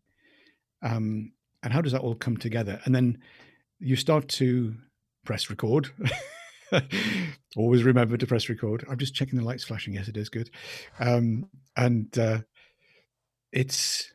Um, 0.82 1.34
and 1.62 1.74
how 1.74 1.82
does 1.82 1.92
that 1.92 2.02
all 2.02 2.16
come 2.16 2.38
together? 2.38 2.80
And 2.86 2.96
then 2.96 3.18
you 3.80 3.96
start 3.96 4.28
to 4.30 4.76
press 5.26 5.50
record. 5.50 5.90
Always 7.58 7.84
remember 7.84 8.18
to 8.18 8.28
press 8.28 8.48
record. 8.48 8.86
I'm 8.90 8.98
just 8.98 9.14
checking 9.14 9.38
the 9.38 9.46
lights 9.46 9.64
flashing. 9.64 9.94
Yes 9.94 10.08
it 10.08 10.18
is 10.18 10.30
good. 10.30 10.50
Um, 11.00 11.50
and 11.76 12.18
uh, 12.18 12.40
it's 13.52 14.12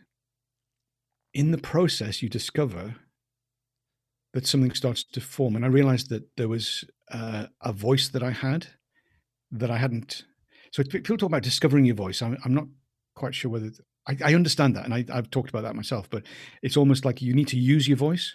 in 1.34 1.50
the 1.50 1.58
process 1.58 2.22
you 2.22 2.28
discover 2.28 2.96
that 4.32 4.46
something 4.46 4.72
starts 4.72 5.04
to 5.04 5.20
form 5.20 5.56
and 5.56 5.64
i 5.64 5.68
realized 5.68 6.08
that 6.10 6.24
there 6.36 6.48
was 6.48 6.84
uh, 7.10 7.46
a 7.62 7.72
voice 7.72 8.08
that 8.08 8.22
i 8.22 8.30
had 8.30 8.66
that 9.50 9.70
i 9.70 9.78
hadn't 9.78 10.24
so 10.70 10.82
people 10.82 11.16
talk 11.16 11.28
about 11.28 11.42
discovering 11.42 11.84
your 11.84 11.94
voice 11.94 12.22
i'm, 12.22 12.36
I'm 12.44 12.54
not 12.54 12.66
quite 13.14 13.34
sure 13.34 13.50
whether 13.50 13.70
I, 14.06 14.16
I 14.24 14.34
understand 14.34 14.76
that 14.76 14.84
and 14.84 14.94
I, 14.94 15.04
i've 15.12 15.30
talked 15.30 15.50
about 15.50 15.62
that 15.62 15.74
myself 15.74 16.08
but 16.10 16.22
it's 16.62 16.76
almost 16.76 17.04
like 17.04 17.20
you 17.20 17.34
need 17.34 17.48
to 17.48 17.58
use 17.58 17.88
your 17.88 17.96
voice. 17.96 18.34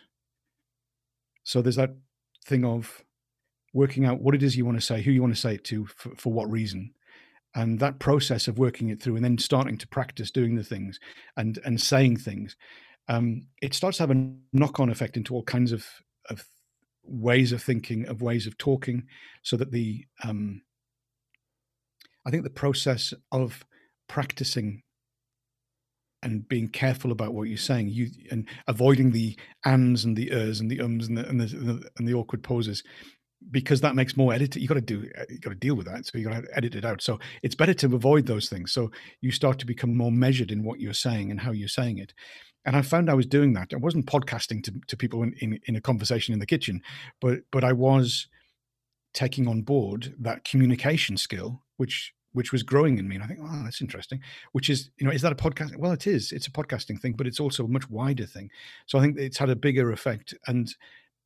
So 1.43 1.61
there's 1.61 1.75
that 1.75 1.95
thing 2.45 2.65
of 2.65 3.03
working 3.73 4.05
out 4.05 4.21
what 4.21 4.35
it 4.35 4.43
is 4.43 4.55
you 4.55 4.65
want 4.65 4.77
to 4.77 4.85
say 4.85 5.01
who 5.01 5.11
you 5.11 5.21
want 5.21 5.33
to 5.33 5.39
say 5.39 5.55
it 5.55 5.63
to 5.65 5.85
for, 5.87 6.15
for 6.15 6.31
what 6.31 6.51
reason 6.51 6.93
and 7.55 7.79
that 7.79 7.99
process 7.99 8.47
of 8.47 8.57
working 8.57 8.89
it 8.89 9.01
through 9.01 9.15
and 9.15 9.23
then 9.23 9.37
starting 9.37 9.77
to 9.77 9.87
practice 9.87 10.31
doing 10.31 10.55
the 10.55 10.63
things 10.63 10.99
and 11.37 11.59
and 11.65 11.79
saying 11.79 12.17
things 12.17 12.55
um, 13.09 13.47
it 13.61 13.73
starts 13.73 13.97
to 13.97 14.03
have 14.03 14.11
a 14.11 14.31
knock-on 14.53 14.89
effect 14.89 15.17
into 15.17 15.33
all 15.33 15.43
kinds 15.43 15.71
of 15.71 15.85
of 16.29 16.45
ways 17.03 17.51
of 17.51 17.61
thinking 17.61 18.05
of 18.07 18.21
ways 18.21 18.47
of 18.47 18.57
talking 18.57 19.03
so 19.41 19.57
that 19.57 19.71
the 19.71 20.05
um, 20.23 20.61
i 22.25 22.31
think 22.31 22.43
the 22.43 22.49
process 22.49 23.13
of 23.31 23.65
practicing 24.07 24.81
and 26.21 26.47
being 26.47 26.69
careful 26.69 27.11
about 27.11 27.33
what 27.33 27.49
you're 27.49 27.57
saying 27.57 27.89
you 27.89 28.09
and 28.31 28.47
avoiding 28.67 29.11
the 29.11 29.37
ands 29.65 30.05
and 30.05 30.15
the 30.15 30.31
ers 30.31 30.61
and 30.61 30.71
the 30.71 30.79
ums 30.79 31.07
and 31.07 31.17
the, 31.17 31.27
and 31.27 31.39
the, 31.41 31.89
and 31.97 32.07
the 32.07 32.13
awkward 32.13 32.41
pauses 32.41 32.83
because 33.51 33.81
that 33.81 33.95
makes 33.95 34.17
more 34.17 34.33
edit. 34.33 34.55
You 34.55 34.67
got 34.67 34.75
to 34.75 34.81
do, 34.81 35.09
uh, 35.17 35.25
you 35.29 35.39
got 35.39 35.51
to 35.51 35.55
deal 35.55 35.75
with 35.75 35.87
that. 35.87 36.05
So 36.05 36.17
you 36.17 36.29
got 36.29 36.43
to 36.43 36.57
edit 36.57 36.75
it 36.75 36.85
out. 36.85 37.01
So 37.01 37.19
it's 37.41 37.55
better 37.55 37.73
to 37.75 37.95
avoid 37.95 38.25
those 38.25 38.49
things. 38.49 38.71
So 38.71 38.91
you 39.21 39.31
start 39.31 39.59
to 39.59 39.65
become 39.65 39.95
more 39.95 40.11
measured 40.11 40.51
in 40.51 40.63
what 40.63 40.79
you're 40.79 40.93
saying 40.93 41.31
and 41.31 41.39
how 41.39 41.51
you're 41.51 41.67
saying 41.67 41.97
it. 41.97 42.13
And 42.65 42.75
I 42.75 42.81
found 42.81 43.09
I 43.09 43.13
was 43.13 43.25
doing 43.25 43.53
that. 43.53 43.73
I 43.73 43.77
wasn't 43.77 44.05
podcasting 44.05 44.63
to, 44.63 44.73
to 44.87 44.97
people 44.97 45.23
in, 45.23 45.33
in, 45.39 45.59
in 45.65 45.75
a 45.75 45.81
conversation 45.81 46.33
in 46.33 46.39
the 46.39 46.45
kitchen, 46.45 46.81
but 47.19 47.39
but 47.51 47.63
I 47.63 47.73
was 47.73 48.27
taking 49.13 49.47
on 49.47 49.61
board 49.61 50.15
that 50.19 50.43
communication 50.43 51.17
skill, 51.17 51.61
which 51.77 52.13
which 52.31 52.51
was 52.51 52.63
growing 52.63 52.97
in 52.97 53.07
me. 53.07 53.15
And 53.15 53.23
I 53.23 53.27
think, 53.27 53.39
oh, 53.43 53.61
that's 53.63 53.81
interesting. 53.81 54.19
Which 54.53 54.69
is, 54.69 54.89
you 54.97 55.05
know, 55.05 55.11
is 55.11 55.21
that 55.21 55.31
a 55.31 55.35
podcast? 55.35 55.75
Well, 55.77 55.91
it 55.91 56.07
is. 56.07 56.31
It's 56.31 56.47
a 56.47 56.51
podcasting 56.51 56.99
thing, 56.99 57.13
but 57.13 57.27
it's 57.27 57.39
also 57.39 57.65
a 57.65 57.67
much 57.67 57.89
wider 57.89 58.25
thing. 58.25 58.49
So 58.87 58.97
I 58.97 59.01
think 59.01 59.17
it's 59.17 59.37
had 59.37 59.49
a 59.49 59.55
bigger 59.55 59.91
effect, 59.91 60.33
and 60.47 60.67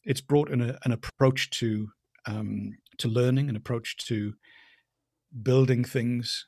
it's 0.03 0.21
brought 0.21 0.49
an, 0.51 0.77
an 0.83 0.91
approach 0.91 1.49
to 1.51 1.87
um, 2.27 2.77
to 2.99 3.07
learning, 3.07 3.49
an 3.49 3.55
approach 3.55 3.97
to 4.07 4.33
building 5.41 5.83
things 5.83 6.45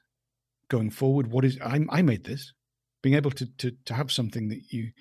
going 0.69 0.89
forward. 0.89 1.27
What 1.27 1.45
is 1.45 1.57
I, 1.63 1.79
I 1.89 2.01
made 2.01 2.25
this, 2.25 2.53
being 3.01 3.15
able 3.15 3.31
to, 3.31 3.45
to 3.57 3.71
to 3.85 3.93
have 3.93 4.11
something 4.11 4.49
that 4.49 4.71
you 4.71 4.91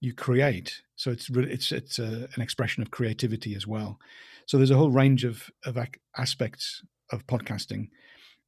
you 0.00 0.14
create. 0.14 0.82
So 0.96 1.10
it's 1.10 1.28
really, 1.30 1.52
it's 1.52 1.72
it's 1.72 1.98
a, 1.98 2.28
an 2.34 2.42
expression 2.42 2.82
of 2.82 2.90
creativity 2.90 3.54
as 3.54 3.66
well. 3.66 3.98
So 4.46 4.56
there's 4.56 4.70
a 4.70 4.76
whole 4.76 4.90
range 4.90 5.24
of 5.24 5.50
of 5.64 5.78
aspects 6.16 6.82
of 7.10 7.26
podcasting 7.26 7.88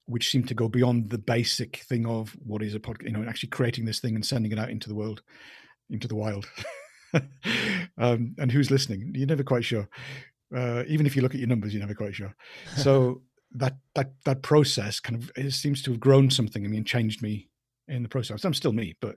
which 0.09 0.31
seem 0.31 0.43
to 0.43 0.55
go 0.55 0.69
beyond 0.69 1.11
the 1.11 1.19
basic 1.19 1.77
thing 1.81 2.07
of 2.07 2.35
what 2.43 2.63
is 2.63 2.75
a 2.75 2.81
podcast, 2.81 3.05
you 3.05 3.13
know, 3.13 3.29
actually 3.29 3.51
creating 3.51 3.85
this 3.85 4.01
thing 4.01 4.15
and 4.15 4.25
sending 4.25 4.51
it 4.51 4.59
out 4.59 4.71
into 4.71 4.89
the 4.89 4.95
world, 4.95 5.21
into 5.91 6.09
the 6.09 6.17
wild. 6.17 6.47
um, 7.99 8.35
and 8.39 8.51
who's 8.51 8.71
listening? 8.71 9.13
You're 9.15 9.27
never 9.27 9.43
quite 9.43 9.67
sure. 9.67 9.87
Uh, 10.55 10.83
even 10.87 11.07
if 11.07 11.15
you 11.15 11.23
look 11.23 11.35
at 11.35 11.41
your 11.41 11.49
numbers, 11.49 11.73
you're 11.73 11.81
never 11.81 11.95
quite 11.95 12.15
sure. 12.15 12.35
So 12.77 13.23
that 13.53 13.77
that 13.95 14.13
that 14.25 14.43
process 14.43 15.01
kind 15.01 15.23
of 15.23 15.31
it 15.37 15.51
seems 15.53 15.83
to 15.83 15.91
have 15.93 16.01
grown 16.01 16.31
something. 16.31 16.65
I 16.65 16.69
mean, 16.69 16.85
changed 16.85 17.23
me 17.23 17.49
in 17.87 18.03
the 18.03 18.09
process. 18.09 18.45
I'm 18.45 18.55
still 18.55 18.73
me, 18.73 18.95
but 19.01 19.17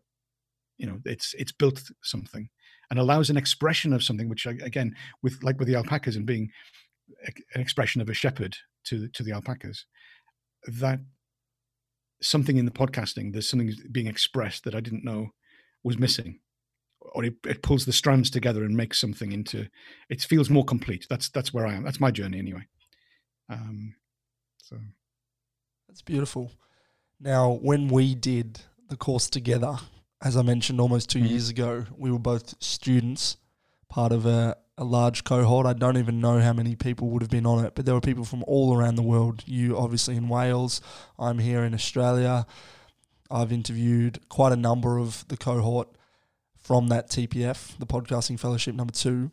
you 0.77 0.87
know, 0.87 0.99
it's 1.05 1.33
it's 1.37 1.51
built 1.51 1.81
something 2.03 2.49
and 2.89 2.99
allows 2.99 3.29
an 3.29 3.37
expression 3.37 3.93
of 3.93 4.03
something. 4.03 4.29
Which 4.29 4.45
again, 4.45 4.95
with 5.21 5.43
like 5.43 5.59
with 5.59 5.67
the 5.67 5.75
alpacas 5.75 6.15
and 6.15 6.25
being 6.25 6.49
an 7.55 7.61
expression 7.61 8.01
of 8.01 8.09
a 8.09 8.13
shepherd 8.13 8.55
to 8.85 9.07
to 9.09 9.23
the 9.23 9.31
alpacas, 9.31 9.85
that 10.67 10.99
something 12.21 12.57
in 12.57 12.65
the 12.65 12.71
podcasting, 12.71 13.33
there's 13.33 13.49
something 13.49 13.73
being 13.91 14.07
expressed 14.07 14.63
that 14.63 14.75
I 14.75 14.79
didn't 14.79 15.03
know 15.03 15.31
was 15.83 15.97
missing 15.97 16.39
or 17.13 17.25
it, 17.25 17.35
it, 17.45 17.61
pulls 17.61 17.85
the 17.85 17.93
strands 17.93 18.29
together 18.29 18.63
and 18.63 18.75
makes 18.75 18.99
something 18.99 19.31
into 19.31 19.67
it 20.09 20.21
feels 20.21 20.49
more 20.49 20.63
complete. 20.63 21.07
That's 21.09 21.29
that's 21.29 21.53
where 21.53 21.65
i 21.65 21.73
am. 21.73 21.83
That's 21.83 21.99
my 21.99 22.11
journey 22.11 22.39
anyway. 22.39 22.67
Um 23.49 23.95
so. 24.57 24.77
That's 25.87 26.01
beautiful. 26.01 26.51
Now 27.19 27.51
when 27.51 27.87
we 27.87 28.15
did 28.15 28.61
the 28.89 28.97
course 28.97 29.29
together 29.29 29.77
as 30.23 30.35
i 30.35 30.41
mentioned 30.41 30.79
almost 30.81 31.09
2 31.09 31.19
mm-hmm. 31.19 31.27
years 31.27 31.49
ago 31.49 31.85
we 31.97 32.11
were 32.11 32.19
both 32.19 32.61
students 32.61 33.37
part 33.87 34.11
of 34.11 34.25
a, 34.25 34.57
a 34.77 34.83
large 34.83 35.23
cohort. 35.23 35.65
I 35.65 35.73
don't 35.73 35.97
even 35.97 36.19
know 36.19 36.39
how 36.39 36.53
many 36.53 36.75
people 36.75 37.09
would 37.09 37.21
have 37.21 37.31
been 37.31 37.45
on 37.45 37.65
it 37.65 37.75
but 37.75 37.85
there 37.85 37.95
were 37.95 38.01
people 38.01 38.25
from 38.25 38.43
all 38.47 38.75
around 38.75 38.95
the 38.95 39.01
world. 39.01 39.43
You 39.45 39.77
obviously 39.77 40.15
in 40.15 40.29
wales. 40.29 40.81
I'm 41.17 41.39
here 41.39 41.63
in 41.63 41.73
australia. 41.73 42.45
I've 43.29 43.53
interviewed 43.53 44.27
quite 44.27 44.51
a 44.51 44.57
number 44.57 44.97
of 44.97 45.25
the 45.29 45.37
cohort 45.37 45.87
from 46.61 46.87
that 46.87 47.09
TPF, 47.09 47.77
the 47.79 47.85
Podcasting 47.85 48.39
Fellowship 48.39 48.75
number 48.75 48.93
two, 48.93 49.31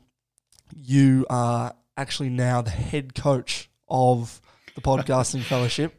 you 0.74 1.26
are 1.30 1.74
actually 1.96 2.30
now 2.30 2.62
the 2.62 2.70
head 2.70 3.14
coach 3.14 3.70
of 3.88 4.40
the 4.74 4.80
Podcasting 4.80 5.42
Fellowship. 5.44 5.94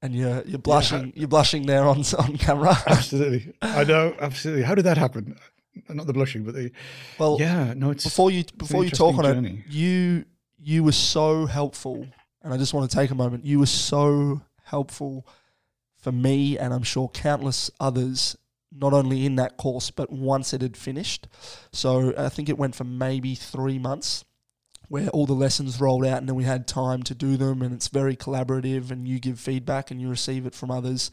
And 0.00 0.14
you're 0.14 0.42
you're 0.42 0.60
blushing 0.60 1.06
yeah. 1.06 1.12
you're 1.16 1.28
blushing 1.28 1.66
there 1.66 1.82
on 1.84 2.04
on 2.18 2.36
camera. 2.36 2.76
absolutely, 2.86 3.52
I 3.60 3.82
know 3.82 4.14
absolutely. 4.20 4.62
How 4.62 4.76
did 4.76 4.84
that 4.84 4.96
happen? 4.96 5.36
Not 5.88 6.06
the 6.06 6.12
blushing, 6.12 6.44
but 6.44 6.54
the 6.54 6.70
well. 7.18 7.36
Yeah, 7.40 7.74
no. 7.74 7.90
It's 7.90 8.04
before 8.04 8.30
you 8.30 8.44
before 8.56 8.84
you 8.84 8.90
talk 8.90 9.16
on 9.18 9.24
journey. 9.24 9.64
it, 9.66 9.72
you 9.72 10.24
you 10.56 10.84
were 10.84 10.92
so 10.92 11.46
helpful, 11.46 12.06
and 12.42 12.54
I 12.54 12.58
just 12.58 12.74
want 12.74 12.88
to 12.88 12.96
take 12.96 13.10
a 13.10 13.16
moment. 13.16 13.44
You 13.44 13.58
were 13.58 13.66
so 13.66 14.40
helpful 14.62 15.26
for 15.96 16.12
me, 16.12 16.56
and 16.56 16.72
I'm 16.72 16.84
sure 16.84 17.08
countless 17.08 17.68
others 17.80 18.36
not 18.72 18.92
only 18.92 19.24
in 19.24 19.36
that 19.36 19.56
course, 19.56 19.90
but 19.90 20.12
once 20.12 20.52
it 20.52 20.62
had 20.62 20.76
finished. 20.76 21.26
So 21.72 22.14
I 22.16 22.28
think 22.28 22.48
it 22.48 22.58
went 22.58 22.74
for 22.74 22.84
maybe 22.84 23.34
three 23.34 23.78
months 23.78 24.24
where 24.88 25.08
all 25.10 25.26
the 25.26 25.34
lessons 25.34 25.80
rolled 25.80 26.04
out 26.04 26.18
and 26.18 26.28
then 26.28 26.36
we 26.36 26.44
had 26.44 26.66
time 26.66 27.02
to 27.02 27.14
do 27.14 27.36
them 27.36 27.62
and 27.62 27.74
it's 27.74 27.88
very 27.88 28.16
collaborative 28.16 28.90
and 28.90 29.06
you 29.06 29.18
give 29.18 29.38
feedback 29.38 29.90
and 29.90 30.00
you 30.00 30.08
receive 30.08 30.46
it 30.46 30.54
from 30.54 30.70
others 30.70 31.10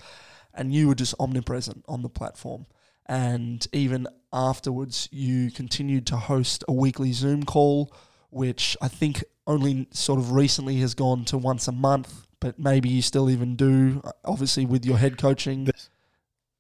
and 0.54 0.74
you 0.74 0.88
were 0.88 0.96
just 0.96 1.14
omnipresent 1.20 1.84
on 1.88 2.02
the 2.02 2.10
platform. 2.10 2.66
And 3.06 3.66
even 3.72 4.08
afterwards, 4.34 5.08
you 5.12 5.52
continued 5.52 6.08
to 6.08 6.18
host 6.18 6.64
a 6.68 6.74
weekly 6.74 7.12
Zoom 7.12 7.44
call, 7.44 7.94
which 8.30 8.76
I 8.82 8.88
think 8.88 9.24
only 9.46 9.88
sort 9.92 10.20
of 10.20 10.32
recently 10.32 10.78
has 10.78 10.94
gone 10.94 11.26
to 11.26 11.38
once 11.38 11.68
a 11.68 11.72
month, 11.72 12.26
but 12.40 12.58
maybe 12.58 12.90
you 12.90 13.02
still 13.02 13.30
even 13.30 13.56
do, 13.56 14.02
obviously, 14.24 14.66
with 14.66 14.86
your 14.86 14.98
head 14.98 15.18
coaching. 15.18 15.70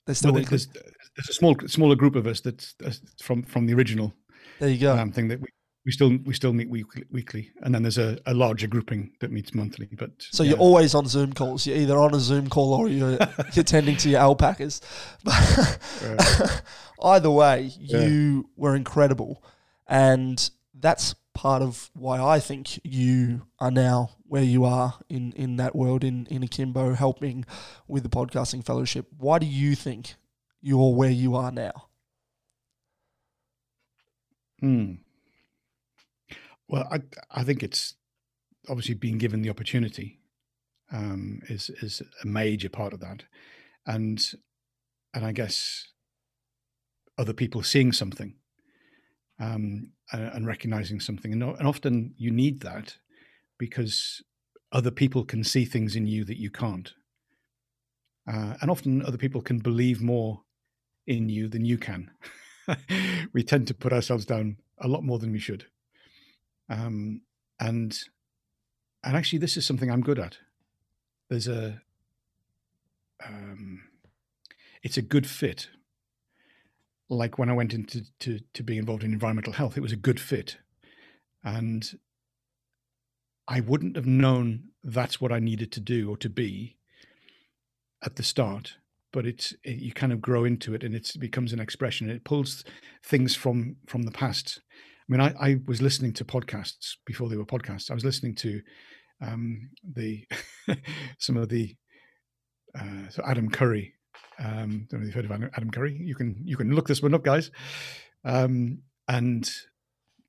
There's 0.06 0.20
still 0.20 0.34
well, 0.34 0.43
there's, 0.43 0.68
there's, 0.68 1.30
a 1.30 1.34
small 1.34 1.56
smaller 1.68 1.95
group 1.95 2.16
of 2.16 2.28
us 2.28 2.41
that's, 2.41 2.76
from 3.22 3.43
from 3.43 3.66
the 3.66 3.74
original. 3.74 4.14
There 4.60 4.70
you 4.70 4.80
go. 4.80 4.95
Um, 4.95 5.12
thing 5.12 5.28
that 5.30 5.41
we, 5.41 5.47
we 5.86 5.91
still 5.91 6.18
we 6.26 6.34
still 6.34 6.53
meet 6.53 6.70
weekly, 6.70 7.03
weekly, 7.12 7.51
and 7.62 7.74
then 7.74 7.84
there's 7.84 7.97
a, 7.97 8.18
a 8.26 8.34
larger 8.34 8.68
grouping 8.68 9.12
that 9.20 9.32
meets 9.32 9.53
monthly. 9.53 9.88
But 9.91 10.12
so 10.18 10.43
yeah. 10.43 10.51
you're 10.51 10.60
always 10.60 10.95
on 10.95 11.08
Zoom 11.08 11.34
calls. 11.34 11.66
You're 11.66 11.78
either 11.78 11.97
on 11.97 12.14
a 12.14 12.20
Zoom 12.20 12.49
call 12.49 12.74
or 12.74 12.88
you're 12.88 13.18
you're 13.53 13.64
tending 13.64 13.97
to 13.97 14.10
your 14.10 14.20
alpacas. 14.20 14.82
Either 17.01 17.30
way, 17.30 17.72
yeah. 17.80 18.06
you 18.06 18.49
were 18.56 18.76
incredible, 18.76 19.43
and 19.88 20.49
that's 20.74 21.14
part 21.36 21.61
of 21.61 21.91
why 21.93 22.19
I 22.19 22.39
think 22.39 22.79
you 22.83 23.43
are 23.59 23.69
now 23.69 24.11
where 24.23 24.41
you 24.41 24.63
are 24.63 24.95
in, 25.09 25.33
in 25.33 25.57
that 25.57 25.75
world 25.75 26.03
in, 26.03 26.25
in 26.27 26.41
Akimbo, 26.41 26.95
helping 26.95 27.45
with 27.88 28.01
the 28.01 28.09
podcasting 28.09 28.65
fellowship. 28.65 29.05
Why 29.17 29.38
do 29.38 29.45
you 29.45 29.75
think 29.75 30.15
you're 30.61 30.95
where 30.95 31.11
you 31.11 31.36
are 31.36 31.51
now? 31.51 31.89
Hmm. 34.59 34.93
Well, 36.67 36.88
I 36.91 37.01
I 37.29 37.43
think 37.43 37.61
it's 37.61 37.95
obviously 38.67 38.95
being 38.95 39.19
given 39.19 39.43
the 39.43 39.51
opportunity 39.51 40.19
um, 40.91 41.41
is 41.49 41.69
is 41.81 42.01
a 42.23 42.27
major 42.27 42.69
part 42.69 42.93
of 42.93 43.01
that, 43.01 43.25
and 43.86 44.25
and 45.13 45.25
I 45.25 45.31
guess 45.31 45.89
other 47.17 47.33
people 47.33 47.61
seeing 47.61 47.91
something 47.91 48.36
um, 49.39 49.91
and, 50.11 50.23
and, 50.33 50.47
recognizing 50.47 50.99
something, 50.99 51.33
and, 51.33 51.43
and 51.43 51.67
often 51.67 52.13
you 52.17 52.31
need 52.31 52.61
that 52.61 52.97
because 53.57 54.21
other 54.71 54.91
people 54.91 55.25
can 55.25 55.43
see 55.43 55.65
things 55.65 55.95
in 55.95 56.07
you 56.07 56.23
that 56.25 56.39
you 56.39 56.49
can't, 56.49 56.93
uh, 58.27 58.55
and 58.61 58.71
often 58.71 59.03
other 59.03 59.17
people 59.17 59.41
can 59.41 59.59
believe 59.59 60.01
more 60.01 60.41
in 61.05 61.29
you 61.29 61.47
than 61.47 61.65
you 61.65 61.77
can. 61.77 62.11
we 63.33 63.43
tend 63.43 63.67
to 63.67 63.73
put 63.73 63.93
ourselves 63.93 64.25
down 64.25 64.57
a 64.79 64.88
lot 64.88 65.03
more 65.03 65.19
than 65.19 65.31
we 65.31 65.39
should, 65.39 65.65
um, 66.69 67.21
and 67.59 67.99
and 69.05 69.15
actually, 69.15 69.39
this 69.39 69.55
is 69.55 69.65
something 69.65 69.91
I'm 69.91 70.01
good 70.01 70.17
at. 70.17 70.39
There's 71.29 71.47
a 71.47 71.81
um, 73.23 73.83
it's 74.81 74.97
a 74.97 75.01
good 75.01 75.27
fit. 75.27 75.69
Like 77.10 77.38
when 77.38 77.49
I 77.49 77.53
went 77.53 77.74
into 77.74 78.03
to, 78.22 78.39
to 78.53 78.64
being 78.64 78.80
involved 78.80 79.03
in 79.03 79.14
environmental 79.14 79.53
health, 79.53 79.78
it 79.78 79.82
was 79.82 79.91
a 79.91 79.97
good 79.97 80.20
fit. 80.20 80.58
And 81.43 81.88
I 83.47 83.60
wouldn't 83.60 83.95
have 83.95 84.08
known 84.08 84.70
that's 84.84 85.22
what 85.22 85.32
I 85.32 85.39
needed 85.39 85.72
to 85.74 85.80
do 85.80 86.10
or 86.10 86.18
to 86.18 86.30
be 86.30 86.78
at 88.03 88.16
the 88.16 88.24
start, 88.24 88.76
but 89.12 89.26
it's 89.26 89.53
it, 89.64 89.78
you 89.78 89.91
kind 89.91 90.14
of 90.14 90.22
grow 90.22 90.45
into 90.45 90.74
it 90.74 90.84
and 90.84 90.95
it 90.95 91.12
becomes 91.20 91.53
an 91.53 91.60
expression. 91.60 92.10
It 92.10 92.24
pulls 92.24 92.64
things 93.03 93.36
from 93.36 93.78
from 93.88 94.03
the 94.03 94.12
past. 94.12 94.62
I 94.72 95.12
mean, 95.12 95.22
I, 95.22 95.34
I 95.39 95.60
was 95.68 95.82
listening 95.82 96.14
to 96.14 96.26
podcasts 96.26 96.93
before 97.06 97.30
they 97.30 97.38
were 97.38 97.45
podcasts. 97.45 97.91
I 97.91 97.93
was 97.93 98.06
listening 98.06 98.36
to 98.36 98.62
um, 99.22 99.70
the 99.84 100.26
some 101.20 101.38
of 101.38 101.49
the 101.49 101.76
uh, 102.78 103.10
so 103.10 103.24
Adam 103.28 103.49
Curry 103.49 103.95
um, 104.39 104.88
don't 104.89 104.99
know 104.99 104.99
if 104.99 105.05
you've 105.05 105.13
heard 105.13 105.25
of 105.25 105.31
Adam 105.31 105.71
Curry. 105.71 105.97
You 105.99 106.15
can 106.15 106.36
you 106.43 106.57
can 106.57 106.73
look 106.73 106.88
this 106.88 107.01
one 107.01 107.13
up, 107.13 107.23
guys. 107.23 107.51
Um, 108.23 108.79
and 109.07 109.49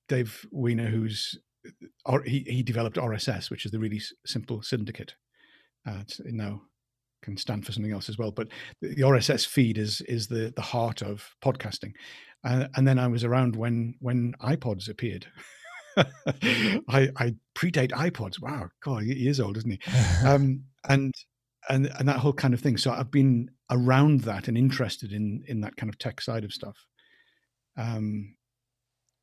Dave 0.09 0.47
Winer, 0.55 0.89
who's 0.89 1.39
or 2.05 2.23
he 2.23 2.41
he 2.49 2.63
developed 2.63 2.97
RSS, 2.97 3.51
which 3.51 3.67
is 3.67 3.73
the 3.73 3.79
really 3.79 4.01
simple 4.25 4.63
syndicate. 4.63 5.15
Uh, 5.87 6.03
now 6.25 6.63
can 7.23 7.37
stand 7.37 7.67
for 7.67 7.73
something 7.73 7.93
else 7.93 8.09
as 8.09 8.19
well, 8.19 8.31
but 8.31 8.49
the 8.81 9.03
RSS 9.03 9.47
feed 9.47 9.79
is 9.79 10.01
is 10.03 10.29
the 10.29 10.53
the 10.55 10.63
heart 10.63 11.03
of 11.03 11.35
podcasting. 11.45 11.93
Uh, 12.45 12.69
and 12.77 12.87
then 12.87 12.99
I 12.99 13.09
was 13.09 13.25
around 13.25 13.57
when 13.57 13.95
when 14.01 14.35
iPods 14.41 14.89
appeared. 14.89 15.27
I, 15.97 17.09
I 17.17 17.35
predate 17.55 17.91
iPods. 17.93 18.41
Wow, 18.41 18.69
God, 18.85 19.05
he 19.05 19.27
is 19.27 19.41
old, 19.41 19.57
isn't 19.57 19.71
he? 19.71 19.81
um, 20.27 20.65
and 20.89 21.15
and 21.69 21.91
and 21.99 22.09
that 22.09 22.19
whole 22.19 22.33
kind 22.33 22.55
of 22.55 22.61
thing. 22.61 22.77
So 22.77 22.91
I've 22.91 23.11
been 23.11 23.51
around 23.71 24.23
that 24.23 24.49
and 24.49 24.57
interested 24.57 25.13
in 25.13 25.45
in 25.47 25.61
that 25.61 25.77
kind 25.77 25.91
of 25.91 25.99
tech 25.99 26.21
side 26.21 26.45
of 26.45 26.53
stuff. 26.53 26.87
Um, 27.77 28.37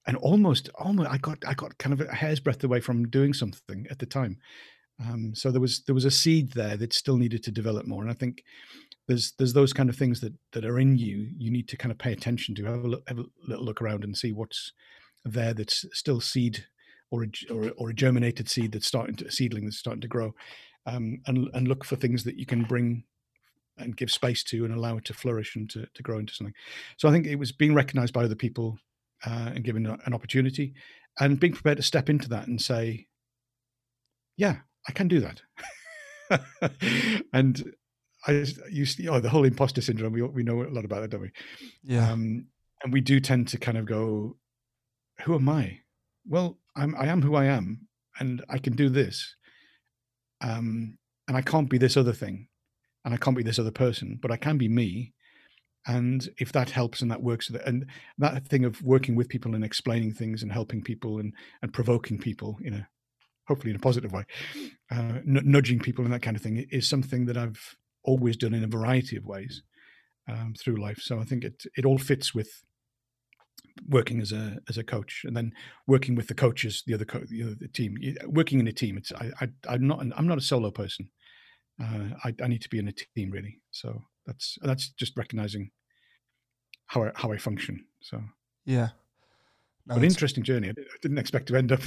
and 0.06 0.18
almost, 0.18 0.70
almost, 0.76 1.10
I 1.10 1.18
got 1.18 1.38
I 1.48 1.54
got 1.54 1.78
kind 1.78 1.94
of 1.94 2.02
a 2.02 2.14
hair's 2.14 2.40
breadth 2.40 2.64
away 2.64 2.82
from 2.82 3.08
doing 3.08 3.34
something 3.34 3.88
at 3.90 4.00
the 4.00 4.06
time. 4.06 4.38
Um, 5.00 5.34
so 5.34 5.52
there 5.52 5.62
was 5.62 5.84
there 5.86 5.96
was 5.96 6.06
a 6.06 6.12
seed 6.12 6.54
there 6.54 6.78
that 6.78 6.94
still 6.94 7.18
needed 7.18 7.44
to 7.44 7.52
develop 7.52 7.86
more. 7.86 8.02
And 8.02 8.12
I 8.12 8.16
think 8.16 8.44
there's 9.08 9.34
there's 9.38 9.54
those 9.54 9.74
kind 9.74 9.90
of 9.90 9.96
things 9.96 10.20
that 10.22 10.34
that 10.52 10.66
are 10.66 10.80
in 10.80 10.98
you. 10.98 11.30
You 11.38 11.52
need 11.52 11.68
to 11.70 11.78
kind 11.78 11.92
of 11.92 11.98
pay 11.98 12.12
attention 12.12 12.54
to, 12.56 12.66
have 12.66 12.84
a, 12.84 12.88
look, 12.88 13.04
have 13.08 13.20
a 13.20 13.26
little 13.48 13.66
look 13.66 13.82
around 13.82 14.04
and 14.04 14.18
see 14.18 14.32
what's 14.32 14.74
there 15.24 15.54
that's 15.54 15.86
still 15.94 16.20
seed 16.20 16.66
or 17.10 17.24
a, 17.24 17.54
or, 17.54 17.72
or 17.78 17.90
a 17.90 17.94
germinated 17.94 18.50
seed 18.50 18.74
that's 18.74 18.88
starting 18.88 19.16
to 19.16 19.32
seedling 19.32 19.66
that's 19.66 19.78
starting 19.78 20.02
to 20.02 20.08
grow 20.08 20.34
um, 20.86 21.22
and 21.28 21.50
and 21.54 21.68
look 21.68 21.84
for 21.84 21.96
things 21.96 22.24
that 22.24 22.38
you 22.38 22.46
can 22.46 22.64
bring 22.64 23.04
and 23.78 23.98
give 23.98 24.12
space 24.12 24.44
to 24.44 24.66
and 24.66 24.74
allow 24.74 24.98
it 24.98 25.06
to 25.06 25.14
flourish 25.14 25.56
and 25.56 25.70
to, 25.72 25.88
to 25.94 26.04
grow 26.04 26.20
into 26.20 26.34
something. 26.34 26.54
So 26.98 27.08
I 27.08 27.12
think 27.12 27.26
it 27.26 27.38
was 27.38 27.52
being 27.52 27.74
recognized 27.74 28.14
by 28.14 28.24
other 28.24 28.36
people 28.36 28.78
uh, 29.26 29.52
and 29.56 29.64
given 29.64 29.86
an 29.86 30.14
opportunity 30.14 30.74
and 31.20 31.40
being 31.40 31.54
prepared 31.54 31.78
to 31.78 31.84
step 31.84 32.10
into 32.10 32.30
that 32.30 32.48
and 32.48 32.62
say, 32.62 33.08
yeah, 34.38 34.58
I 34.88 34.92
can 34.92 35.08
do 35.08 35.22
that. 35.22 36.42
and 37.34 37.74
I 38.28 38.46
you 38.72 38.86
know, 39.00 39.20
the 39.20 39.30
whole 39.30 39.44
imposter 39.44 39.82
syndrome, 39.82 40.14
we, 40.14 40.22
we 40.22 40.44
know 40.44 40.64
a 40.64 40.70
lot 40.70 40.86
about 40.86 41.02
that, 41.02 41.10
don't 41.10 41.22
we? 41.22 41.32
Yeah. 41.84 42.12
Um, 42.12 42.48
and 42.84 42.94
we 42.94 43.02
do 43.02 43.20
tend 43.20 43.48
to 43.50 43.58
kind 43.58 43.78
of 43.78 43.86
go, 43.86 44.38
who 45.22 45.36
am 45.36 45.50
I? 45.50 45.80
Well, 46.28 46.60
I'm, 46.76 46.96
I 46.96 47.08
am 47.08 47.22
who 47.22 47.36
I 47.36 47.46
am 47.46 47.88
and 48.20 48.44
I 48.50 48.58
can 48.58 48.76
do 48.76 48.90
this 48.90 49.36
um, 50.44 50.98
and 51.28 51.38
I 51.38 51.42
can't 51.42 51.70
be 51.70 51.78
this 51.78 51.98
other 51.98 52.14
thing, 52.14 52.48
and 53.06 53.14
I 53.14 53.18
can't 53.18 53.38
be 53.38 53.44
this 53.44 53.60
other 53.60 53.72
person, 53.72 54.20
but 54.22 54.32
I 54.32 54.38
can 54.38 54.58
be 54.58 54.68
me. 54.68 55.14
And 55.86 56.30
if 56.38 56.52
that 56.54 56.70
helps 56.70 57.02
and 57.02 57.12
that 57.12 57.24
works, 57.24 57.50
and 57.50 57.86
that 58.18 58.48
thing 58.48 58.64
of 58.64 58.82
working 58.82 59.16
with 59.16 59.30
people 59.30 59.56
and 59.56 59.66
explaining 59.66 60.14
things 60.14 60.44
and 60.44 60.52
helping 60.52 60.82
people 60.82 61.20
and 61.20 61.34
and 61.62 61.74
provoking 61.74 62.18
people 62.18 62.58
in 62.64 62.74
a 62.74 62.88
hopefully 63.48 63.72
in 63.72 63.76
a 63.76 63.80
positive 63.80 64.14
way, 64.14 64.24
uh, 64.92 65.20
nudging 65.26 65.80
people 65.80 66.06
and 66.06 66.14
that 66.14 66.22
kind 66.22 66.38
of 66.38 66.44
thing 66.44 66.66
is 66.72 66.88
something 66.88 67.26
that 67.26 67.38
I've 67.38 67.76
always 68.04 68.38
done 68.38 68.54
in 68.54 68.64
a 68.64 68.68
variety 68.68 69.18
of 69.18 69.26
ways 69.26 69.62
um, 70.30 70.54
through 70.58 70.82
life. 70.82 71.00
So 71.00 71.20
I 71.20 71.26
think 71.26 71.44
it 71.44 71.64
it 71.76 71.86
all 71.86 71.98
fits 71.98 72.34
with 72.34 72.64
working 73.88 74.22
as 74.22 74.32
a 74.32 74.58
as 74.70 74.78
a 74.78 74.84
coach 74.84 75.24
and 75.26 75.36
then 75.36 75.52
working 75.88 76.16
with 76.16 76.28
the 76.28 76.34
coaches 76.34 76.84
the 76.86 76.94
other 76.94 77.06
co- 77.06 77.24
the, 77.28 77.44
other, 77.44 77.56
team 77.74 77.98
working 78.28 78.60
in 78.60 78.68
a 78.68 78.72
team 78.72 78.98
it's 78.98 79.12
I, 79.14 79.32
I 79.68 79.76
am 79.76 79.88
not 79.88 80.06
i'm 80.16 80.28
not 80.28 80.38
a 80.38 80.42
solo 80.42 80.72
person 80.72 81.10
uh, 81.82 82.10
I, 82.24 82.34
I 82.42 82.48
need 82.48 82.62
to 82.62 82.70
be 82.70 82.80
in 82.80 82.88
a 82.88 82.92
team 82.92 83.32
really 83.32 83.60
so 83.72 84.04
that's 84.26 84.58
that's 84.62 84.90
just 84.90 85.18
recognizing 85.18 85.72
how 86.88 87.06
I, 87.06 87.12
how 87.16 87.32
I 87.32 87.38
function 87.38 87.86
so 88.02 88.22
yeah 88.66 88.90
no, 89.88 89.96
an 89.96 90.04
interesting 90.04 90.44
journey 90.44 90.70
I 90.70 90.74
didn't 91.02 91.18
expect 91.18 91.48
to 91.48 91.56
end 91.56 91.72
up 91.72 91.82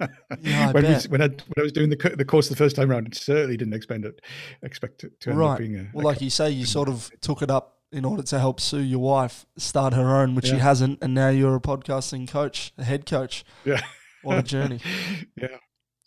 yeah, 0.40 0.72
when, 0.72 0.84
we, 0.84 0.94
when, 1.08 1.22
I, 1.22 1.26
when 1.28 1.58
I 1.58 1.62
was 1.62 1.72
doing 1.72 1.90
the, 1.90 2.14
the 2.16 2.24
course 2.24 2.48
the 2.48 2.56
first 2.56 2.76
time 2.76 2.90
around, 2.90 3.08
it 3.08 3.14
certainly 3.14 3.58
didn't 3.58 3.74
expect 3.74 4.04
it, 4.06 4.20
expect 4.62 5.04
it 5.04 5.20
to 5.20 5.30
end 5.30 5.38
right. 5.38 5.52
up 5.52 5.58
being 5.58 5.76
a. 5.76 5.90
Well, 5.92 6.06
a 6.06 6.08
like 6.08 6.22
you 6.22 6.30
say, 6.30 6.50
you 6.50 6.64
sort 6.64 6.88
of 6.88 7.10
took 7.20 7.42
it 7.42 7.50
up 7.50 7.79
in 7.92 8.04
order 8.04 8.22
to 8.22 8.38
help 8.38 8.60
Sue, 8.60 8.80
your 8.80 9.00
wife, 9.00 9.46
start 9.56 9.94
her 9.94 10.16
own, 10.16 10.34
which 10.34 10.46
yeah. 10.46 10.54
she 10.54 10.58
hasn't, 10.58 10.98
and 11.02 11.14
now 11.14 11.28
you're 11.28 11.56
a 11.56 11.60
podcasting 11.60 12.28
coach, 12.28 12.72
a 12.78 12.84
head 12.84 13.06
coach. 13.06 13.44
Yeah, 13.64 13.80
what 14.22 14.38
a 14.38 14.42
journey. 14.42 14.80
yeah, 15.36 15.56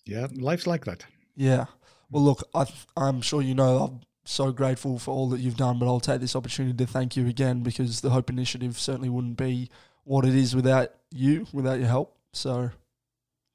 yeah, 0.06 0.28
life's 0.34 0.68
like 0.68 0.86
that. 0.86 1.06
Yeah. 1.36 1.66
Well, 2.10 2.24
look, 2.24 2.48
I 2.54 2.66
I'm 2.96 3.22
sure 3.22 3.42
you 3.42 3.56
know 3.56 3.78
I'm 3.78 4.02
so 4.26 4.52
grateful 4.52 5.00
for 5.00 5.12
all 5.12 5.30
that 5.30 5.40
you've 5.40 5.58
done, 5.58 5.80
but 5.80 5.88
I'll 5.88 6.00
take 6.00 6.22
this 6.22 6.36
opportunity 6.36 6.78
to 6.78 6.86
thank 6.86 7.18
you 7.18 7.28
again 7.28 7.62
because 7.62 8.02
the 8.02 8.12
Hope 8.12 8.30
Initiative 8.30 8.80
certainly 8.80 9.10
wouldn't 9.10 9.38
be 9.38 9.70
what 10.04 10.26
it 10.26 10.36
is 10.36 10.56
without 10.56 10.92
you, 11.12 11.48
without 11.54 11.80
your 11.80 11.88
help. 11.88 12.16
So, 12.32 12.70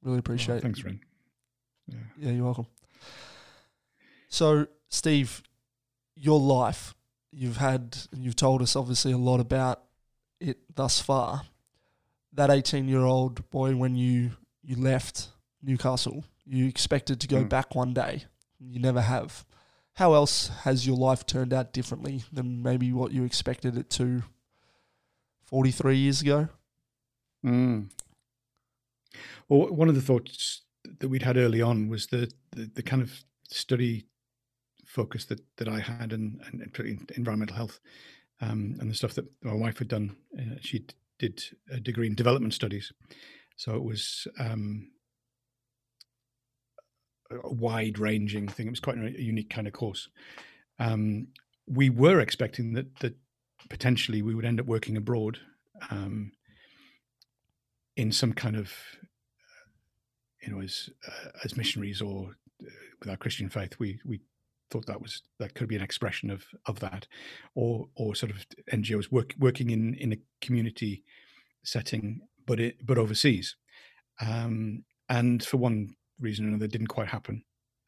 really 0.03 0.19
appreciate 0.19 0.57
oh, 0.57 0.61
thanks, 0.61 0.81
it. 0.81 0.83
Thanks, 0.83 1.01
Ren. 1.87 2.01
Yeah. 2.19 2.27
yeah, 2.27 2.33
you're 2.33 2.45
welcome. 2.45 2.67
So, 4.29 4.67
Steve, 4.89 5.43
your 6.15 6.39
life 6.39 6.95
you've 7.33 7.57
had, 7.57 7.97
you've 8.17 8.37
told 8.37 8.63
us 8.63 8.77
obviously 8.77 9.13
a 9.13 9.19
lot 9.19 9.41
about 9.41 9.83
it 10.41 10.59
thus 10.75 11.01
far. 11.01 11.43
That 12.33 12.51
18 12.51 12.89
year 12.89 13.01
old 13.01 13.49
boy, 13.51 13.75
when 13.77 13.97
you, 13.97 14.33
you 14.63 14.77
left 14.77 15.29
Newcastle, 15.63 16.25
you 16.47 16.67
expected 16.67 17.21
to 17.21 17.29
go 17.29 17.45
mm. 17.45 17.49
back 17.49 17.75
one 17.75 17.93
day. 17.93 18.25
You 18.61 18.81
never 18.81 19.01
have. 19.01 19.45
How 19.95 20.15
else 20.15 20.49
has 20.63 20.87
your 20.87 20.97
life 20.97 21.27
turned 21.27 21.53
out 21.53 21.73
differently 21.73 22.23
than 22.33 22.63
maybe 22.63 22.93
what 22.93 23.13
you 23.13 23.25
expected 23.25 23.77
it 23.77 23.91
to 23.91 24.23
43 25.47 25.97
years 25.97 26.23
ago? 26.23 26.49
Mm. 27.45 27.91
Well, 29.49 29.75
one 29.75 29.89
of 29.89 29.95
the 29.95 30.03
thoughts 30.03 30.63
that 31.01 31.09
we'd 31.09 31.23
had 31.23 31.37
early 31.37 31.61
on 31.61 31.89
was 31.89 32.07
the, 32.07 32.31
the, 32.53 32.71
the 32.75 32.83
kind 32.83 33.03
of 33.03 33.25
study 33.51 34.07
focus 34.99 35.27
that 35.27 35.41
that 35.59 35.69
I 35.69 35.79
had 35.79 36.13
and, 36.13 36.41
and 36.47 37.07
environmental 37.17 37.57
health 37.57 37.79
um, 38.41 38.77
and 38.81 38.91
the 38.91 38.95
stuff 38.95 39.15
that 39.15 39.27
my 39.45 39.55
wife 39.55 39.79
had 39.79 39.87
done. 39.87 40.17
Uh, 40.37 40.57
she 40.61 40.87
did 41.21 41.41
a 41.71 41.79
degree 41.79 42.09
in 42.09 42.17
development 42.17 42.53
studies, 42.53 42.93
so 43.57 43.77
it 43.77 43.85
was 43.85 44.27
um, 44.41 44.91
a 47.31 47.55
wide 47.55 48.01
ranging 48.01 48.49
thing. 48.49 48.67
It 48.67 48.71
was 48.71 48.81
quite 48.81 48.99
a 48.99 49.23
unique 49.23 49.51
kind 49.51 49.69
of 49.69 49.73
course. 49.73 50.09
Um, 50.81 51.29
we 51.67 51.91
were 51.91 52.19
expecting 52.19 52.73
that 52.73 52.97
that 52.97 53.15
potentially 53.69 54.21
we 54.21 54.35
would 54.35 54.45
end 54.45 54.59
up 54.59 54.67
working 54.67 54.97
abroad 54.97 55.39
um, 55.91 56.33
in 57.97 58.11
some 58.11 58.33
kind 58.33 58.57
of 58.57 58.73
you 60.43 60.53
know 60.53 60.61
as 60.61 60.91
uh, 61.07 61.29
as 61.45 61.57
missionaries 61.57 62.03
or 62.03 62.37
uh, 62.65 62.71
with 62.99 63.09
our 63.09 63.17
Christian 63.17 63.49
faith. 63.49 63.79
We 63.79 64.01
we 64.05 64.23
thought 64.71 64.87
that 64.87 65.01
was 65.01 65.23
that 65.39 65.55
could 65.55 65.69
be 65.69 65.77
an 65.77 65.83
expression 65.83 66.31
of 66.31 66.45
of 66.67 66.81
that, 66.81 67.07
or 67.55 67.89
or 67.95 68.15
sort 68.15 68.31
of 68.31 68.45
NGOs 68.73 69.11
work, 69.11 69.35
working 69.39 69.71
in 69.71 69.95
in 69.95 70.13
a 70.13 70.19
community 70.41 71.03
setting, 71.65 72.21
but 72.47 72.61
it 72.61 72.85
but 72.85 72.99
overseas, 72.99 73.57
um, 74.21 74.85
and 75.09 75.45
for 75.45 75.57
one 75.57 75.95
reason 76.21 76.45
or 76.45 76.49
another, 76.49 76.67
didn't 76.67 76.89
quite 76.89 77.09
happen, 77.09 77.45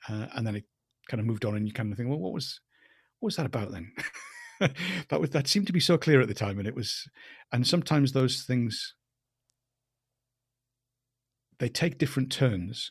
uh, 0.09 0.27
and 0.35 0.47
then 0.47 0.57
it 0.57 0.65
kind 1.09 1.21
of 1.21 1.27
moved 1.27 1.45
on, 1.45 1.57
and 1.57 1.67
you 1.67 1.73
kind 1.73 1.93
of 1.93 1.97
think, 1.97 2.09
well, 2.09 2.19
what 2.19 2.33
was 2.33 2.61
what 3.19 3.29
was 3.29 3.37
that 3.37 3.47
about 3.47 3.73
then? 3.73 3.93
that 5.09 5.21
was 5.21 5.31
that 5.31 5.49
seemed 5.49 5.67
to 5.67 5.73
be 5.73 5.81
so 5.81 5.99
clear 5.99 6.21
at 6.21 6.29
the 6.29 6.35
time, 6.35 6.59
and 6.59 6.69
it 6.69 6.75
was, 6.75 7.09
and 7.53 7.67
sometimes 7.67 8.13
those 8.13 8.43
things 8.43 8.95
they 11.61 11.69
take 11.69 11.99
different 11.99 12.33
turns, 12.33 12.91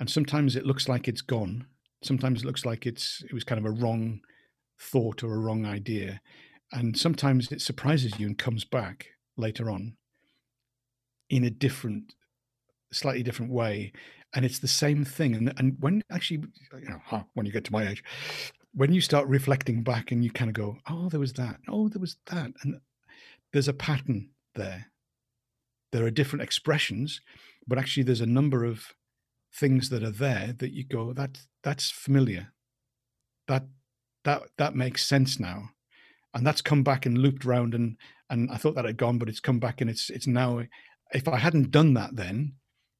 and 0.00 0.08
sometimes 0.08 0.56
it 0.56 0.64
looks 0.64 0.88
like 0.88 1.06
it's 1.06 1.20
gone. 1.20 1.66
Sometimes 2.02 2.42
it 2.42 2.46
looks 2.46 2.64
like 2.64 2.86
it's 2.86 3.22
it 3.24 3.32
was 3.32 3.44
kind 3.44 3.58
of 3.58 3.66
a 3.66 3.74
wrong 3.80 4.20
thought 4.80 5.22
or 5.22 5.34
a 5.34 5.38
wrong 5.38 5.66
idea, 5.66 6.20
and 6.72 6.96
sometimes 6.96 7.50
it 7.50 7.60
surprises 7.60 8.18
you 8.18 8.26
and 8.26 8.38
comes 8.38 8.64
back 8.64 9.06
later 9.36 9.70
on 9.70 9.96
in 11.30 11.44
a 11.44 11.50
different 11.50 12.14
slightly 12.90 13.22
different 13.22 13.52
way 13.52 13.92
and 14.34 14.44
it's 14.46 14.60
the 14.60 14.68
same 14.68 15.04
thing 15.04 15.34
and 15.34 15.52
and 15.58 15.76
when 15.80 16.02
actually 16.10 16.42
you 16.80 16.88
know 16.88 17.24
when 17.34 17.44
you 17.44 17.52
get 17.52 17.64
to 17.64 17.72
my 17.72 17.86
age 17.86 18.02
when 18.74 18.92
you 18.92 19.00
start 19.00 19.26
reflecting 19.26 19.82
back 19.82 20.12
and 20.12 20.22
you 20.24 20.30
kind 20.30 20.48
of 20.48 20.54
go 20.54 20.78
oh 20.88 21.08
there 21.08 21.20
was 21.20 21.32
that. 21.34 21.58
Oh 21.68 21.88
there 21.88 22.00
was 22.00 22.16
that 22.26 22.52
and 22.62 22.80
there's 23.52 23.68
a 23.68 23.72
pattern 23.72 24.30
there. 24.54 24.90
There 25.90 26.04
are 26.04 26.10
different 26.10 26.42
expressions 26.42 27.20
but 27.66 27.78
actually 27.78 28.04
there's 28.04 28.20
a 28.20 28.26
number 28.26 28.64
of 28.64 28.94
things 29.54 29.88
that 29.88 30.02
are 30.02 30.10
there 30.10 30.54
that 30.58 30.72
you 30.72 30.84
go 30.84 31.12
that 31.12 31.40
that's 31.62 31.90
familiar. 31.90 32.52
That 33.46 33.64
that 34.24 34.42
that 34.58 34.74
makes 34.74 35.06
sense 35.06 35.40
now. 35.40 35.70
And 36.34 36.46
that's 36.46 36.60
come 36.62 36.82
back 36.82 37.06
and 37.06 37.18
looped 37.18 37.44
around 37.44 37.74
and 37.74 37.96
and 38.30 38.50
I 38.50 38.56
thought 38.56 38.74
that 38.74 38.84
had 38.84 38.96
gone 38.96 39.18
but 39.18 39.28
it's 39.28 39.40
come 39.40 39.58
back 39.58 39.80
and 39.80 39.88
it's 39.88 40.10
it's 40.10 40.26
now 40.26 40.62
if 41.12 41.26
I 41.26 41.38
hadn't 41.38 41.70
done 41.70 41.94
that 41.94 42.16
then 42.16 42.54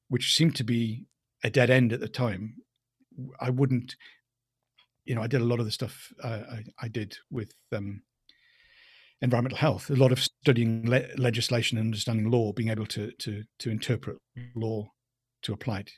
which 0.09 0.35
seemed 0.35 0.55
to 0.55 0.63
be 0.63 1.05
a 1.43 1.49
dead 1.49 1.69
end 1.69 1.93
at 1.93 1.99
the 1.99 2.07
time, 2.07 2.55
I 3.39 3.49
wouldn't, 3.49 3.95
you 5.05 5.15
know, 5.15 5.21
I 5.21 5.27
did 5.27 5.41
a 5.41 5.45
lot 5.45 5.59
of 5.59 5.65
the 5.65 5.71
stuff 5.71 6.11
uh, 6.23 6.41
I, 6.51 6.63
I, 6.81 6.87
did 6.87 7.15
with 7.31 7.53
um, 7.71 8.01
environmental 9.21 9.57
health, 9.57 9.89
a 9.89 9.95
lot 9.95 10.11
of 10.11 10.21
studying 10.21 10.89
le- 10.89 11.07
legislation 11.17 11.77
and 11.77 11.87
understanding 11.87 12.29
law, 12.29 12.51
being 12.51 12.69
able 12.69 12.85
to 12.87 13.11
to 13.11 13.43
to 13.59 13.69
interpret 13.69 14.17
law 14.55 14.89
to 15.43 15.53
apply 15.53 15.79
it 15.79 15.91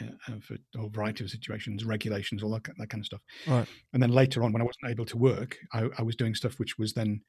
uh, 0.00 0.04
uh, 0.28 0.38
for 0.40 0.56
a 0.78 0.88
variety 0.88 1.24
of 1.24 1.30
situations, 1.30 1.84
regulations, 1.84 2.42
all 2.42 2.50
that, 2.50 2.64
that 2.76 2.90
kind 2.90 3.00
of 3.00 3.06
stuff. 3.06 3.20
Right. 3.46 3.66
And 3.92 4.02
then 4.02 4.10
later 4.10 4.42
on, 4.42 4.52
when 4.52 4.62
I 4.62 4.66
wasn't 4.66 4.90
able 4.90 5.06
to 5.06 5.16
work, 5.16 5.56
I, 5.72 5.88
I 5.98 6.02
was 6.02 6.16
doing 6.16 6.34
stuff 6.34 6.58
which 6.58 6.78
was 6.78 6.92
then 6.92 7.22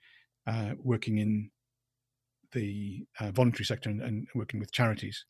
uh, 0.47 0.71
working 0.77 1.17
in 1.17 1.51
the 2.51 3.05
uh, 3.19 3.31
voluntary 3.31 3.65
sector 3.65 3.89
and, 3.89 4.01
and, 4.01 4.27
working 4.35 4.59
with 4.59 4.71
charities 4.71 5.25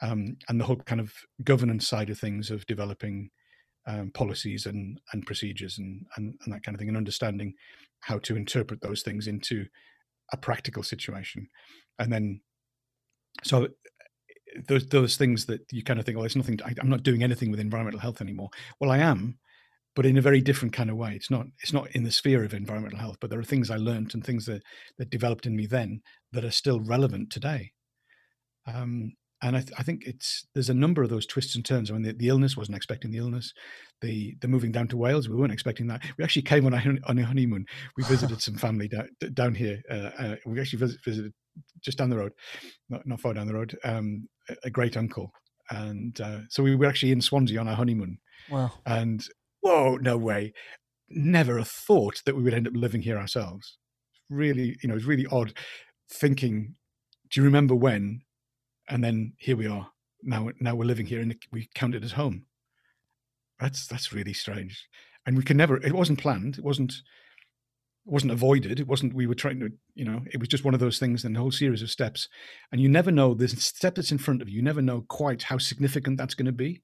um, 0.00 0.36
and 0.48 0.60
the 0.60 0.64
whole 0.64 0.76
kind 0.76 1.00
of 1.00 1.12
governance 1.44 1.86
side 1.86 2.10
of 2.10 2.18
things 2.18 2.50
of 2.50 2.66
developing 2.66 3.30
um, 3.86 4.10
policies 4.12 4.66
and 4.66 5.00
and 5.12 5.26
procedures 5.26 5.78
and, 5.78 6.06
and 6.16 6.34
and 6.44 6.54
that 6.54 6.62
kind 6.62 6.74
of 6.74 6.78
thing, 6.78 6.88
and 6.88 6.96
understanding 6.96 7.54
how 8.00 8.18
to 8.18 8.36
interpret 8.36 8.80
those 8.80 9.02
things 9.02 9.26
into 9.26 9.66
a 10.32 10.36
practical 10.36 10.82
situation, 10.82 11.48
and 11.98 12.12
then 12.12 12.40
so 13.44 13.68
those 14.68 14.86
those 14.88 15.16
things 15.16 15.46
that 15.46 15.60
you 15.72 15.82
kind 15.82 15.98
of 15.98 16.06
think, 16.06 16.16
well, 16.16 16.26
it's 16.26 16.36
nothing. 16.36 16.58
I, 16.64 16.74
I'm 16.80 16.90
not 16.90 17.02
doing 17.02 17.22
anything 17.22 17.50
with 17.50 17.60
environmental 17.60 18.00
health 18.00 18.20
anymore. 18.20 18.50
Well, 18.80 18.90
I 18.90 18.98
am, 18.98 19.38
but 19.94 20.06
in 20.06 20.18
a 20.18 20.22
very 20.22 20.40
different 20.40 20.74
kind 20.74 20.90
of 20.90 20.96
way. 20.96 21.14
It's 21.14 21.30
not 21.30 21.46
it's 21.62 21.72
not 21.72 21.90
in 21.92 22.04
the 22.04 22.10
sphere 22.10 22.44
of 22.44 22.54
environmental 22.54 22.98
health, 22.98 23.16
but 23.20 23.30
there 23.30 23.40
are 23.40 23.44
things 23.44 23.70
I 23.70 23.76
learned 23.76 24.14
and 24.14 24.24
things 24.24 24.46
that 24.46 24.62
that 24.98 25.10
developed 25.10 25.46
in 25.46 25.56
me 25.56 25.66
then 25.66 26.02
that 26.32 26.44
are 26.44 26.50
still 26.50 26.80
relevant 26.80 27.30
today. 27.30 27.72
Um, 28.66 29.12
and 29.42 29.56
I, 29.56 29.60
th- 29.60 29.72
I, 29.76 29.82
think 29.82 30.04
it's 30.06 30.46
there's 30.54 30.70
a 30.70 30.74
number 30.74 31.02
of 31.02 31.10
those 31.10 31.26
twists 31.26 31.56
and 31.56 31.64
turns. 31.64 31.90
I 31.90 31.94
mean, 31.94 32.02
the, 32.02 32.12
the, 32.12 32.28
illness 32.28 32.56
wasn't 32.56 32.76
expecting 32.76 33.10
the 33.10 33.18
illness, 33.18 33.52
the 34.00 34.36
the 34.40 34.48
moving 34.48 34.70
down 34.70 34.88
to 34.88 34.96
Wales, 34.96 35.28
we 35.28 35.36
weren't 35.36 35.52
expecting 35.52 35.88
that. 35.88 36.02
We 36.16 36.24
actually 36.24 36.42
came 36.42 36.64
on 36.64 36.74
a, 36.74 36.98
on 37.06 37.18
honeymoon. 37.18 37.66
We 37.96 38.04
visited 38.04 38.40
some 38.40 38.54
family 38.54 38.88
down, 38.88 39.08
down 39.34 39.54
here. 39.54 39.82
Uh, 39.90 40.10
uh, 40.18 40.36
we 40.46 40.60
actually 40.60 40.78
visit, 40.78 41.00
visited 41.04 41.32
just 41.80 41.98
down 41.98 42.10
the 42.10 42.18
road, 42.18 42.32
not 42.88 43.06
not 43.06 43.20
far 43.20 43.34
down 43.34 43.48
the 43.48 43.54
road, 43.54 43.76
um, 43.84 44.28
a, 44.48 44.54
a, 44.64 44.70
great 44.70 44.96
uncle, 44.96 45.32
and 45.70 46.20
uh, 46.20 46.40
so 46.48 46.62
we 46.62 46.76
were 46.76 46.86
actually 46.86 47.12
in 47.12 47.20
Swansea 47.20 47.58
on 47.58 47.68
our 47.68 47.76
honeymoon. 47.76 48.18
Wow! 48.48 48.70
And 48.86 49.24
whoa, 49.60 49.96
no 49.96 50.16
way! 50.16 50.52
Never 51.10 51.58
a 51.58 51.64
thought 51.64 52.22
that 52.26 52.36
we 52.36 52.44
would 52.44 52.54
end 52.54 52.68
up 52.68 52.74
living 52.76 53.02
here 53.02 53.18
ourselves. 53.18 53.78
Really, 54.30 54.76
you 54.82 54.88
know, 54.88 54.94
it's 54.94 55.04
really 55.04 55.26
odd 55.30 55.52
thinking. 56.08 56.76
Do 57.30 57.40
you 57.40 57.44
remember 57.44 57.74
when 57.74 58.22
and 58.92 59.02
then 59.02 59.32
here 59.38 59.56
we 59.56 59.66
are. 59.66 59.88
Now 60.22 60.50
now 60.60 60.74
we're 60.74 60.84
living 60.84 61.06
here 61.06 61.20
and 61.20 61.34
we 61.50 61.68
count 61.74 61.94
it 61.94 62.04
as 62.04 62.12
home. 62.12 62.44
That's 63.58 63.86
that's 63.86 64.12
really 64.12 64.34
strange. 64.34 64.86
And 65.26 65.36
we 65.36 65.42
can 65.42 65.56
never 65.56 65.78
it 65.78 65.94
wasn't 65.94 66.20
planned. 66.20 66.58
It 66.58 66.64
wasn't 66.64 66.92
it 66.92 68.12
wasn't 68.12 68.32
avoided. 68.32 68.78
It 68.78 68.86
wasn't 68.86 69.14
we 69.14 69.26
were 69.26 69.34
trying 69.34 69.60
to 69.60 69.70
you 69.94 70.04
know 70.04 70.20
it 70.30 70.38
was 70.38 70.48
just 70.48 70.64
one 70.64 70.74
of 70.74 70.80
those 70.80 70.98
things 70.98 71.24
and 71.24 71.34
a 71.34 71.40
whole 71.40 71.50
series 71.50 71.80
of 71.80 71.90
steps. 71.90 72.28
And 72.70 72.82
you 72.82 72.88
never 72.90 73.10
know 73.10 73.34
a 73.40 73.48
step 73.48 73.94
that's 73.94 74.12
in 74.12 74.18
front 74.18 74.42
of 74.42 74.48
you. 74.50 74.56
You 74.56 74.62
never 74.62 74.82
know 74.82 75.06
quite 75.08 75.42
how 75.44 75.56
significant 75.56 76.18
that's 76.18 76.34
going 76.34 76.46
to 76.46 76.52
be. 76.52 76.82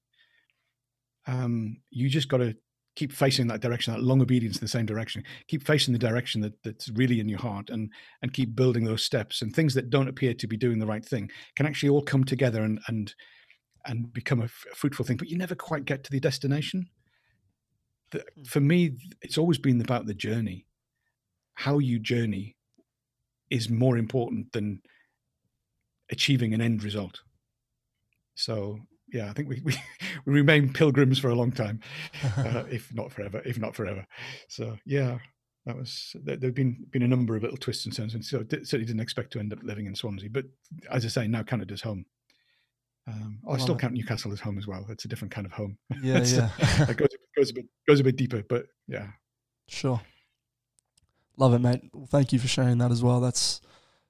Um 1.27 1.77
you 1.91 2.09
just 2.09 2.27
got 2.27 2.37
to 2.37 2.55
keep 2.99 3.13
facing 3.13 3.47
that 3.47 3.61
direction, 3.61 3.93
that 3.93 4.03
long 4.03 4.21
obedience 4.21 4.57
in 4.57 4.61
the 4.61 4.67
same 4.67 4.85
direction. 4.85 5.23
Keep 5.47 5.65
facing 5.65 5.93
the 5.93 6.07
direction 6.07 6.41
that, 6.41 6.61
that's 6.63 6.89
really 6.89 7.21
in 7.21 7.29
your 7.29 7.39
heart, 7.39 7.69
and 7.69 7.89
and 8.21 8.33
keep 8.33 8.55
building 8.55 8.83
those 8.83 9.03
steps. 9.03 9.41
And 9.41 9.55
things 9.55 9.73
that 9.75 9.89
don't 9.89 10.09
appear 10.09 10.33
to 10.33 10.47
be 10.47 10.57
doing 10.57 10.79
the 10.79 10.85
right 10.85 11.05
thing 11.05 11.31
can 11.55 11.65
actually 11.65 11.89
all 11.89 12.01
come 12.01 12.25
together 12.25 12.61
and 12.61 12.79
and 12.87 13.15
and 13.85 14.11
become 14.11 14.41
a, 14.41 14.45
f- 14.45 14.65
a 14.71 14.75
fruitful 14.75 15.05
thing. 15.05 15.15
But 15.15 15.29
you 15.29 15.37
never 15.37 15.55
quite 15.55 15.85
get 15.85 16.03
to 16.03 16.11
the 16.11 16.19
destination. 16.19 16.89
The, 18.11 18.25
hmm. 18.35 18.43
for 18.43 18.59
me, 18.59 18.97
it's 19.21 19.37
always 19.37 19.57
been 19.57 19.79
about 19.79 20.05
the 20.05 20.13
journey. 20.13 20.65
How 21.53 21.79
you 21.79 21.99
journey 21.99 22.57
is 23.49 23.69
more 23.69 23.97
important 23.97 24.51
than 24.51 24.81
achieving 26.11 26.53
an 26.53 26.61
end 26.61 26.83
result. 26.83 27.21
So 28.35 28.79
yeah, 29.11 29.29
I 29.29 29.33
think 29.33 29.49
we, 29.49 29.61
we, 29.65 29.73
we 30.25 30.33
remain 30.33 30.71
pilgrims 30.71 31.19
for 31.19 31.29
a 31.29 31.35
long 31.35 31.51
time, 31.51 31.79
uh, 32.37 32.63
if 32.69 32.93
not 32.93 33.11
forever, 33.11 33.41
if 33.45 33.59
not 33.59 33.75
forever. 33.75 34.05
So 34.47 34.77
yeah, 34.85 35.17
that 35.65 35.75
was 35.75 36.15
there. 36.23 36.37
Have 36.41 36.55
been 36.55 36.85
been 36.91 37.03
a 37.03 37.07
number 37.07 37.35
of 37.35 37.43
little 37.43 37.57
twists 37.57 37.85
and 37.85 37.95
turns, 37.95 38.13
and 38.13 38.23
so 38.23 38.43
certainly 38.49 38.85
didn't 38.85 39.01
expect 39.01 39.31
to 39.33 39.39
end 39.39 39.53
up 39.53 39.59
living 39.63 39.85
in 39.85 39.95
Swansea. 39.95 40.29
But 40.29 40.45
as 40.91 41.05
I 41.05 41.09
say, 41.09 41.27
now 41.27 41.43
Canada's 41.43 41.81
home. 41.81 42.05
Um, 43.07 43.39
I 43.49 43.57
still 43.57 43.75
count 43.75 43.93
Newcastle 43.93 44.31
as 44.31 44.39
home 44.39 44.59
as 44.59 44.67
well. 44.67 44.85
It's 44.89 45.05
a 45.05 45.07
different 45.07 45.33
kind 45.33 45.47
of 45.47 45.51
home. 45.51 45.79
Yeah, 46.03 46.23
yeah. 46.25 46.49
it 46.87 46.97
goes 46.97 47.09
goes 47.35 47.49
a 47.49 47.53
bit 47.53 47.65
goes 47.87 47.99
a 47.99 48.03
bit 48.03 48.15
deeper, 48.15 48.43
but 48.47 48.67
yeah. 48.87 49.07
Sure. 49.67 50.01
Love 51.37 51.53
it, 51.53 51.59
mate. 51.59 51.81
Well, 51.93 52.07
thank 52.07 52.33
you 52.33 52.39
for 52.39 52.47
sharing 52.47 52.77
that 52.79 52.91
as 52.91 53.01
well. 53.01 53.19
That's 53.19 53.61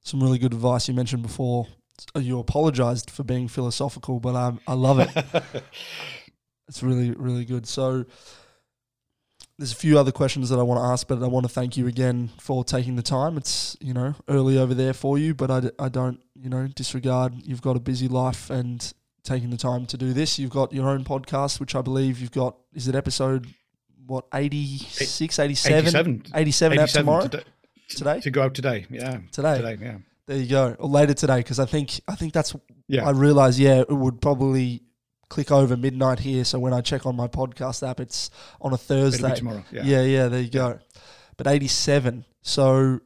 some 0.02 0.22
really 0.22 0.40
good 0.40 0.54
advice 0.54 0.88
you 0.88 0.94
mentioned 0.94 1.22
before 1.22 1.68
you 2.16 2.40
apologized 2.40 3.10
for 3.10 3.24
being 3.24 3.48
philosophical, 3.48 4.20
but 4.20 4.36
um, 4.36 4.60
I 4.68 4.74
love 4.74 5.00
it. 5.00 5.10
it's 6.68 6.84
really, 6.84 7.12
really 7.12 7.46
good. 7.46 7.68
So 7.68 8.06
there's 9.58 9.74
a 9.74 9.76
few 9.76 10.00
other 10.00 10.12
questions 10.12 10.50
that 10.50 10.58
I 10.58 10.64
want 10.64 10.80
to 10.80 10.86
ask, 10.86 11.08
but 11.08 11.22
I 11.22 11.28
want 11.28 11.46
to 11.46 11.52
thank 11.52 11.76
you 11.76 11.88
again 11.88 12.30
for 12.40 12.64
taking 12.64 12.96
the 12.96 13.02
time. 13.02 13.36
It's, 13.36 13.76
you 13.82 13.94
know, 13.94 14.16
early 14.30 14.58
over 14.58 14.74
there 14.74 14.94
for 14.94 15.18
you, 15.18 15.36
but 15.36 15.52
I, 15.52 15.70
I 15.78 15.90
don't, 15.90 16.22
you 16.34 16.50
know, 16.50 16.68
disregard 16.68 17.34
you've 17.44 17.62
got 17.62 17.76
a 17.76 17.80
busy 17.80 18.08
life 18.08 18.50
and 18.50 18.94
taking 19.24 19.50
the 19.50 19.58
time 19.58 19.86
to 19.88 19.98
do 19.98 20.14
this. 20.14 20.40
You've 20.40 20.52
got 20.52 20.72
your 20.72 20.88
own 20.88 21.04
podcast, 21.04 21.60
which 21.60 21.76
I 21.76 21.82
believe 21.82 22.22
you've 22.22 22.32
got, 22.32 22.56
is 22.74 22.88
it 22.88 22.96
episode, 22.96 23.48
what, 24.08 24.26
86, 24.34 25.40
87? 25.40 25.78
87, 25.78 26.24
87, 26.34 26.80
87 26.80 26.80
out 26.80 26.90
tomorrow? 26.90 27.24
Today, 27.24 27.44
today? 27.90 28.20
To 28.22 28.32
go 28.32 28.44
out 28.44 28.54
today, 28.54 28.86
yeah. 28.90 29.20
Today? 29.32 29.58
Today, 29.58 29.78
yeah. 29.82 29.98
There 30.30 30.38
you 30.38 30.48
go. 30.48 30.76
Or 30.78 30.88
later 30.88 31.16
today, 31.16 31.38
because 31.38 31.58
I 31.58 31.66
think 31.66 32.02
I 32.08 32.14
think 32.14 32.34
that's. 32.34 32.56
Yeah. 32.88 33.08
I 33.08 33.12
realize. 33.14 33.60
Yeah, 33.60 33.80
it 33.80 33.90
would 33.90 34.22
probably 34.22 34.84
click 35.28 35.52
over 35.52 35.76
midnight 35.76 36.20
here. 36.20 36.46
So 36.46 36.60
when 36.60 36.72
I 36.72 36.82
check 36.82 37.08
on 37.08 37.16
my 37.16 37.28
podcast 37.28 37.88
app, 37.88 38.00
it's 38.00 38.30
on 38.62 38.72
a 38.72 38.78
Thursday. 38.78 39.34
tomorrow. 39.34 39.64
Yeah. 39.72 39.82
yeah. 39.86 40.04
Yeah. 40.04 40.28
There 40.28 40.42
you 40.42 40.52
go. 40.52 40.80
But 41.36 41.48
eighty-seven. 41.48 42.26
So 42.44 43.00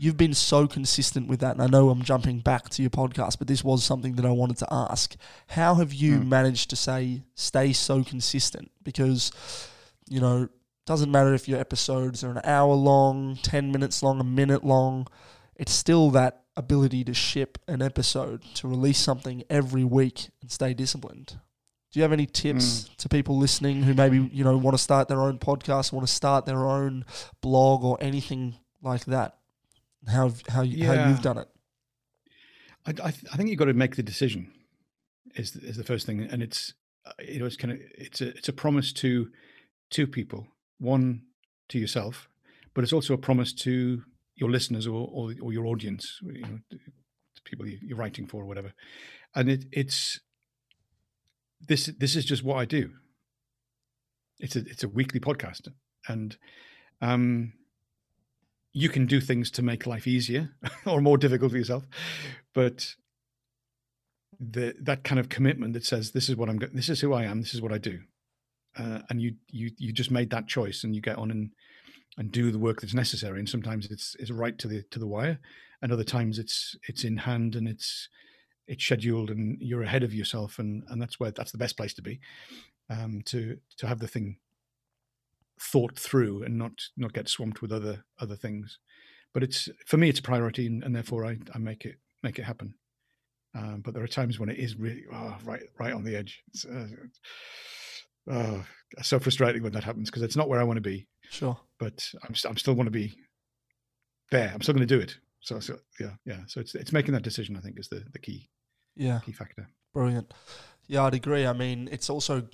you've 0.00 0.16
been 0.16 0.34
so 0.34 0.66
consistent 0.66 1.28
with 1.28 1.38
that, 1.40 1.52
and 1.52 1.62
I 1.62 1.68
know 1.68 1.90
I'm 1.90 2.02
jumping 2.02 2.40
back 2.40 2.70
to 2.70 2.82
your 2.82 2.90
podcast, 2.90 3.38
but 3.38 3.46
this 3.46 3.62
was 3.62 3.84
something 3.84 4.16
that 4.16 4.26
I 4.26 4.32
wanted 4.32 4.56
to 4.56 4.66
ask. 4.68 5.14
How 5.46 5.76
have 5.76 5.94
you 5.94 6.18
mm. 6.18 6.26
managed 6.26 6.70
to 6.70 6.76
say 6.76 7.22
stay 7.36 7.72
so 7.72 8.02
consistent? 8.02 8.72
Because 8.82 9.30
you 10.08 10.18
know, 10.18 10.48
doesn't 10.86 11.12
matter 11.12 11.34
if 11.34 11.46
your 11.46 11.60
episodes 11.60 12.24
are 12.24 12.32
an 12.32 12.40
hour 12.42 12.74
long, 12.74 13.36
ten 13.44 13.70
minutes 13.70 14.02
long, 14.02 14.18
a 14.18 14.24
minute 14.24 14.64
long. 14.64 15.06
It's 15.54 15.72
still 15.72 16.10
that 16.10 16.40
ability 16.56 17.04
to 17.04 17.14
ship 17.14 17.58
an 17.66 17.82
episode, 17.82 18.42
to 18.54 18.68
release 18.68 18.98
something 18.98 19.42
every 19.50 19.84
week 19.84 20.28
and 20.40 20.50
stay 20.50 20.74
disciplined. 20.74 21.38
Do 21.92 22.00
you 22.00 22.02
have 22.02 22.12
any 22.12 22.26
tips 22.26 22.64
mm. 22.64 22.96
to 22.96 23.08
people 23.08 23.38
listening 23.38 23.84
who 23.84 23.94
maybe 23.94 24.28
you 24.32 24.42
know 24.42 24.56
want 24.56 24.74
to 24.76 24.82
start 24.82 25.06
their 25.08 25.20
own 25.20 25.38
podcast, 25.38 25.92
want 25.92 26.06
to 26.06 26.12
start 26.12 26.44
their 26.44 26.66
own 26.66 27.04
blog 27.40 27.84
or 27.84 27.96
anything 28.00 28.56
like 28.82 29.04
that? 29.04 29.38
How 30.08 30.32
how 30.48 30.62
yeah. 30.62 30.86
how 30.94 31.08
you've 31.08 31.22
done 31.22 31.38
it? 31.38 31.48
I 32.84 32.90
I, 32.90 33.10
th- 33.10 33.26
I 33.32 33.36
think 33.36 33.48
you've 33.48 33.60
got 33.60 33.66
to 33.66 33.74
make 33.74 33.94
the 33.94 34.02
decision. 34.02 34.52
Is 35.36 35.54
is 35.54 35.76
the 35.76 35.84
first 35.84 36.04
thing, 36.04 36.20
and 36.20 36.42
it's 36.42 36.74
uh, 37.06 37.12
you 37.22 37.38
know 37.38 37.46
it's 37.46 37.56
kind 37.56 37.72
of 37.72 37.78
it's 37.96 38.20
a 38.20 38.28
it's 38.36 38.48
a 38.48 38.52
promise 38.52 38.92
to 38.94 39.30
two 39.90 40.08
people. 40.08 40.48
One 40.78 41.22
to 41.68 41.78
yourself, 41.78 42.28
but 42.74 42.82
it's 42.82 42.92
also 42.92 43.14
a 43.14 43.18
promise 43.18 43.52
to 43.52 44.02
your 44.36 44.50
listeners 44.50 44.86
or 44.86 45.08
or, 45.10 45.34
or 45.40 45.52
your 45.52 45.66
audience, 45.66 46.18
you 46.22 46.42
know, 46.42 46.58
people 47.44 47.66
you're 47.66 47.98
writing 47.98 48.26
for 48.26 48.42
or 48.42 48.46
whatever. 48.46 48.72
And 49.34 49.48
it, 49.48 49.64
it's 49.72 50.20
this 51.60 51.86
this 51.98 52.16
is 52.16 52.24
just 52.24 52.44
what 52.44 52.56
I 52.56 52.64
do. 52.64 52.90
It's 54.38 54.56
a 54.56 54.60
it's 54.60 54.82
a 54.82 54.88
weekly 54.88 55.20
podcast, 55.20 55.68
and 56.08 56.36
um, 57.00 57.52
you 58.72 58.88
can 58.88 59.06
do 59.06 59.20
things 59.20 59.50
to 59.52 59.62
make 59.62 59.86
life 59.86 60.06
easier 60.06 60.50
or 60.86 61.00
more 61.00 61.18
difficult 61.18 61.52
for 61.52 61.58
yourself, 61.58 61.84
but 62.54 62.94
the 64.40 64.74
that 64.80 65.04
kind 65.04 65.20
of 65.20 65.28
commitment 65.28 65.72
that 65.74 65.84
says 65.84 66.10
this 66.10 66.28
is 66.28 66.36
what 66.36 66.48
I'm 66.48 66.58
this 66.72 66.88
is 66.88 67.00
who 67.00 67.12
I 67.12 67.24
am, 67.24 67.40
this 67.40 67.54
is 67.54 67.62
what 67.62 67.72
I 67.72 67.78
do, 67.78 68.00
uh, 68.76 69.00
and 69.08 69.22
you 69.22 69.36
you 69.48 69.70
you 69.78 69.92
just 69.92 70.10
made 70.10 70.30
that 70.30 70.48
choice 70.48 70.84
and 70.84 70.94
you 70.94 71.00
get 71.00 71.18
on 71.18 71.30
and 71.30 71.50
and 72.16 72.30
do 72.30 72.50
the 72.50 72.58
work 72.58 72.80
that's 72.80 72.94
necessary. 72.94 73.38
And 73.38 73.48
sometimes 73.48 73.90
it's 73.90 74.16
it's 74.18 74.30
right 74.30 74.56
to 74.58 74.68
the 74.68 74.82
to 74.90 74.98
the 74.98 75.06
wire, 75.06 75.38
and 75.82 75.92
other 75.92 76.04
times 76.04 76.38
it's 76.38 76.76
it's 76.88 77.04
in 77.04 77.16
hand 77.16 77.56
and 77.56 77.68
it's 77.68 78.08
it's 78.66 78.84
scheduled 78.84 79.30
and 79.30 79.58
you're 79.60 79.82
ahead 79.82 80.02
of 80.02 80.14
yourself, 80.14 80.58
and 80.58 80.84
and 80.88 81.00
that's 81.00 81.18
where 81.20 81.30
that's 81.30 81.52
the 81.52 81.58
best 81.58 81.76
place 81.76 81.94
to 81.94 82.02
be, 82.02 82.20
um, 82.90 83.22
to 83.26 83.58
to 83.78 83.86
have 83.86 83.98
the 83.98 84.08
thing 84.08 84.36
thought 85.60 85.98
through 85.98 86.42
and 86.42 86.58
not 86.58 86.72
not 86.96 87.12
get 87.12 87.28
swamped 87.28 87.62
with 87.62 87.72
other 87.72 88.04
other 88.18 88.36
things. 88.36 88.78
But 89.32 89.42
it's 89.42 89.68
for 89.86 89.96
me, 89.96 90.08
it's 90.08 90.20
a 90.20 90.22
priority, 90.22 90.66
and, 90.66 90.82
and 90.84 90.94
therefore 90.94 91.26
I, 91.26 91.38
I 91.54 91.58
make 91.58 91.84
it 91.84 91.96
make 92.22 92.38
it 92.38 92.44
happen. 92.44 92.74
Um, 93.56 93.82
but 93.84 93.94
there 93.94 94.02
are 94.02 94.08
times 94.08 94.40
when 94.40 94.48
it 94.48 94.58
is 94.58 94.76
really 94.76 95.04
oh, 95.12 95.36
right 95.44 95.62
right 95.78 95.92
on 95.92 96.04
the 96.04 96.16
edge. 96.16 96.42
It's, 96.48 96.64
uh, 96.64 96.86
oh, 98.30 98.64
so 99.02 99.18
frustrating 99.18 99.62
when 99.62 99.72
that 99.72 99.84
happens 99.84 100.10
because 100.10 100.22
it's 100.22 100.36
not 100.36 100.48
where 100.48 100.60
I 100.60 100.64
want 100.64 100.76
to 100.76 100.80
be. 100.80 101.06
Sure. 101.34 101.58
But 101.78 102.08
I'm 102.26 102.34
st- 102.34 102.50
I'm 102.50 102.56
still 102.56 102.74
want 102.74 102.86
to 102.86 102.92
be 102.92 103.16
there. 104.30 104.50
I'm 104.54 104.62
still 104.62 104.74
going 104.74 104.86
to 104.86 104.94
do 104.94 105.02
it. 105.02 105.16
So, 105.40 105.60
so 105.60 105.78
yeah, 106.00 106.12
yeah. 106.24 106.40
So 106.46 106.60
it's 106.60 106.74
it's 106.74 106.92
making 106.92 107.14
that 107.14 107.22
decision. 107.22 107.56
I 107.56 107.60
think 107.60 107.78
is 107.78 107.88
the 107.88 108.04
the 108.12 108.18
key. 108.18 108.48
Yeah. 108.96 109.20
Key 109.24 109.32
factor. 109.32 109.68
Brilliant. 109.92 110.32
Yeah, 110.86 111.04
I'd 111.04 111.14
agree. 111.14 111.46
I 111.46 111.52
mean, 111.52 111.88
it's 111.90 112.08
also 112.08 112.46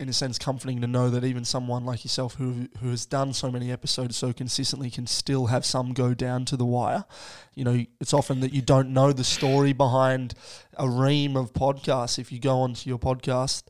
in 0.00 0.08
a 0.08 0.12
sense 0.12 0.38
comforting 0.38 0.80
to 0.80 0.86
know 0.86 1.08
that 1.08 1.22
even 1.22 1.44
someone 1.44 1.84
like 1.84 2.04
yourself 2.04 2.34
who 2.34 2.68
who 2.80 2.90
has 2.90 3.06
done 3.06 3.32
so 3.32 3.50
many 3.50 3.70
episodes 3.70 4.16
so 4.16 4.32
consistently 4.32 4.90
can 4.90 5.06
still 5.06 5.46
have 5.46 5.64
some 5.64 5.92
go 5.92 6.14
down 6.14 6.44
to 6.46 6.56
the 6.56 6.64
wire. 6.64 7.04
You 7.54 7.64
know, 7.64 7.84
it's 8.00 8.14
often 8.14 8.40
that 8.40 8.52
you 8.52 8.62
don't 8.62 8.92
know 8.92 9.12
the 9.12 9.24
story 9.24 9.72
behind 9.72 10.34
a 10.78 10.88
ream 10.88 11.36
of 11.36 11.52
podcasts. 11.52 12.18
If 12.18 12.32
you 12.32 12.40
go 12.40 12.60
onto 12.60 12.88
your 12.88 12.98
podcast, 12.98 13.64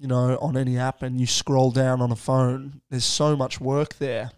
you 0.00 0.08
know, 0.08 0.38
on 0.40 0.56
any 0.56 0.78
app 0.78 1.02
and 1.02 1.20
you 1.20 1.26
scroll 1.26 1.70
down 1.70 2.00
on 2.00 2.10
a 2.10 2.16
phone, 2.16 2.80
there's 2.88 3.04
so 3.04 3.36
much 3.36 3.60
work 3.60 3.98
there. 3.98 4.30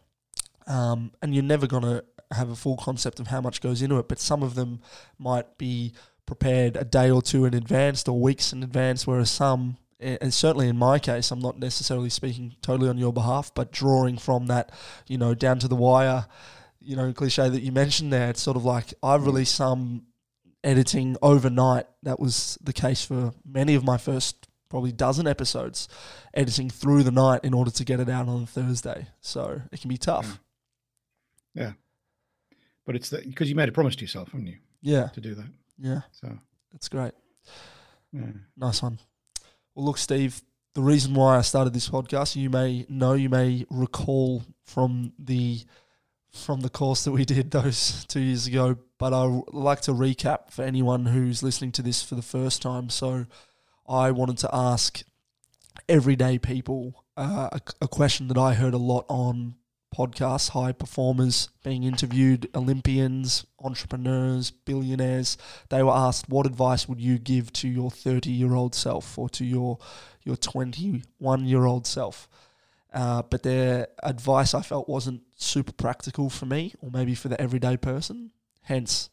Um, 0.66 1.12
and 1.22 1.32
you're 1.32 1.44
never 1.44 1.68
going 1.68 1.84
to 1.84 2.04
have 2.32 2.50
a 2.50 2.56
full 2.56 2.76
concept 2.76 3.20
of 3.20 3.28
how 3.28 3.40
much 3.40 3.60
goes 3.60 3.80
into 3.80 3.98
it, 3.98 4.08
but 4.08 4.18
some 4.18 4.42
of 4.42 4.56
them 4.56 4.80
might 5.20 5.58
be 5.58 5.92
prepared 6.26 6.76
a 6.76 6.84
day 6.84 7.10
or 7.10 7.22
two 7.22 7.44
in 7.44 7.54
advance 7.54 8.06
or 8.08 8.20
weeks 8.20 8.52
in 8.52 8.64
advance, 8.64 9.06
whereas 9.06 9.30
some 9.30 9.76
and 10.00 10.34
certainly 10.34 10.66
in 10.66 10.76
my 10.76 10.98
case, 10.98 11.30
I'm 11.30 11.38
not 11.38 11.60
necessarily 11.60 12.10
speaking 12.10 12.56
totally 12.60 12.88
on 12.88 12.98
your 12.98 13.12
behalf, 13.12 13.52
but 13.54 13.70
drawing 13.70 14.18
from 14.18 14.46
that, 14.46 14.72
you 15.06 15.16
know, 15.16 15.32
down 15.32 15.60
to 15.60 15.68
the 15.68 15.76
wire, 15.76 16.26
you 16.80 16.96
know, 16.96 17.12
cliche 17.12 17.48
that 17.48 17.62
you 17.62 17.70
mentioned 17.70 18.12
there. 18.12 18.30
It's 18.30 18.42
sort 18.42 18.56
of 18.56 18.64
like 18.64 18.94
I've 19.00 19.20
mm. 19.20 19.26
released 19.26 19.54
some 19.54 20.06
editing 20.64 21.16
overnight. 21.22 21.86
That 22.02 22.18
was 22.18 22.58
the 22.60 22.72
case 22.72 23.04
for 23.04 23.32
many 23.46 23.76
of 23.76 23.84
my 23.84 23.96
first 23.96 24.48
probably 24.72 24.90
dozen 24.90 25.26
episodes, 25.26 25.86
editing 26.32 26.70
through 26.70 27.02
the 27.02 27.10
night 27.10 27.40
in 27.44 27.52
order 27.52 27.70
to 27.70 27.84
get 27.84 28.00
it 28.00 28.08
out 28.08 28.26
on 28.26 28.46
Thursday. 28.46 29.06
So 29.20 29.60
it 29.70 29.82
can 29.82 29.90
be 29.90 29.98
tough. 29.98 30.26
Mm. 30.26 30.38
Yeah, 31.54 31.72
but 32.86 32.96
it's 32.96 33.10
because 33.10 33.50
you 33.50 33.54
made 33.54 33.68
a 33.68 33.72
promise 33.72 33.94
to 33.96 34.00
yourself, 34.00 34.32
haven't 34.32 34.46
you? 34.46 34.56
Yeah, 34.80 35.08
to 35.08 35.20
do 35.20 35.34
that. 35.34 35.44
Yeah, 35.78 36.00
so 36.10 36.38
that's 36.72 36.88
great. 36.88 37.12
Yeah. 38.12 38.22
Nice 38.56 38.82
one. 38.82 38.98
Well, 39.74 39.84
look, 39.84 39.98
Steve, 39.98 40.40
the 40.74 40.82
reason 40.82 41.12
why 41.12 41.36
I 41.36 41.42
started 41.42 41.74
this 41.74 41.90
podcast, 41.90 42.34
you 42.34 42.48
may 42.48 42.86
know, 42.88 43.12
you 43.12 43.28
may 43.28 43.66
recall 43.68 44.42
from 44.64 45.12
the 45.18 45.60
from 46.32 46.60
the 46.60 46.70
course 46.70 47.04
that 47.04 47.12
we 47.12 47.26
did 47.26 47.50
those 47.50 48.04
two 48.08 48.20
years 48.20 48.46
ago, 48.46 48.78
but 48.98 49.12
I 49.12 49.24
like 49.52 49.82
to 49.82 49.92
recap 49.92 50.50
for 50.50 50.64
anyone 50.64 51.04
who's 51.04 51.42
listening 51.42 51.72
to 51.72 51.82
this 51.82 52.02
for 52.02 52.14
the 52.14 52.22
first 52.22 52.62
time. 52.62 52.88
So, 52.88 53.26
I 53.88 54.10
wanted 54.10 54.38
to 54.38 54.50
ask 54.52 55.02
everyday 55.88 56.38
people 56.38 57.04
uh, 57.16 57.50
a, 57.52 57.60
a 57.82 57.88
question 57.88 58.28
that 58.28 58.38
I 58.38 58.54
heard 58.54 58.74
a 58.74 58.78
lot 58.78 59.04
on 59.08 59.56
podcasts, 59.94 60.50
high 60.50 60.72
performers 60.72 61.50
being 61.62 61.84
interviewed, 61.84 62.48
Olympians, 62.54 63.44
entrepreneurs, 63.60 64.50
billionaires. 64.50 65.36
They 65.68 65.82
were 65.82 65.92
asked, 65.92 66.28
"What 66.28 66.46
advice 66.46 66.88
would 66.88 67.00
you 67.00 67.18
give 67.18 67.52
to 67.54 67.68
your 67.68 67.90
30-year-old 67.90 68.74
self 68.74 69.18
or 69.18 69.28
to 69.30 69.44
your 69.44 69.78
your 70.22 70.36
21-year-old 70.36 71.86
self?" 71.86 72.28
Uh, 72.92 73.22
but 73.22 73.42
their 73.42 73.88
advice 74.02 74.54
I 74.54 74.62
felt 74.62 74.88
wasn't 74.88 75.22
super 75.36 75.72
practical 75.72 76.28
for 76.30 76.46
me, 76.46 76.74
or 76.80 76.90
maybe 76.90 77.14
for 77.14 77.28
the 77.28 77.40
everyday 77.40 77.76
person. 77.76 78.30
Hence, 78.62 79.10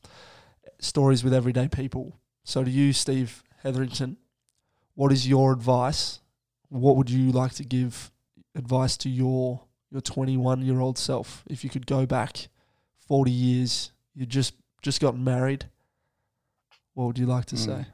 stories 0.80 1.24
with 1.24 1.34
everyday 1.34 1.68
people. 1.68 2.20
So, 2.44 2.64
to 2.64 2.70
you, 2.70 2.94
Steve 2.94 3.44
Heatherington, 3.64 4.18
what 5.00 5.14
is 5.14 5.26
your 5.26 5.54
advice? 5.54 6.20
What 6.68 6.98
would 6.98 7.10
you 7.10 7.32
like 7.32 7.54
to 7.54 7.64
give 7.64 8.12
advice 8.54 8.98
to 8.98 9.10
your 9.10 9.62
your 9.92 10.02
21 10.02 10.62
year 10.62 10.82
old 10.82 10.98
self, 10.98 11.46
if 11.50 11.64
you 11.64 11.70
could 11.70 11.88
go 11.88 12.06
back 12.06 12.50
40 13.08 13.32
years, 13.32 13.94
you 14.14 14.26
just 14.26 14.56
just 14.82 15.00
gotten 15.00 15.24
married, 15.24 15.70
what 16.96 17.06
would 17.06 17.18
you 17.18 17.28
like 17.28 17.46
to 17.46 17.56
mm. 17.56 17.60
say? 17.66 17.86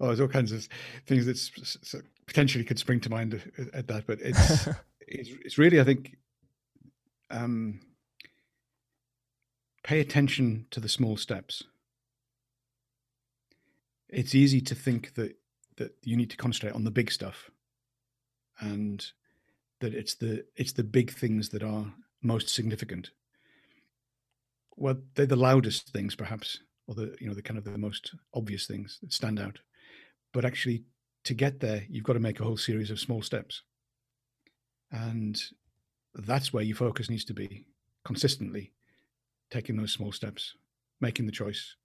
oh, 0.00 0.06
there's 0.06 0.20
all 0.20 0.28
kinds 0.28 0.52
of 0.52 0.68
things 1.06 1.24
that 1.24 2.02
potentially 2.26 2.62
could 2.62 2.78
spring 2.78 3.00
to 3.00 3.08
mind 3.08 3.40
at 3.72 3.88
that, 3.88 4.06
but 4.06 4.20
it's 4.20 4.66
it's, 5.00 5.30
it's 5.46 5.56
really, 5.56 5.80
I 5.80 5.84
think, 5.84 6.14
um, 7.30 7.80
pay 9.82 10.00
attention 10.00 10.66
to 10.72 10.78
the 10.78 10.90
small 10.90 11.16
steps. 11.16 11.64
It's 14.12 14.34
easy 14.34 14.60
to 14.60 14.74
think 14.74 15.14
that 15.14 15.36
that 15.78 15.96
you 16.02 16.16
need 16.16 16.30
to 16.30 16.36
concentrate 16.36 16.74
on 16.74 16.84
the 16.84 16.90
big 16.90 17.10
stuff, 17.10 17.50
and 18.60 19.04
that 19.80 19.94
it's 19.94 20.14
the 20.14 20.44
it's 20.54 20.72
the 20.72 20.84
big 20.84 21.10
things 21.10 21.48
that 21.48 21.62
are 21.62 21.92
most 22.22 22.50
significant. 22.50 23.10
Well, 24.76 24.98
they're 25.14 25.26
the 25.26 25.36
loudest 25.36 25.88
things, 25.88 26.14
perhaps, 26.14 26.58
or 26.86 26.94
the 26.94 27.16
you 27.20 27.26
know 27.26 27.34
the 27.34 27.42
kind 27.42 27.56
of 27.56 27.64
the 27.64 27.78
most 27.78 28.14
obvious 28.34 28.66
things 28.66 28.98
that 29.00 29.14
stand 29.14 29.40
out. 29.40 29.60
But 30.34 30.44
actually, 30.44 30.84
to 31.24 31.34
get 31.34 31.60
there, 31.60 31.84
you've 31.88 32.04
got 32.04 32.14
to 32.14 32.20
make 32.20 32.38
a 32.38 32.44
whole 32.44 32.58
series 32.58 32.90
of 32.90 33.00
small 33.00 33.22
steps, 33.22 33.62
and 34.90 35.42
that's 36.14 36.52
where 36.52 36.64
your 36.64 36.76
focus 36.76 37.08
needs 37.08 37.24
to 37.24 37.34
be 37.34 37.64
consistently, 38.04 38.72
taking 39.50 39.76
those 39.76 39.92
small 39.92 40.12
steps, 40.12 40.54
making 41.00 41.24
the 41.24 41.32
choice, 41.32 41.76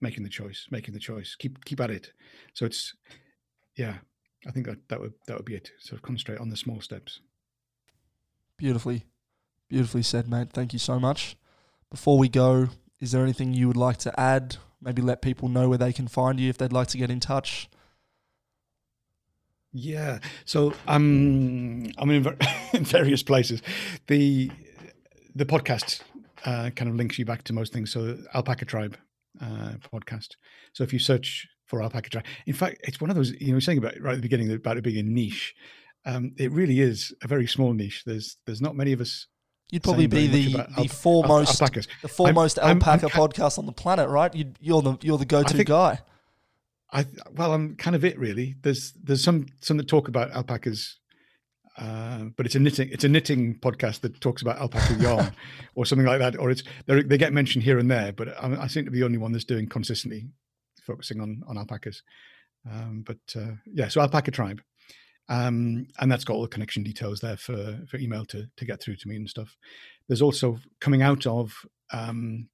making 0.00 0.22
the 0.22 0.28
choice, 0.28 0.66
making 0.70 0.94
the 0.94 1.00
choice. 1.00 1.36
Keep 1.38 1.64
keep 1.64 1.80
at 1.80 1.90
it. 1.90 2.12
So 2.54 2.66
it's 2.66 2.94
yeah, 3.76 3.96
I 4.46 4.50
think 4.50 4.66
that 4.66 4.88
that 4.88 5.00
would 5.00 5.14
that 5.26 5.36
would 5.36 5.44
be 5.44 5.54
it. 5.54 5.70
Sort 5.78 5.98
of 5.98 6.02
concentrate 6.02 6.38
on 6.38 6.48
the 6.48 6.56
small 6.56 6.80
steps. 6.80 7.20
Beautifully, 8.56 9.04
beautifully 9.68 10.02
said, 10.02 10.28
mate. 10.28 10.50
Thank 10.52 10.72
you 10.72 10.78
so 10.78 11.00
much. 11.00 11.36
Before 11.90 12.18
we 12.18 12.28
go, 12.28 12.68
is 13.00 13.12
there 13.12 13.22
anything 13.22 13.54
you 13.54 13.66
would 13.68 13.76
like 13.76 13.98
to 13.98 14.20
add? 14.20 14.56
Maybe 14.82 15.02
let 15.02 15.22
people 15.22 15.48
know 15.48 15.68
where 15.68 15.78
they 15.78 15.92
can 15.92 16.08
find 16.08 16.38
you 16.38 16.48
if 16.48 16.58
they'd 16.58 16.72
like 16.72 16.88
to 16.88 16.98
get 16.98 17.10
in 17.10 17.20
touch. 17.20 17.68
Yeah, 19.72 20.18
so 20.44 20.74
um, 20.88 21.86
I'm 21.96 22.10
in, 22.10 22.36
in 22.72 22.84
various 22.84 23.22
places. 23.22 23.62
The 24.06 24.50
the 25.34 25.46
podcast 25.46 26.00
uh, 26.44 26.70
kind 26.70 26.90
of 26.90 26.96
links 26.96 27.18
you 27.18 27.24
back 27.24 27.44
to 27.44 27.52
most 27.52 27.72
things. 27.72 27.92
So 27.92 28.18
Alpaca 28.34 28.64
Tribe 28.64 28.96
uh, 29.40 29.72
podcast. 29.92 30.28
So 30.72 30.84
if 30.84 30.92
you 30.92 30.98
search 30.98 31.48
for 31.66 31.82
Alpaca 31.82 32.10
Tribe, 32.10 32.24
in 32.46 32.54
fact, 32.54 32.80
it's 32.84 33.00
one 33.00 33.10
of 33.10 33.16
those 33.16 33.32
you 33.40 33.52
know 33.52 33.60
saying 33.60 33.78
about 33.78 34.00
right 34.00 34.12
at 34.12 34.16
the 34.16 34.22
beginning 34.22 34.52
about 34.52 34.76
it 34.76 34.84
being 34.84 34.98
a 34.98 35.02
niche 35.02 35.54
um, 36.04 36.32
it 36.38 36.50
really 36.52 36.80
is 36.80 37.14
a 37.22 37.28
very 37.28 37.46
small 37.46 37.72
niche. 37.72 38.04
There's 38.04 38.36
there's 38.46 38.60
not 38.60 38.74
many 38.74 38.92
of 38.92 39.00
us. 39.00 39.26
You'd 39.70 39.82
probably 39.84 40.08
be 40.08 40.26
the, 40.26 40.52
the 40.52 40.68
al- 40.78 40.88
foremost 40.88 41.60
alpacas. 41.60 41.86
the 42.02 42.08
foremost 42.08 42.58
I'm, 42.60 42.78
alpaca 42.78 43.06
I'm, 43.06 43.22
I'm, 43.22 43.28
podcast 43.28 43.58
on 43.58 43.66
the 43.66 43.72
planet, 43.72 44.08
right? 44.08 44.34
you 44.34 44.76
are 44.76 44.82
the 44.82 44.96
you're 45.02 45.18
the 45.18 45.26
go 45.26 45.42
to 45.42 45.54
think, 45.54 45.68
guy. 45.68 46.00
I 46.92 47.06
well, 47.32 47.52
I'm 47.52 47.76
kind 47.76 47.94
of 47.94 48.04
it 48.04 48.18
really. 48.18 48.56
There's 48.62 48.92
there's 49.02 49.22
some 49.22 49.46
some 49.60 49.76
that 49.76 49.88
talk 49.88 50.08
about 50.08 50.30
alpacas, 50.32 50.98
uh, 51.78 52.24
but 52.36 52.46
it's 52.46 52.54
a 52.54 52.58
knitting 52.58 52.88
it's 52.90 53.04
a 53.04 53.08
knitting 53.08 53.58
podcast 53.58 54.00
that 54.00 54.20
talks 54.20 54.42
about 54.42 54.58
alpaca 54.58 54.94
yarn 54.94 55.32
or 55.74 55.86
something 55.86 56.06
like 56.06 56.18
that. 56.18 56.38
Or 56.38 56.50
it's 56.50 56.62
they 56.86 57.18
get 57.18 57.32
mentioned 57.32 57.64
here 57.64 57.78
and 57.78 57.90
there, 57.90 58.12
but 58.12 58.28
I, 58.42 58.62
I 58.62 58.66
seem 58.66 58.84
to 58.84 58.90
be 58.90 58.98
the 58.98 59.04
only 59.04 59.18
one 59.18 59.32
that's 59.32 59.44
doing 59.44 59.68
consistently 59.68 60.28
focusing 60.86 61.20
on 61.20 61.42
on 61.48 61.56
alpacas. 61.56 62.02
Um, 62.70 63.04
but 63.06 63.18
uh, 63.36 63.52
yeah, 63.72 63.88
so 63.88 64.00
alpaca 64.00 64.30
tribe 64.30 64.60
Um, 65.28 65.86
and 65.98 66.10
that's 66.10 66.24
got 66.24 66.34
all 66.34 66.42
the 66.42 66.48
connection 66.48 66.82
details 66.82 67.20
there 67.20 67.36
for, 67.36 67.80
for 67.88 67.96
email 67.98 68.24
to, 68.26 68.48
to 68.56 68.64
get 68.64 68.82
through 68.82 68.96
to 68.96 69.08
me 69.08 69.16
and 69.16 69.30
stuff. 69.30 69.56
There's 70.08 70.22
also 70.22 70.58
coming 70.80 71.02
out 71.02 71.26
of 71.26 71.52
um, 71.92 72.48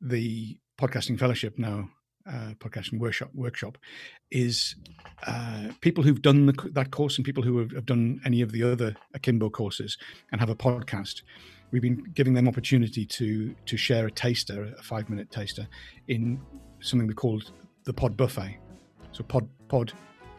the 0.00 0.58
podcasting 0.80 1.18
fellowship 1.18 1.58
now, 1.58 1.90
uh, 2.30 2.54
podcasting 2.58 2.98
workshop 2.98 3.30
workshop, 3.34 3.78
is 4.30 4.76
uh, 5.26 5.68
people 5.80 6.04
who've 6.04 6.22
done 6.22 6.46
the, 6.46 6.70
that 6.72 6.90
course 6.90 7.16
and 7.16 7.24
people 7.24 7.42
who 7.42 7.58
have, 7.58 7.72
have, 7.72 7.86
done 7.86 8.20
any 8.24 8.40
of 8.40 8.52
the 8.52 8.62
other 8.62 8.94
Akimbo 9.14 9.50
courses 9.50 9.98
and 10.32 10.40
have 10.40 10.50
a 10.50 10.54
podcast. 10.54 11.22
We've 11.70 11.82
been 11.82 12.04
giving 12.14 12.34
them 12.34 12.48
opportunity 12.48 13.04
to 13.06 13.54
to 13.66 13.76
share 13.76 14.06
a 14.06 14.10
taster, 14.10 14.74
a 14.78 14.82
five 14.82 15.08
minute 15.10 15.30
taster, 15.30 15.68
in 16.08 16.40
something 16.80 17.06
we 17.06 17.14
called 17.14 17.52
the 17.84 17.92
Pod 17.92 18.16
Buffet. 18.16 18.58
So 19.12 19.24
pod 19.24 19.48
pod 19.68 19.92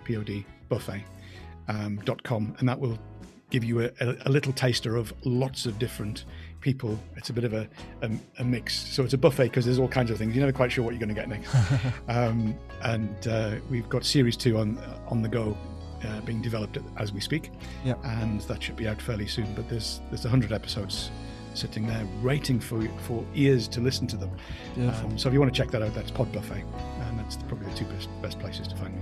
pod 0.06 0.38
buffet 0.70 1.04
um, 1.68 2.00
.com, 2.24 2.56
and 2.60 2.68
that 2.68 2.80
will 2.80 2.98
give 3.50 3.64
you 3.64 3.82
a, 3.82 3.92
a, 4.00 4.16
a, 4.26 4.30
little 4.30 4.54
taster 4.54 4.96
of 4.96 5.14
lots 5.26 5.66
of 5.66 5.78
different 5.78 6.26
people. 6.62 6.98
It's 7.18 7.30
a 7.30 7.34
bit 7.34 7.44
of 7.44 7.54
a, 7.54 7.68
a, 8.02 8.10
a 8.40 8.44
mix. 8.44 8.74
So 8.76 9.04
it's 9.04 9.14
a 9.14 9.18
buffet 9.18 9.46
because 9.46 9.66
there's 9.66 9.80
all 9.80 9.88
kinds 9.88 10.12
of 10.12 10.18
things. 10.18 10.36
You're 10.36 10.46
never 10.46 10.56
quite 10.56 10.72
sure 10.72 10.84
what 10.84 10.92
you're 10.92 11.00
going 11.00 11.14
to 11.14 11.16
get 11.16 11.28
next. 11.30 11.54
um, 12.08 12.56
and 12.82 13.28
uh, 13.28 13.56
we've 13.70 13.90
got 13.90 14.06
series 14.06 14.38
two 14.38 14.58
on 14.58 14.78
on 15.08 15.22
the 15.22 15.30
go. 15.30 15.58
Uh, 16.04 16.20
being 16.22 16.42
developed 16.42 16.80
as 16.98 17.14
we 17.14 17.22
speak, 17.22 17.52
yeah. 17.86 17.94
and 18.04 18.42
that 18.42 18.64
should 18.64 18.76
be 18.76 18.88
out 18.88 19.00
fairly 19.00 19.28
soon. 19.28 19.46
But 19.54 19.70
there's 19.70 20.02
there's 20.10 20.24
hundred 20.24 20.52
episodes 20.52 21.12
sitting 21.54 21.86
there 21.86 22.08
waiting 22.24 22.60
for 22.60 22.82
for 23.06 23.24
ears 23.36 23.68
to 23.68 23.82
listen 23.82 24.08
to 24.08 24.18
them. 24.18 24.32
Um, 24.78 25.16
so 25.16 25.30
if 25.30 25.34
you 25.34 25.40
want 25.40 25.54
to 25.54 25.58
check 25.58 25.70
that 25.72 25.84
out, 25.84 25.94
that's 25.94 26.10
Pod 26.10 26.32
Buffet, 26.32 26.64
and 27.02 27.20
that's 27.20 27.38
probably 27.38 27.68
the 27.70 27.76
two 27.76 27.86
best, 27.86 28.10
best 28.22 28.40
places 28.40 28.68
to 28.70 28.76
find 28.76 28.96
me. 28.96 29.02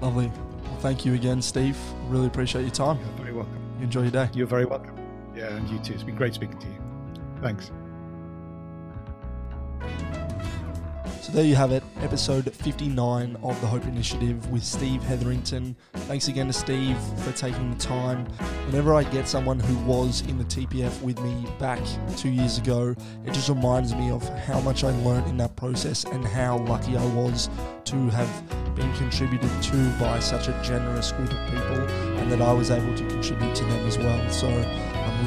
Lovely. 0.00 0.30
Well, 0.64 0.78
thank 0.78 1.04
you 1.04 1.14
again, 1.14 1.42
Steve. 1.42 1.76
Really 2.08 2.26
appreciate 2.26 2.62
your 2.62 2.70
time. 2.70 2.98
You're 2.98 3.16
very 3.16 3.32
welcome. 3.32 3.58
You 3.78 3.84
enjoy 3.84 4.02
your 4.02 4.10
day. 4.10 4.30
You're 4.32 4.46
very 4.46 4.64
welcome. 4.64 4.99
Yeah, 5.40 5.54
and 5.54 5.66
you 5.70 5.78
too. 5.78 5.94
It's 5.94 6.02
been 6.02 6.16
great 6.16 6.34
speaking 6.34 6.58
to 6.58 6.66
you. 6.66 6.78
Thanks. 7.40 7.70
So 11.22 11.32
there 11.32 11.44
you 11.44 11.54
have 11.54 11.72
it, 11.72 11.82
episode 12.00 12.52
59 12.52 13.38
of 13.42 13.58
the 13.62 13.66
Hope 13.66 13.86
Initiative 13.86 14.50
with 14.50 14.62
Steve 14.62 15.02
Heatherington. 15.02 15.76
Thanks 15.94 16.28
again 16.28 16.48
to 16.48 16.52
Steve 16.52 16.98
for 17.24 17.32
taking 17.32 17.70
the 17.70 17.78
time. 17.78 18.26
Whenever 18.66 18.92
I 18.92 19.02
get 19.04 19.26
someone 19.26 19.58
who 19.58 19.78
was 19.86 20.20
in 20.28 20.36
the 20.36 20.44
TPF 20.44 21.00
with 21.00 21.18
me 21.22 21.46
back 21.58 21.80
two 22.18 22.28
years 22.28 22.58
ago, 22.58 22.94
it 23.24 23.32
just 23.32 23.48
reminds 23.48 23.94
me 23.94 24.10
of 24.10 24.28
how 24.40 24.60
much 24.60 24.84
I 24.84 24.90
learned 25.04 25.26
in 25.26 25.38
that 25.38 25.56
process 25.56 26.04
and 26.04 26.22
how 26.22 26.58
lucky 26.58 26.98
I 26.98 27.06
was 27.14 27.48
to 27.84 27.96
have 28.10 28.74
been 28.76 28.92
contributed 28.96 29.50
to 29.62 29.96
by 29.98 30.20
such 30.20 30.48
a 30.48 30.62
generous 30.62 31.12
group 31.12 31.32
of 31.32 31.50
people 31.50 31.88
and 32.18 32.30
that 32.30 32.42
I 32.42 32.52
was 32.52 32.70
able 32.70 32.94
to 32.94 33.06
contribute 33.08 33.54
to 33.54 33.64
them 33.64 33.86
as 33.86 33.96
well. 33.96 34.30
So 34.30 34.48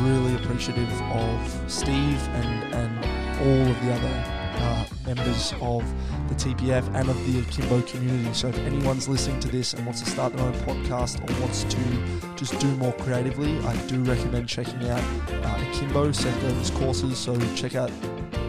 really 0.01 0.35
appreciative 0.35 0.91
of 1.01 1.71
Steve 1.71 2.27
and, 2.29 2.73
and 2.73 3.05
all 3.39 3.71
of 3.71 3.85
the 3.85 3.93
other 3.93 4.43
uh, 4.55 4.85
members 5.05 5.53
of 5.61 5.83
the 6.29 6.35
TPF 6.35 6.85
and 6.95 7.09
of 7.09 7.31
the 7.31 7.39
Akimbo 7.41 7.81
community. 7.81 8.33
So 8.33 8.47
if 8.47 8.57
anyone's 8.59 9.07
listening 9.07 9.39
to 9.41 9.47
this 9.49 9.73
and 9.73 9.85
wants 9.85 10.01
to 10.01 10.09
start 10.09 10.33
their 10.33 10.45
own 10.45 10.53
podcast 10.53 11.19
or 11.21 11.41
wants 11.41 11.63
to 11.63 12.35
just 12.35 12.59
do 12.59 12.67
more 12.75 12.93
creatively, 12.93 13.59
I 13.59 13.75
do 13.87 14.01
recommend 14.03 14.47
checking 14.47 14.89
out 14.89 15.03
uh, 15.31 15.63
Akimbo, 15.69 16.11
Seth 16.11 16.39
Godin's 16.41 16.69
courses. 16.71 17.17
So 17.17 17.37
check 17.55 17.75
out 17.75 17.91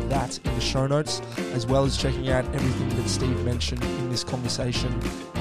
that 0.08 0.38
in 0.44 0.54
the 0.54 0.60
show 0.60 0.86
notes, 0.86 1.20
as 1.52 1.66
well 1.66 1.84
as 1.84 1.96
checking 1.96 2.28
out 2.30 2.44
everything 2.54 2.88
that 2.90 3.08
Steve 3.08 3.44
mentioned 3.44 3.82
in 3.82 4.10
this 4.10 4.22
conversation. 4.24 4.92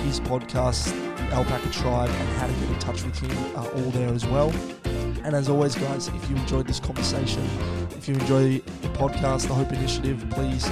His 0.06 0.20
podcast, 0.20 0.92
The 1.18 1.36
Alpaca 1.36 1.70
Tribe, 1.72 2.10
and 2.10 2.30
how 2.40 2.48
to 2.48 2.54
get 2.54 2.70
in 2.70 2.80
touch 2.80 3.04
with 3.04 3.18
him 3.20 3.56
are 3.56 3.68
all 3.68 3.92
there 3.92 4.10
as 4.10 4.26
well. 4.26 4.52
And 5.24 5.36
as 5.36 5.48
always, 5.48 5.76
guys, 5.76 6.10
if 6.10 6.30
you 6.30 6.36
enjoyed 6.36 6.68
this 6.68 6.80
conversation, 6.80 7.48
if 7.92 8.08
you 8.08 8.16
enjoy 8.16 8.60
the 8.82 8.90
podcast, 8.90 9.48
the 9.48 9.54
Hope 9.54 9.72
Initiative, 9.72 10.24
please 10.32 10.70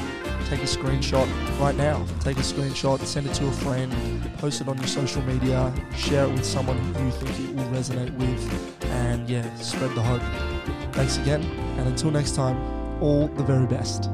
take 0.49 0.59
a 0.59 0.63
screenshot 0.63 1.27
right 1.59 1.75
now. 1.75 2.05
Take 2.19 2.37
a 2.37 2.41
screenshot, 2.41 2.99
send 3.05 3.27
it 3.27 3.33
to 3.35 3.47
a 3.47 3.51
friend, 3.51 3.93
post 4.37 4.59
it 4.59 4.67
on 4.67 4.77
your 4.77 4.87
social 4.87 5.21
media, 5.21 5.73
share 5.95 6.25
it 6.25 6.31
with 6.31 6.45
someone 6.45 6.77
who 6.77 7.05
you 7.05 7.11
think 7.11 7.49
it 7.49 7.55
will 7.55 7.63
resonate 7.71 8.13
with, 8.17 8.83
and 8.85 9.29
yeah, 9.29 9.55
spread 9.55 9.95
the 9.95 10.01
hope. 10.01 10.21
Thanks 10.93 11.17
again, 11.17 11.41
and 11.77 11.87
until 11.87 12.11
next 12.11 12.35
time, 12.35 12.57
all 13.01 13.27
the 13.29 13.43
very 13.43 13.65
best. 13.65 14.09